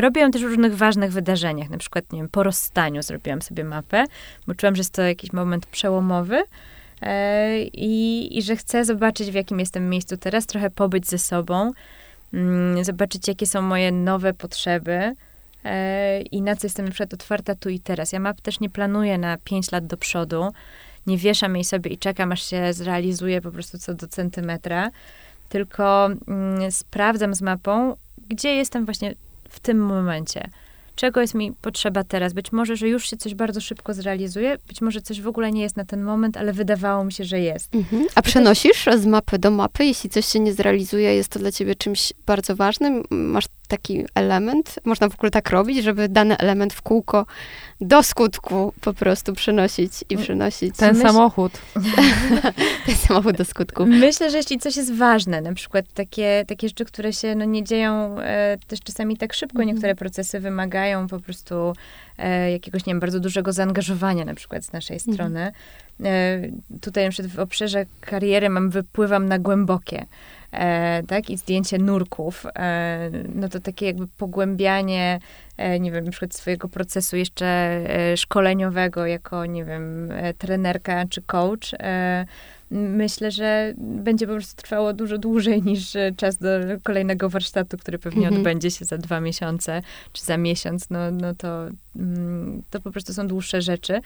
robię 0.00 0.20
ją 0.20 0.30
też 0.30 0.42
w 0.42 0.46
różnych 0.46 0.76
ważnych 0.76 1.12
wydarzeniach. 1.12 1.70
Na 1.70 1.78
przykład, 1.78 2.12
nie 2.12 2.18
wiem, 2.18 2.28
po 2.28 2.42
rozstaniu 2.42 3.02
zrobiłam 3.02 3.42
sobie 3.42 3.64
mapę, 3.64 4.04
bo 4.46 4.54
czułam, 4.54 4.76
że 4.76 4.80
jest 4.80 4.94
to 4.94 5.02
jakiś 5.02 5.32
moment 5.32 5.66
przełomowy. 5.66 6.42
E, 7.02 7.62
i, 7.62 8.38
i 8.38 8.42
że 8.42 8.56
chcę 8.56 8.84
zobaczyć, 8.84 9.30
w 9.30 9.34
jakim 9.34 9.58
jestem 9.58 9.88
miejscu 9.88 10.16
teraz, 10.16 10.46
trochę 10.46 10.70
pobyć 10.70 11.06
ze 11.06 11.18
sobą, 11.18 11.72
mm, 12.34 12.84
zobaczyć, 12.84 13.28
jakie 13.28 13.46
są 13.46 13.62
moje 13.62 13.92
nowe 13.92 14.34
potrzeby 14.34 15.14
e, 15.64 16.20
i 16.22 16.42
na 16.42 16.56
co 16.56 16.66
jestem 16.66 16.84
na 16.84 16.90
przykład 16.90 17.14
otwarta 17.14 17.54
tu 17.54 17.68
i 17.68 17.80
teraz. 17.80 18.12
Ja 18.12 18.20
map 18.20 18.40
też 18.40 18.60
nie 18.60 18.70
planuję 18.70 19.18
na 19.18 19.36
5 19.36 19.72
lat 19.72 19.86
do 19.86 19.96
przodu, 19.96 20.48
nie 21.06 21.18
wieszam 21.18 21.54
jej 21.54 21.64
sobie 21.64 21.90
i 21.90 21.98
czekam, 21.98 22.32
aż 22.32 22.50
się 22.50 22.72
zrealizuje 22.72 23.40
po 23.40 23.50
prostu 23.50 23.78
co 23.78 23.94
do 23.94 24.08
centymetra, 24.08 24.90
tylko 25.48 26.06
mm, 26.06 26.72
sprawdzam 26.72 27.34
z 27.34 27.42
mapą, 27.42 27.96
gdzie 28.28 28.54
jestem 28.54 28.84
właśnie 28.84 29.14
w 29.48 29.60
tym 29.60 29.78
momencie 29.78 30.50
czego 31.00 31.20
jest 31.20 31.34
mi 31.34 31.52
potrzeba 31.52 32.04
teraz. 32.04 32.32
Być 32.32 32.52
może, 32.52 32.76
że 32.76 32.88
już 32.88 33.10
się 33.10 33.16
coś 33.16 33.34
bardzo 33.34 33.60
szybko 33.60 33.94
zrealizuje, 33.94 34.58
być 34.68 34.80
może 34.80 35.00
coś 35.00 35.20
w 35.20 35.26
ogóle 35.26 35.52
nie 35.52 35.62
jest 35.62 35.76
na 35.76 35.84
ten 35.84 36.02
moment, 36.02 36.36
ale 36.36 36.52
wydawało 36.52 37.04
mi 37.04 37.12
się, 37.12 37.24
że 37.24 37.40
jest. 37.40 37.74
Mhm. 37.74 38.06
A 38.14 38.22
przenosisz 38.22 38.84
z 38.98 39.06
mapy 39.06 39.38
do 39.38 39.50
mapy? 39.50 39.84
Jeśli 39.84 40.10
coś 40.10 40.26
się 40.26 40.40
nie 40.40 40.52
zrealizuje, 40.52 41.14
jest 41.14 41.28
to 41.28 41.38
dla 41.38 41.52
ciebie 41.52 41.74
czymś 41.74 42.12
bardzo 42.26 42.56
ważnym? 42.56 43.02
Masz 43.10 43.44
taki 43.70 44.04
element? 44.14 44.78
Można 44.84 45.08
w 45.08 45.14
ogóle 45.14 45.30
tak 45.30 45.50
robić, 45.50 45.84
żeby 45.84 46.08
dany 46.08 46.38
element 46.38 46.74
w 46.74 46.82
kółko 46.82 47.26
do 47.80 48.02
skutku 48.02 48.72
po 48.80 48.94
prostu 48.94 49.32
przynosić 49.32 49.92
i 50.10 50.16
przynosić. 50.16 50.76
Ten 50.76 50.96
Myśl... 50.96 51.06
samochód. 51.06 51.52
Ten 52.86 52.94
samochód 52.96 53.36
do 53.36 53.44
skutku. 53.44 53.86
Myślę, 53.86 54.30
że 54.30 54.36
jeśli 54.36 54.58
coś 54.58 54.76
jest 54.76 54.94
ważne, 54.94 55.40
na 55.40 55.54
przykład 55.54 55.84
takie, 55.94 56.44
takie 56.48 56.68
rzeczy, 56.68 56.84
które 56.84 57.12
się 57.12 57.34
no, 57.34 57.44
nie 57.44 57.64
dzieją 57.64 58.20
e, 58.20 58.58
też 58.66 58.80
czasami 58.80 59.16
tak 59.16 59.34
szybko, 59.34 59.58
mhm. 59.58 59.68
niektóre 59.68 59.94
procesy 59.94 60.40
wymagają 60.40 61.08
po 61.08 61.20
prostu 61.20 61.72
e, 62.18 62.52
jakiegoś, 62.52 62.86
nie 62.86 62.92
wiem, 62.92 63.00
bardzo 63.00 63.20
dużego 63.20 63.52
zaangażowania 63.52 64.24
na 64.24 64.34
przykład 64.34 64.64
z 64.64 64.72
naszej 64.72 64.96
mhm. 64.96 65.14
strony. 65.14 65.52
E, 66.04 66.40
tutaj 66.80 67.04
na 67.04 67.10
przykład 67.10 67.32
w 67.34 67.38
obszarze 67.38 67.86
kariery 68.00 68.48
mam, 68.50 68.70
wypływam 68.70 69.28
na 69.28 69.38
głębokie 69.38 70.06
tak, 71.06 71.30
i 71.30 71.36
zdjęcie 71.36 71.78
nurków, 71.78 72.46
e, 72.58 73.10
no 73.34 73.48
to 73.48 73.60
takie 73.60 73.86
jakby 73.86 74.06
pogłębianie, 74.06 75.20
e, 75.56 75.80
nie 75.80 75.92
wiem, 75.92 76.04
na 76.04 76.10
przykład 76.10 76.34
swojego 76.34 76.68
procesu 76.68 77.16
jeszcze 77.16 77.46
e, 77.46 78.16
szkoleniowego 78.16 79.06
jako, 79.06 79.46
nie 79.46 79.64
wiem, 79.64 80.12
e, 80.12 80.34
trenerka 80.34 81.04
czy 81.10 81.22
coach, 81.22 81.74
myślę, 82.70 83.30
że 83.30 83.74
będzie 83.76 84.26
po 84.26 84.32
prostu 84.32 84.62
trwało 84.62 84.92
dużo 84.92 85.18
dłużej 85.18 85.62
niż 85.62 85.96
czas 86.16 86.36
do 86.36 86.48
kolejnego 86.82 87.28
warsztatu, 87.28 87.78
który 87.78 87.98
pewnie 87.98 88.22
mhm. 88.22 88.36
odbędzie 88.36 88.70
się 88.70 88.84
za 88.84 88.98
dwa 88.98 89.20
miesiące, 89.20 89.82
czy 90.12 90.24
za 90.24 90.36
miesiąc, 90.36 90.90
no, 90.90 91.10
no 91.10 91.34
to, 91.34 91.66
mm, 91.96 92.62
to 92.70 92.80
po 92.80 92.90
prostu 92.90 93.14
są 93.14 93.26
dłuższe 93.26 93.62
rzeczy, 93.62 94.00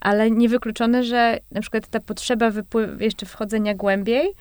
ale 0.00 0.30
niewykluczone, 0.30 1.04
że 1.04 1.38
na 1.52 1.60
przykład 1.60 1.86
ta 1.88 2.00
potrzeba 2.00 2.50
wypływ, 2.50 3.00
jeszcze 3.00 3.26
wchodzenia 3.26 3.74
głębiej, 3.74 4.34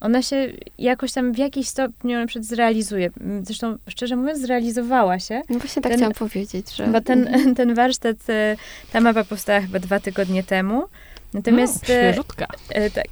ona 0.00 0.22
się 0.22 0.52
jakoś 0.78 1.12
tam 1.12 1.32
w 1.32 1.38
jakiś 1.38 1.68
stopniu 1.68 2.18
na 2.18 2.26
przykład 2.26 2.44
zrealizuje. 2.44 3.10
Zresztą, 3.42 3.76
szczerze 3.88 4.16
mówiąc, 4.16 4.40
zrealizowała 4.40 5.18
się. 5.18 5.42
No 5.48 5.58
właśnie 5.58 5.82
tak 5.82 5.92
ten, 5.92 5.98
chciałam 5.98 6.14
powiedzieć, 6.14 6.76
że... 6.76 6.86
Bo 6.86 7.00
ten, 7.00 7.28
mhm. 7.28 7.54
ten 7.54 7.74
warsztat, 7.74 8.16
e, 8.28 8.56
ta 8.92 9.00
mapa 9.00 9.24
powstała 9.24 9.60
chyba 9.60 9.78
dwa 9.78 10.00
tygodnie 10.00 10.42
temu. 10.42 10.88
Natomiast... 11.34 11.74
No, 11.74 11.84
świeżutka. 11.84 12.46
E, 12.68 12.90
tak. 12.90 13.06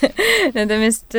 Natomiast 0.54 1.14
e, 1.14 1.18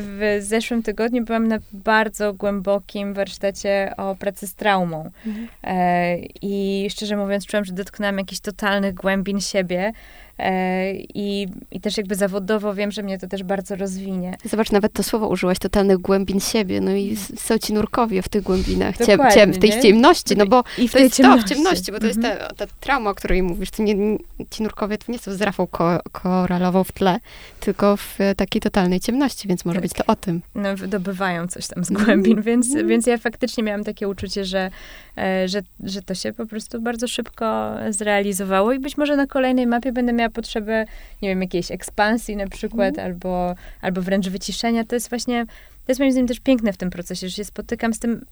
w 0.00 0.38
zeszłym 0.40 0.82
tygodniu 0.82 1.24
byłam 1.24 1.48
na 1.48 1.58
bardzo 1.72 2.34
głębokim 2.34 3.14
warsztacie 3.14 3.92
o 3.96 4.16
pracy 4.16 4.46
z 4.46 4.54
traumą. 4.54 5.10
Mhm. 5.26 5.48
E, 5.64 6.16
I 6.42 6.86
szczerze 6.90 7.16
mówiąc, 7.16 7.46
czułam, 7.46 7.64
że 7.64 7.72
dotknęłam 7.72 8.18
jakichś 8.18 8.40
totalnych 8.40 8.94
głębin 8.94 9.40
siebie. 9.40 9.92
E, 10.38 10.92
I, 10.94 11.48
I 11.70 11.80
też 11.80 11.96
jakby 11.96 12.14
zawodowo 12.14 12.74
wiem, 12.74 12.90
że 12.90 13.02
mnie 13.02 13.18
to 13.18 13.26
też 13.26 13.42
bardzo 13.42 13.76
rozwinie. 13.76 14.36
Zobacz, 14.44 14.72
nawet 14.72 14.92
to 14.92 15.02
słowo 15.02 15.28
użyłaś, 15.28 15.58
totalnych 15.58 15.98
głębin 15.98 16.40
siebie, 16.40 16.80
no 16.80 16.94
i 16.94 17.16
są 17.16 17.58
ci 17.58 17.72
nurkowie 17.72 18.22
w 18.22 18.28
tych 18.28 18.42
głębinach, 18.42 18.96
ciem, 18.96 19.20
ciem, 19.34 19.52
w 19.52 19.58
tej 19.58 19.82
ciemności, 19.82 20.36
no 20.36 20.46
bo 20.46 20.64
I 20.78 20.88
w 20.88 20.92
to 20.92 20.98
jest 20.98 21.16
ciemności. 21.16 21.42
to, 21.42 21.54
w 21.54 21.56
ciemności, 21.56 21.92
bo 21.92 22.00
to 22.00 22.06
jest 22.06 22.18
mhm. 22.18 22.38
ta, 22.38 22.54
ta 22.54 22.66
trauma, 22.80 23.10
o 23.10 23.14
której 23.14 23.42
mówisz, 23.42 23.70
to 23.70 23.82
nie, 23.82 24.18
ci 24.50 24.62
nurkowie 24.62 24.98
to 24.98 25.12
nie 25.12 25.18
są 25.18 25.32
z 25.32 25.42
rafą 25.42 25.66
ko, 25.66 26.00
koralową 26.12 26.84
w 26.84 26.92
tle, 26.92 27.20
tylko 27.60 27.96
w 27.96 28.18
takiej 28.36 28.60
totalnej 28.62 29.00
ciemności, 29.00 29.48
więc 29.48 29.64
może 29.64 29.80
tak. 29.80 29.82
być 29.82 29.92
to 29.92 30.04
o 30.06 30.16
tym. 30.16 30.40
No, 30.54 30.76
wydobywają 30.76 31.48
coś 31.48 31.66
tam 31.66 31.84
z 31.84 31.90
głębin, 31.90 32.32
mm. 32.32 32.44
więc, 32.44 32.74
mm. 32.74 32.88
więc 32.88 33.06
ja 33.06 33.18
faktycznie 33.18 33.64
miałam 33.64 33.84
takie 33.84 34.08
uczucie, 34.08 34.44
że, 34.44 34.70
e, 35.18 35.48
że, 35.48 35.60
że 35.84 36.02
to 36.02 36.14
się 36.14 36.32
po 36.32 36.46
prostu 36.46 36.80
bardzo 36.80 37.08
szybko 37.08 37.74
zrealizowało 37.90 38.72
i 38.72 38.78
być 38.78 38.96
może 38.96 39.16
na 39.16 39.26
kolejnej 39.26 39.66
mapie 39.66 39.92
będę 39.92 40.12
miała 40.12 40.27
potrzebę, 40.30 40.86
nie 41.22 41.28
wiem, 41.28 41.42
jakiejś 41.42 41.70
ekspansji 41.70 42.36
na 42.36 42.46
przykład, 42.46 42.94
mm. 42.94 43.06
albo, 43.06 43.54
albo 43.80 44.02
wręcz 44.02 44.28
wyciszenia. 44.28 44.84
To 44.84 44.96
jest 44.96 45.08
właśnie, 45.08 45.46
to 45.46 45.92
jest 45.92 46.00
moim 46.00 46.12
zdaniem 46.12 46.28
też 46.28 46.40
piękne 46.40 46.72
w 46.72 46.76
tym 46.76 46.90
procesie, 46.90 47.28
że 47.28 47.36
się 47.36 47.44
spotykam 47.44 47.94
z 47.94 47.98
tym, 47.98 48.24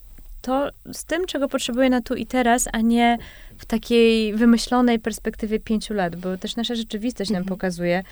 to, 0.43 0.71
z 0.93 1.05
tym, 1.05 1.27
czego 1.27 1.49
potrzebuję 1.49 1.91
na 1.91 2.01
tu 2.01 2.15
i 2.15 2.27
teraz, 2.27 2.69
a 2.73 2.81
nie 2.81 3.19
w 3.59 3.65
takiej 3.65 4.35
wymyślonej 4.35 4.99
perspektywie 4.99 5.61
pięciu 5.61 5.95
lat, 5.95 6.17
bo 6.17 6.37
też 6.37 6.57
nasza 6.57 6.75
rzeczywistość 6.75 7.31
-hmm. 7.31 7.35
nam 7.35 7.43
mhm. 7.43 7.59
pokazuje, 7.59 8.03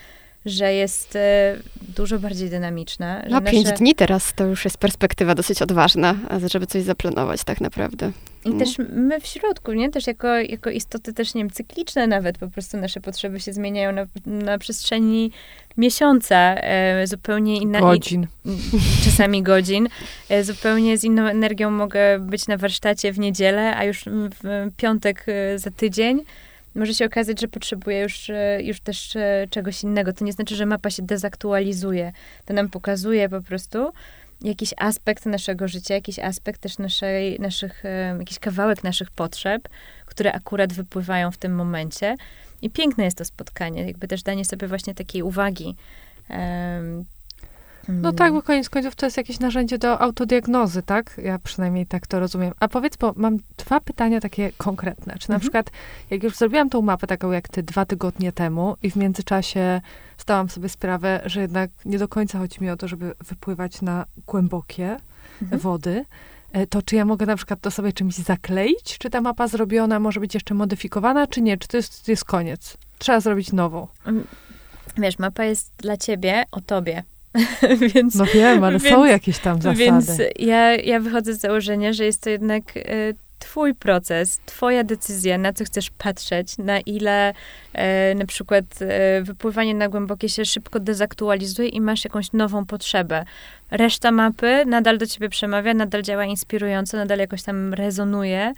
że 0.47 0.75
jest 0.75 1.17
e, 1.17 1.57
dużo 1.97 2.19
bardziej 2.19 2.51
dynamiczna. 2.51 3.23
No, 3.31 3.41
nasze... 3.41 3.53
pięć 3.53 3.73
dni 3.73 3.95
teraz 3.95 4.33
to 4.35 4.47
już 4.47 4.65
jest 4.65 4.79
perspektywa 4.79 5.35
dosyć 5.35 5.63
odważna, 5.63 6.15
żeby 6.51 6.67
coś 6.67 6.83
zaplanować 6.83 7.45
tak 7.45 7.61
naprawdę. 7.61 8.13
I 8.45 8.49
mm. 8.49 8.59
też 8.59 8.79
my 8.93 9.21
w 9.21 9.27
środku, 9.27 9.73
nie? 9.73 9.91
Też 9.91 10.07
jako, 10.07 10.29
jako 10.29 10.71
istoty 10.71 11.13
też, 11.13 11.35
nie 11.35 11.41
wiem, 11.41 11.51
cykliczne 11.51 12.07
nawet, 12.07 12.39
po 12.39 12.49
prostu 12.49 12.77
nasze 12.77 13.01
potrzeby 13.01 13.41
się 13.41 13.53
zmieniają 13.53 13.93
na, 13.93 14.07
na 14.27 14.59
przestrzeni 14.59 15.31
miesiąca, 15.77 16.37
e, 16.37 17.07
zupełnie 17.07 17.61
inna... 17.61 17.81
Godzin. 17.81 18.27
I, 18.45 18.51
czasami 19.05 19.43
godzin. 19.43 19.89
E, 20.29 20.45
zupełnie 20.45 20.99
z 20.99 21.05
inną 21.05 21.27
energią 21.27 21.71
mogę 21.71 22.19
być 22.19 22.47
na 22.47 22.57
warsztacie 22.57 23.13
w 23.13 23.19
niedzielę, 23.19 23.77
a 23.77 23.85
już 23.85 24.05
w 24.43 24.71
piątek 24.77 25.25
e, 25.29 25.59
za 25.59 25.71
tydzień 25.71 26.25
może 26.75 26.95
się 26.95 27.07
okazać, 27.07 27.41
że 27.41 27.49
potrzebuje 27.49 28.01
już, 28.01 28.31
e, 28.31 28.63
już 28.63 28.81
też 28.81 29.17
e, 29.17 29.47
czegoś 29.51 29.83
innego. 29.83 30.13
To 30.13 30.25
nie 30.25 30.33
znaczy, 30.33 30.57
że 30.57 30.67
mapa 30.67 30.91
się 30.91 31.03
dezaktualizuje. 31.03 32.13
To 32.45 32.55
nam 32.55 32.69
pokazuje 32.69 33.29
po 33.29 33.43
prostu 33.43 33.93
jakiś 34.41 34.75
aspekt 34.77 35.27
naszego 35.27 35.69
życia, 35.69 35.95
jakiś 35.95 36.19
aspekt 36.19 36.61
też 36.61 36.79
naszej, 36.79 37.41
naszych, 37.41 37.85
e, 37.85 38.17
jakiś 38.19 38.39
kawałek 38.39 38.85
naszych 38.85 39.11
potrzeb, 39.11 39.69
które 40.07 40.33
akurat 40.33 40.73
wypływają 40.73 41.31
w 41.31 41.37
tym 41.37 41.55
momencie. 41.55 42.15
I 42.63 42.71
piękne 42.71 43.05
jest 43.05 43.19
to 43.19 43.25
spotkanie, 43.25 43.87
jakby 43.87 44.09
też 44.09 44.23
danie 44.23 44.45
sobie 44.45 44.69
właśnie 44.69 44.95
takiej 44.95 45.23
uwagi. 45.23 45.77
No 47.89 48.13
tak, 48.13 48.33
bo 48.33 48.43
koniec 48.43 48.69
końców 48.69 48.95
to 48.95 49.07
jest 49.07 49.17
jakieś 49.17 49.41
narzędzie 49.41 49.79
do 49.79 50.01
autodiagnozy, 50.01 50.83
tak? 50.83 51.21
Ja 51.25 51.39
przynajmniej 51.39 51.87
tak 51.87 52.07
to 52.07 52.21
rozumiem. 52.21 52.53
A 52.61 52.69
powiedz, 52.69 52.97
bo 52.97 53.13
mam 53.17 53.39
dwa 53.57 53.81
pytania 53.81 54.21
takie 54.21 54.53
konkretne. 54.57 55.15
Czy 55.19 55.29
na 55.29 55.35
mhm. 55.35 55.41
przykład, 55.41 55.71
jak 56.11 56.23
już 56.23 56.37
zrobiłam 56.37 56.71
tą 56.71 56.83
mapę 56.83 57.07
taką 57.07 57.31
jak 57.31 57.49
ty 57.49 57.63
dwa 57.63 57.85
tygodnie 57.85 58.33
temu 58.33 58.77
i 58.83 58.91
w 58.91 58.97
międzyczasie 58.97 59.81
zdałam 60.19 60.49
sobie 60.49 60.69
sprawę, 60.69 61.21
że 61.27 61.41
jednak 61.41 61.71
nie 61.85 61.99
do 61.99 62.09
końca 62.09 62.39
chodzi 62.39 62.63
mi 62.63 62.71
o 62.71 62.77
to, 62.77 62.89
żeby 62.89 63.15
wypływać 63.29 63.83
na 63.83 64.07
głębokie 64.27 64.97
mhm. 65.43 65.61
wody, 65.61 66.05
e, 66.53 66.67
to 66.67 66.83
czy 66.83 66.97
ja 66.97 67.05
mogę 67.05 67.27
na 67.27 67.37
przykład 67.37 67.61
to 67.61 67.71
sobie 67.71 67.93
czymś 67.93 68.15
zakleić? 68.15 68.99
Czy 68.99 69.11
ta 69.11 69.21
mapa 69.21 69.49
zrobiona 69.49 70.01
może 70.01 70.21
być 70.21 70.35
jeszcze 70.35 70.55
modyfikowana, 70.55 71.27
czy 71.27 71.41
nie? 71.41 71.59
Czy 71.59 71.69
to 71.69 71.77
jest, 71.77 72.05
to 72.05 72.13
jest 72.13 72.25
koniec? 72.25 72.77
Trzeba 72.99 73.21
zrobić 73.21 73.53
nową. 73.53 73.87
Mm, 74.07 74.25
wiesz, 74.99 75.19
mapa 75.19 75.45
jest 75.45 75.73
dla 75.79 75.97
ciebie, 75.97 76.45
o 76.51 76.61
tobie. 76.61 77.03
więc, 77.95 78.15
no 78.15 78.25
wiem, 78.35 78.65
ale 78.65 78.79
więc, 78.79 78.95
są 78.95 79.05
jakieś 79.05 79.39
tam 79.39 79.63
zasady. 79.63 79.79
Więc 79.79 80.09
ja, 80.39 80.77
ja 80.77 81.01
wychodzę 81.01 81.35
z 81.35 81.41
założenia, 81.41 81.93
że 81.93 82.05
jest 82.05 82.23
to 82.23 82.31
jednak 82.31 82.77
y, 82.77 83.15
twój 83.45 83.75
proces, 83.75 84.41
twoja 84.47 84.85
decyzja, 84.85 85.39
na 85.39 85.53
co 85.53 85.65
chcesz 85.65 85.91
patrzeć, 85.91 86.59
na 86.59 86.81
ile 86.81 87.35
e, 87.73 88.15
na 88.15 88.27
przykład 88.27 88.65
e, 88.81 89.23
wypływanie 89.23 89.75
na 89.75 89.89
głębokie 89.89 90.29
się 90.29 90.45
szybko 90.45 90.81
dezaktualizuje 90.81 91.69
i 91.69 91.81
masz 91.81 92.05
jakąś 92.05 92.33
nową 92.33 92.67
potrzebę. 92.67 93.25
Reszta 93.75 94.11
mapy 94.11 94.65
nadal 94.67 94.99
do 94.99 95.07
ciebie 95.07 95.29
przemawia, 95.29 95.75
nadal 95.75 96.03
działa 96.03 96.25
inspirująco, 96.25 96.97
nadal 96.97 97.19
jakoś 97.19 97.43
tam 97.43 97.75
rezonuje, 97.75 98.53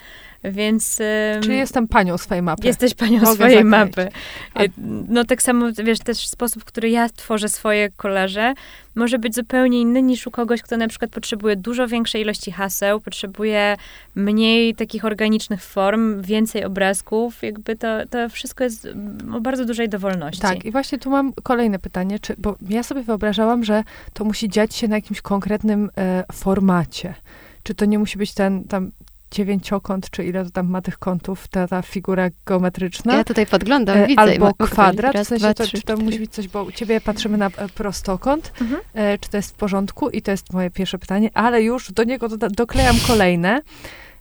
więc... 0.44 0.98
Czy 1.42 1.54
jestem 1.54 1.88
panią 1.88 2.18
swojej 2.18 2.42
mapy? 2.42 2.66
Jesteś 2.66 2.94
panią 2.94 3.20
Mogę 3.20 3.34
swojej 3.34 3.64
mapy. 3.64 4.08
A... 4.54 4.60
No 5.08 5.24
tak 5.24 5.42
samo, 5.42 5.66
wiesz, 5.84 5.98
też 5.98 6.28
sposób, 6.28 6.62
w 6.62 6.64
który 6.64 6.90
ja 6.90 7.08
tworzę 7.08 7.48
swoje 7.48 7.90
kolarze, 7.96 8.54
może 8.94 9.18
być 9.18 9.34
zupełnie 9.34 9.80
inny 9.80 10.02
niż 10.02 10.26
u 10.26 10.30
kogoś, 10.30 10.62
kto 10.62 10.76
na 10.76 10.88
przykład 10.88 11.10
potrzebuje 11.10 11.56
dużo 11.56 11.88
większej 11.88 12.22
ilości 12.22 12.52
haseł, 12.52 13.00
potrzebuje 13.00 13.76
mniej 14.14 14.74
takich 14.74 15.04
organicznych 15.04 15.62
form, 15.62 16.22
więcej 16.22 16.64
obrazków, 16.64 17.42
jakby 17.42 17.76
to, 17.76 18.06
to 18.10 18.28
wszystko 18.28 18.64
jest 18.64 18.88
o 19.34 19.40
bardzo 19.40 19.64
dużej 19.64 19.88
dowolności. 19.88 20.42
Tak, 20.42 20.64
i 20.64 20.70
właśnie 20.70 20.98
tu 20.98 21.10
mam 21.10 21.32
kolejne 21.42 21.78
pytanie, 21.78 22.18
czy, 22.18 22.34
bo 22.38 22.56
ja 22.68 22.82
sobie 22.82 23.02
wyobrażałam, 23.02 23.64
że 23.64 23.84
to 24.12 24.24
musi 24.24 24.48
dziać 24.48 24.74
się 24.74 24.88
na 24.88 25.00
jakimś 25.06 25.20
konkretnym 25.20 25.90
e, 25.98 26.24
formacie. 26.32 27.14
Czy 27.62 27.74
to 27.74 27.84
nie 27.84 27.98
musi 27.98 28.18
być 28.18 28.34
ten 28.34 28.64
tam 28.64 28.90
dziewięciokąt, 29.30 30.10
czy 30.10 30.24
ile 30.24 30.44
to 30.44 30.50
tam 30.50 30.68
ma 30.68 30.82
tych 30.82 30.98
kątów, 30.98 31.48
ta, 31.48 31.68
ta 31.68 31.82
figura 31.82 32.28
geometryczna. 32.46 33.16
Ja 33.16 33.24
tutaj 33.24 33.46
podglądam, 33.46 33.98
e, 33.98 34.06
widzę. 34.06 34.20
Albo 34.20 34.54
kwadrat, 34.54 35.14
raz, 35.14 35.26
w 35.26 35.28
sensie 35.28 35.44
dwa, 35.44 35.54
to, 35.54 35.64
trzy, 35.64 35.76
czy 35.76 35.82
to 35.82 35.92
cztery. 35.92 36.04
musi 36.04 36.18
być 36.18 36.32
coś, 36.32 36.48
bo 36.48 36.62
u 36.62 36.72
ciebie 36.72 37.00
patrzymy 37.00 37.38
na 37.38 37.46
e, 37.46 37.68
prostokąt, 37.68 38.52
mhm. 38.60 38.80
e, 38.94 39.18
czy 39.18 39.30
to 39.30 39.36
jest 39.36 39.50
w 39.50 39.54
porządku 39.54 40.10
i 40.10 40.22
to 40.22 40.30
jest 40.30 40.52
moje 40.52 40.70
pierwsze 40.70 40.98
pytanie, 40.98 41.30
ale 41.34 41.62
już 41.62 41.92
do 41.92 42.04
niego 42.04 42.28
do, 42.28 42.48
doklejam 42.48 42.96
kolejne. 43.06 43.60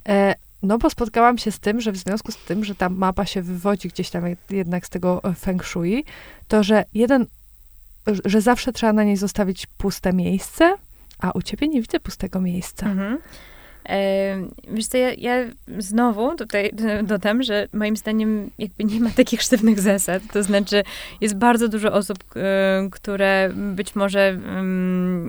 E, 0.10 0.36
no 0.64 0.78
bo 0.78 0.90
spotkałam 0.90 1.38
się 1.38 1.52
z 1.52 1.60
tym, 1.60 1.82
że 1.82 1.92
w 1.92 1.98
związku 1.98 2.32
z 2.32 2.38
tym, 2.38 2.66
że 2.66 2.76
ta 2.76 2.90
mapa 2.90 3.26
się 3.26 3.42
wywodzi 3.42 3.88
gdzieś 3.88 4.10
tam 4.10 4.24
jednak 4.50 4.86
z 4.86 4.90
tego 4.90 5.22
e, 5.24 5.34
feng 5.34 5.64
shui, 5.64 6.06
to 6.48 6.64
że 6.64 6.86
jeden, 6.94 7.26
że 8.26 8.42
zawsze 8.42 8.74
trzeba 8.74 8.94
na 8.94 9.04
niej 9.04 9.18
zostawić 9.18 9.68
puste 9.78 10.14
miejsce, 10.14 10.76
a 11.20 11.32
u 11.32 11.42
ciebie 11.42 11.68
nie 11.68 11.82
widzę 11.82 12.00
pustego 12.00 12.42
miejsca. 12.42 12.86
Mhm. 12.86 13.18
Wiesz 14.68 14.86
co, 14.86 14.98
ja, 14.98 15.14
ja, 15.14 15.36
znowu 15.78 16.36
tutaj 16.36 16.72
dodam, 17.04 17.44
że 17.44 17.68
moim 17.74 17.98
zdaniem 17.98 18.52
jakby 18.60 18.84
nie 18.84 19.00
ma 19.00 19.10
takich 19.10 19.42
sztywnych 19.42 19.80
zasad. 19.80 20.24
To 20.34 20.44
znaczy, 20.44 20.84
jest 21.22 21.36
bardzo 21.36 21.68
dużo 21.68 21.94
osób, 21.94 22.18
które 22.92 23.50
być 23.56 23.96
może, 23.96 24.40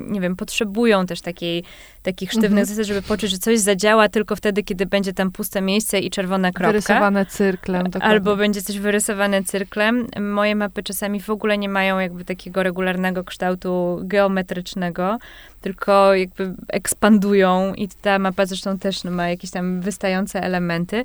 nie 0.09 0.21
wiem, 0.21 0.37
potrzebują 0.37 1.07
też 1.07 1.21
takiej, 1.21 1.65
takich 2.07 2.31
sztywnych 2.31 2.51
mhm. 2.51 2.67
zasad, 2.67 2.87
żeby 2.87 3.03
poczuć, 3.03 3.31
że 3.31 3.39
coś 3.39 3.59
zadziała 3.59 4.09
tylko 4.09 4.37
wtedy, 4.37 4.63
kiedy 4.63 4.87
będzie 4.87 5.13
tam 5.13 5.31
puste 5.31 5.61
miejsce 5.61 5.99
i 6.01 6.11
czerwona 6.11 6.53
kropka. 6.53 6.73
Wyrysowane 6.73 7.27
cyrklem. 7.27 7.85
Dokładnie. 7.85 8.09
Albo 8.09 8.37
będzie 8.37 8.63
coś 8.63 8.79
wyrysowane 8.79 9.45
cyrklem. 9.45 10.07
Moje 10.21 10.57
mapy 10.57 10.83
czasami 10.83 11.21
w 11.21 11.31
ogóle 11.31 11.59
nie 11.59 11.69
mają 11.69 11.99
jakby 11.99 12.25
takiego 12.25 12.63
regularnego 12.63 13.25
kształtu 13.25 14.01
geometrycznego 14.03 15.19
tylko 15.61 16.15
jakby 16.15 16.55
ekspandują 16.69 17.75
i 17.75 17.89
ta 17.89 18.19
mapa 18.19 18.47
zresztą 18.47 18.79
też 18.79 19.05
ma 19.05 19.29
jakieś 19.29 19.51
tam 19.51 19.81
wystające 19.81 20.43
elementy. 20.43 21.05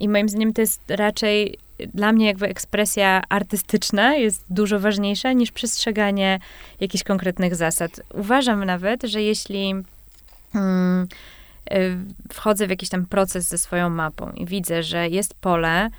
I 0.00 0.08
moim 0.08 0.28
zdaniem 0.28 0.52
to 0.52 0.60
jest 0.60 0.80
raczej 0.88 1.58
dla 1.94 2.12
mnie 2.12 2.26
jakby 2.26 2.46
ekspresja 2.46 3.22
artystyczna 3.28 4.14
jest 4.14 4.44
dużo 4.50 4.80
ważniejsza 4.80 5.32
niż 5.32 5.52
przestrzeganie 5.52 6.38
jakichś 6.80 7.04
konkretnych 7.04 7.54
zasad. 7.54 8.00
Uważam 8.14 8.64
nawet, 8.64 9.02
że 9.02 9.22
jeśli 9.22 9.74
hmm, 10.56 11.08
wchodzę 12.32 12.66
w 12.66 12.70
jakiś 12.70 12.88
tam 12.88 13.06
proces 13.06 13.48
ze 13.48 13.58
swoją 13.58 13.90
mapą 13.90 14.32
i 14.32 14.46
widzę, 14.46 14.82
że 14.82 15.08
jest 15.08 15.34
pole, 15.34 15.90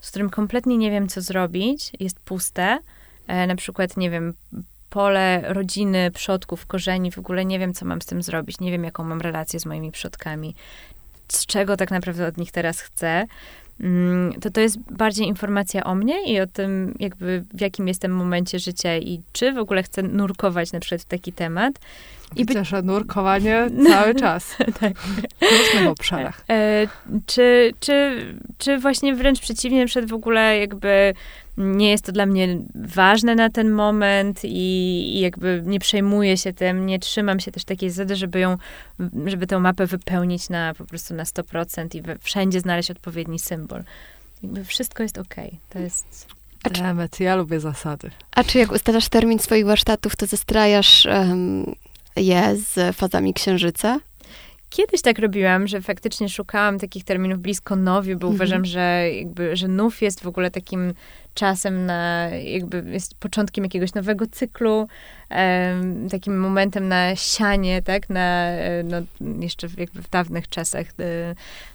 z 0.00 0.10
którym 0.10 0.30
kompletnie 0.30 0.78
nie 0.78 0.90
wiem, 0.90 1.08
co 1.08 1.20
zrobić, 1.20 1.92
jest 2.00 2.20
puste, 2.20 2.78
e, 3.26 3.46
na 3.46 3.56
przykład, 3.56 3.96
nie 3.96 4.10
wiem, 4.10 4.34
pole 4.90 5.42
rodziny, 5.46 6.10
przodków, 6.10 6.66
korzeni, 6.66 7.10
w 7.10 7.18
ogóle 7.18 7.44
nie 7.44 7.58
wiem, 7.58 7.74
co 7.74 7.86
mam 7.86 8.02
z 8.02 8.06
tym 8.06 8.22
zrobić, 8.22 8.60
nie 8.60 8.70
wiem, 8.70 8.84
jaką 8.84 9.04
mam 9.04 9.20
relację 9.20 9.60
z 9.60 9.66
moimi 9.66 9.92
przodkami, 9.92 10.54
z 11.28 11.46
czego 11.46 11.76
tak 11.76 11.90
naprawdę 11.90 12.26
od 12.26 12.36
nich 12.36 12.52
teraz 12.52 12.80
chcę, 12.80 13.26
to 14.40 14.50
to 14.50 14.60
jest 14.60 14.78
bardziej 14.78 15.26
informacja 15.26 15.84
o 15.84 15.94
mnie 15.94 16.32
i 16.32 16.40
o 16.40 16.46
tym, 16.46 16.94
jakby 16.98 17.44
w 17.54 17.60
jakim 17.60 17.88
jestem 17.88 18.12
momencie 18.12 18.58
życia 18.58 18.96
i 18.96 19.20
czy 19.32 19.52
w 19.52 19.58
ogóle 19.58 19.82
chcę 19.82 20.02
nurkować 20.02 20.72
na 20.72 20.80
przykład 20.80 21.02
w 21.02 21.04
taki 21.04 21.32
temat. 21.32 21.74
I 22.36 22.46
Widzę, 22.46 22.64
że 22.64 22.82
nurkowanie 22.82 23.70
cały 23.90 24.14
czas. 24.14 24.56
tak. 24.80 24.98
W 24.98 25.42
różnych 25.42 25.88
obszarach. 25.88 26.44
E, 26.50 26.88
czy, 27.26 27.72
czy, 27.80 28.26
czy 28.58 28.78
właśnie 28.78 29.14
wręcz 29.14 29.40
przeciwnie, 29.40 29.86
przed 29.86 30.10
w 30.10 30.14
ogóle 30.14 30.58
jakby 30.58 31.14
nie 31.60 31.90
jest 31.90 32.04
to 32.04 32.12
dla 32.12 32.26
mnie 32.26 32.58
ważne 32.74 33.34
na 33.34 33.50
ten 33.50 33.70
moment 33.70 34.44
i, 34.44 34.48
i, 35.16 35.20
jakby 35.20 35.62
nie 35.66 35.80
przejmuję 35.80 36.36
się 36.36 36.52
tym, 36.52 36.86
nie 36.86 36.98
trzymam 36.98 37.40
się 37.40 37.52
też 37.52 37.64
takiej 37.64 37.90
zasady, 37.90 38.16
żeby 38.16 38.40
ją, 38.40 38.56
żeby 39.26 39.46
tę 39.46 39.58
mapę 39.58 39.86
wypełnić 39.86 40.48
na 40.48 40.74
po 40.74 40.84
prostu 40.84 41.14
na 41.14 41.24
100% 41.24 41.96
i 41.96 42.02
we, 42.02 42.18
wszędzie 42.18 42.60
znaleźć 42.60 42.90
odpowiedni 42.90 43.38
symbol. 43.38 43.84
Jakby 44.42 44.64
wszystko 44.64 45.02
jest 45.02 45.18
okej. 45.18 45.46
Okay. 45.48 45.58
To 45.70 45.78
jest... 45.78 46.26
Demet, 46.70 47.20
ja 47.20 47.36
lubię 47.36 47.60
zasady. 47.60 48.10
A 48.32 48.44
czy 48.44 48.58
jak 48.58 48.72
ustalasz 48.72 49.08
termin 49.08 49.38
swoich 49.38 49.66
warsztatów, 49.66 50.16
to 50.16 50.26
zestrajasz 50.26 51.06
um, 51.06 51.74
je 52.16 52.56
z 52.56 52.96
fazami 52.96 53.34
księżyca? 53.34 54.00
Kiedyś 54.70 55.02
tak 55.02 55.18
robiłam, 55.18 55.68
że 55.68 55.80
faktycznie 55.80 56.28
szukałam 56.28 56.78
takich 56.78 57.04
terminów 57.04 57.38
blisko 57.38 57.76
nowiu, 57.76 58.18
bo 58.18 58.26
mhm. 58.26 58.34
uważam, 58.34 58.64
że 58.64 59.10
jakby, 59.12 59.56
że 59.56 59.68
nów 59.68 60.02
jest 60.02 60.22
w 60.22 60.26
ogóle 60.26 60.50
takim 60.50 60.94
czasem 61.34 61.86
na, 61.86 62.28
jakby 62.28 62.84
jest 62.86 63.14
początkiem 63.14 63.64
jakiegoś 63.64 63.94
nowego 63.94 64.26
cyklu, 64.26 64.88
um, 65.30 66.08
takim 66.08 66.40
momentem 66.40 66.88
na 66.88 67.16
sianie, 67.16 67.82
tak, 67.82 68.10
na, 68.10 68.50
no, 68.84 68.96
jeszcze 69.40 69.68
jakby 69.76 70.02
w 70.02 70.10
dawnych 70.10 70.48
czasach 70.48 70.86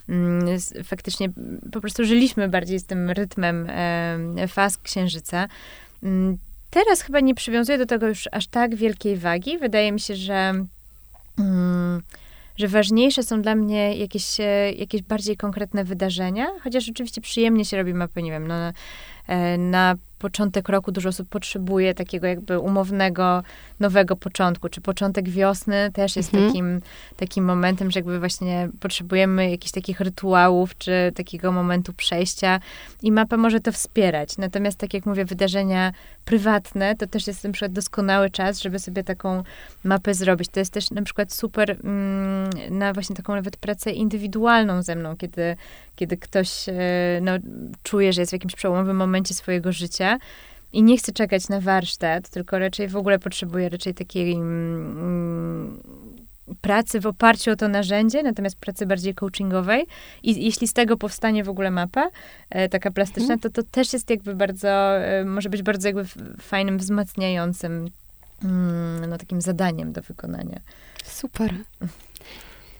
um, 0.08 0.46
faktycznie 0.84 1.30
po 1.72 1.82
prostu 1.82 2.06
żyliśmy 2.06 2.50
bardziej 2.50 2.80
z 2.80 2.86
tym 2.86 3.10
rytmem 3.10 3.68
um, 4.38 4.48
faz 4.48 4.78
księżyca. 4.78 5.48
Mm, 6.04 6.38
teraz 6.70 7.02
chyba 7.02 7.20
nie 7.20 7.36
przywiązuję 7.36 7.78
do 7.78 7.86
tego 7.86 8.08
już 8.08 8.30
aż 8.32 8.48
tak 8.48 8.76
wielkiej 8.76 9.18
wagi. 9.18 9.58
Wydaje 9.58 9.92
mi 9.92 10.00
się, 10.00 10.16
że 10.16 10.54
mm, 11.40 12.02
że 12.58 12.68
ważniejsze 12.68 13.24
są 13.24 13.42
dla 13.42 13.56
mnie 13.56 13.96
jakieś, 13.98 14.40
e, 14.40 14.72
jakieś 14.72 15.02
bardziej 15.02 15.38
konkretne 15.38 15.84
wydarzenia, 15.84 16.48
chociaż 16.64 16.90
oczywiście 16.90 17.22
przyjemnie 17.22 17.66
się 17.66 17.78
robi 17.78 17.94
mapy, 17.94 18.24
nie 18.24 18.32
wiem, 18.32 18.48
no, 18.48 18.56
na, 18.60 18.74
e, 19.28 19.58
na 19.58 19.96
początek 20.20 20.70
roku 20.70 20.92
dużo 20.92 21.10
osób 21.10 21.30
potrzebuje 21.30 21.94
takiego 21.94 22.28
jakby 22.28 22.60
umownego, 22.60 23.44
nowego 23.80 24.16
początku, 24.16 24.70
czy 24.70 24.82
początek 24.82 25.30
wiosny 25.30 25.92
też 25.94 26.16
jest 26.16 26.34
mhm. 26.34 26.52
takim, 26.52 26.82
takim 27.18 27.46
momentem, 27.46 27.92
że 27.92 28.00
jakby 28.00 28.20
właśnie 28.20 28.70
potrzebujemy 28.80 29.50
jakichś 29.52 29.72
takich 29.72 30.00
rytuałów, 30.00 30.78
czy 30.78 31.12
takiego 31.16 31.52
momentu 31.52 31.94
przejścia 31.94 32.60
i 33.02 33.12
mapa 33.12 33.38
może 33.38 33.60
to 33.60 33.72
wspierać. 33.72 34.38
Natomiast 34.38 34.78
tak 34.78 34.94
jak 34.94 35.06
mówię, 35.06 35.26
wydarzenia 35.26 35.94
prywatne, 36.26 36.96
to 36.96 37.08
też 37.08 37.28
jest 37.28 37.44
na 37.44 37.52
przykład 37.52 37.72
doskonały 37.72 38.30
czas, 38.30 38.62
żeby 38.62 38.80
sobie 38.80 39.04
taką 39.04 39.44
mapę 39.84 40.14
zrobić. 40.14 40.50
To 40.50 40.60
jest 40.60 40.74
też 40.74 40.92
na 40.92 41.02
przykład 41.02 41.34
super 41.34 41.78
mm, 41.84 42.50
na 42.70 42.94
właśnie 42.94 43.16
taką 43.16 43.36
nawet 43.36 43.58
pracę 43.58 43.92
indywidualną 43.92 44.84
ze 44.84 44.96
mną, 44.96 45.18
kiedy, 45.18 45.56
kiedy 45.96 46.18
ktoś 46.18 46.70
e, 46.70 46.74
no, 47.22 47.32
czuje, 47.84 48.14
że 48.14 48.22
jest 48.22 48.32
w 48.32 48.34
jakimś 48.34 48.56
przełomowym 48.56 48.98
momencie 48.98 49.34
swojego 49.34 49.72
życia 49.72 50.18
i 50.74 50.84
nie 50.84 50.98
chce 50.98 51.12
czekać 51.12 51.50
na 51.50 51.62
warsztat, 51.62 52.30
tylko 52.30 52.60
raczej 52.60 52.88
w 52.88 52.96
ogóle 52.96 53.20
potrzebuje 53.20 53.70
raczej 53.70 53.94
takiej 53.94 54.34
mm, 54.34 55.80
pracy 56.62 57.00
w 57.00 57.06
oparciu 57.06 57.52
o 57.52 57.56
to 57.56 57.68
narzędzie, 57.68 58.24
natomiast 58.24 58.60
pracy 58.60 58.86
bardziej 58.86 59.14
coachingowej. 59.14 59.86
I 60.24 60.46
jeśli 60.46 60.68
z 60.68 60.74
tego 60.74 60.98
powstanie 60.98 61.44
w 61.44 61.50
ogóle 61.50 61.72
mapa, 61.72 62.10
e, 62.50 62.70
taka 62.70 62.92
plastyczna, 62.92 63.34
mhm. 63.34 63.40
to 63.40 63.50
to 63.50 63.70
też 63.72 63.94
jest 63.94 64.10
jakby 64.10 64.36
bardzo, 64.36 64.98
e, 64.98 65.26
może 65.26 65.50
być 65.50 65.64
bardzo 65.64 65.88
jakby 65.88 66.06
fajnym, 66.42 66.78
wzmacniającym 66.78 67.88
mm, 68.44 69.10
no, 69.10 69.18
takim 69.18 69.42
zadaniem 69.42 69.92
do 69.92 70.02
wykonania. 70.02 70.60
Super. 71.04 71.54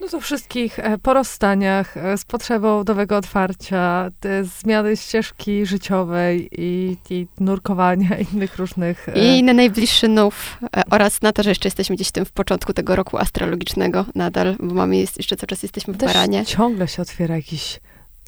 No 0.06 0.12
to 0.12 0.22
wszystkich 0.22 0.80
e, 0.80 0.98
po 0.98 1.14
rozstaniach, 1.14 1.98
e, 1.98 2.18
z 2.18 2.26
potrzebą 2.26 2.84
nowego 2.84 3.18
otwarcia, 3.18 4.12
zmiany 4.44 4.98
ścieżki 4.98 5.66
życiowej 5.66 6.50
i, 6.52 6.98
i 7.10 7.28
nurkowania 7.40 8.10
innych 8.34 8.58
różnych... 8.58 9.10
E, 9.10 9.38
I 9.38 9.44
na 9.44 9.54
najbliższy 9.54 10.08
nów 10.08 10.58
oraz 10.92 11.22
na 11.22 11.32
to, 11.32 11.44
że 11.44 11.50
jeszcze 11.50 11.68
jesteśmy 11.68 11.96
gdzieś 11.96 12.12
tym 12.12 12.26
w 12.26 12.32
początku 12.32 12.74
tego 12.74 12.96
roku 12.96 13.18
astrologicznego 13.18 14.06
nadal, 14.16 14.56
bo 14.60 14.76
mamy 14.76 14.98
jest, 14.98 15.18
jeszcze 15.18 15.36
cały 15.36 15.48
czas 15.48 15.64
jesteśmy 15.64 15.94
w 15.94 15.98
Też 15.98 16.14
baranie. 16.14 16.46
ciągle 16.46 16.88
się 16.88 17.02
otwiera 17.02 17.36
jakiś 17.36 17.80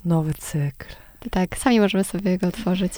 nowy 0.05 0.33
cykl. 0.33 0.85
Tak, 1.31 1.57
sami 1.57 1.79
możemy 1.79 2.03
sobie 2.03 2.37
go 2.37 2.47
otworzyć. 2.47 2.93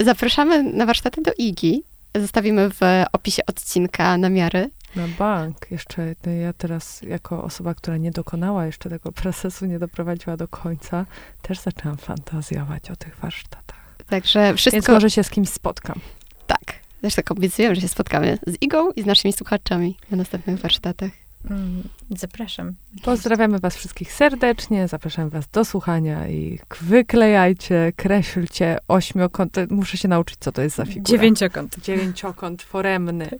Zapraszamy 0.00 0.62
na 0.62 0.86
warsztaty 0.86 1.22
do 1.22 1.32
IGI. 1.38 1.82
Zostawimy 2.14 2.70
w 2.70 2.80
opisie 3.12 3.42
odcinka 3.46 4.18
namiary 4.18 4.70
na 4.96 5.08
bank. 5.18 5.70
Jeszcze 5.70 6.14
ja 6.40 6.52
teraz, 6.52 7.02
jako 7.02 7.44
osoba, 7.44 7.74
która 7.74 7.96
nie 7.96 8.10
dokonała 8.10 8.66
jeszcze 8.66 8.90
tego 8.90 9.12
procesu, 9.22 9.66
nie 9.66 9.78
doprowadziła 9.78 10.36
do 10.36 10.48
końca, 10.48 11.06
też 11.42 11.60
zaczęłam 11.60 11.98
fantazjować 11.98 12.90
o 12.90 12.96
tych 12.96 13.16
warsztatach. 13.16 13.96
Także 14.08 14.54
wszystko... 14.54 14.76
Więc 14.76 14.88
może 14.88 15.10
się 15.10 15.24
z 15.24 15.30
kimś 15.30 15.48
spotkam. 15.48 16.00
Tak. 16.46 16.74
Też 17.00 17.14
tak 17.14 17.30
obiecujemy, 17.30 17.74
że 17.74 17.80
się 17.80 17.88
spotkamy 17.88 18.38
z 18.46 18.56
Igą 18.60 18.90
i 18.90 19.02
z 19.02 19.06
naszymi 19.06 19.32
słuchaczami 19.32 19.96
na 20.10 20.16
następnych 20.16 20.60
warsztatach. 20.60 21.10
Mm, 21.50 21.82
zapraszam. 22.10 22.74
Pozdrawiamy 23.02 23.58
Was 23.58 23.76
wszystkich 23.76 24.12
serdecznie, 24.12 24.88
zapraszam 24.88 25.28
Was 25.28 25.48
do 25.48 25.64
słuchania 25.64 26.28
i 26.28 26.58
wyklejajcie, 26.80 27.92
kreślcie 27.96 28.78
ośmiokąt. 28.88 29.56
Muszę 29.70 29.96
się 29.96 30.08
nauczyć, 30.08 30.36
co 30.40 30.52
to 30.52 30.62
jest 30.62 30.76
za 30.76 30.84
figura. 30.84 31.04
Dziewięciokąt. 31.04 31.78
Dziewięciokąt 31.78 32.62
foremny. 32.62 33.30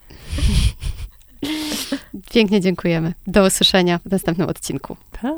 Pięknie 2.30 2.60
dziękujemy. 2.60 3.12
Do 3.26 3.46
usłyszenia 3.46 3.98
w 3.98 4.10
następnym 4.10 4.48
odcinku. 4.48 4.96
Ta. 5.22 5.34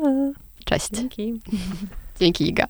Cześć. 0.65 0.89
Dzięki. 0.91 1.41
Dzięki 2.19 2.49
Iga. 2.49 2.65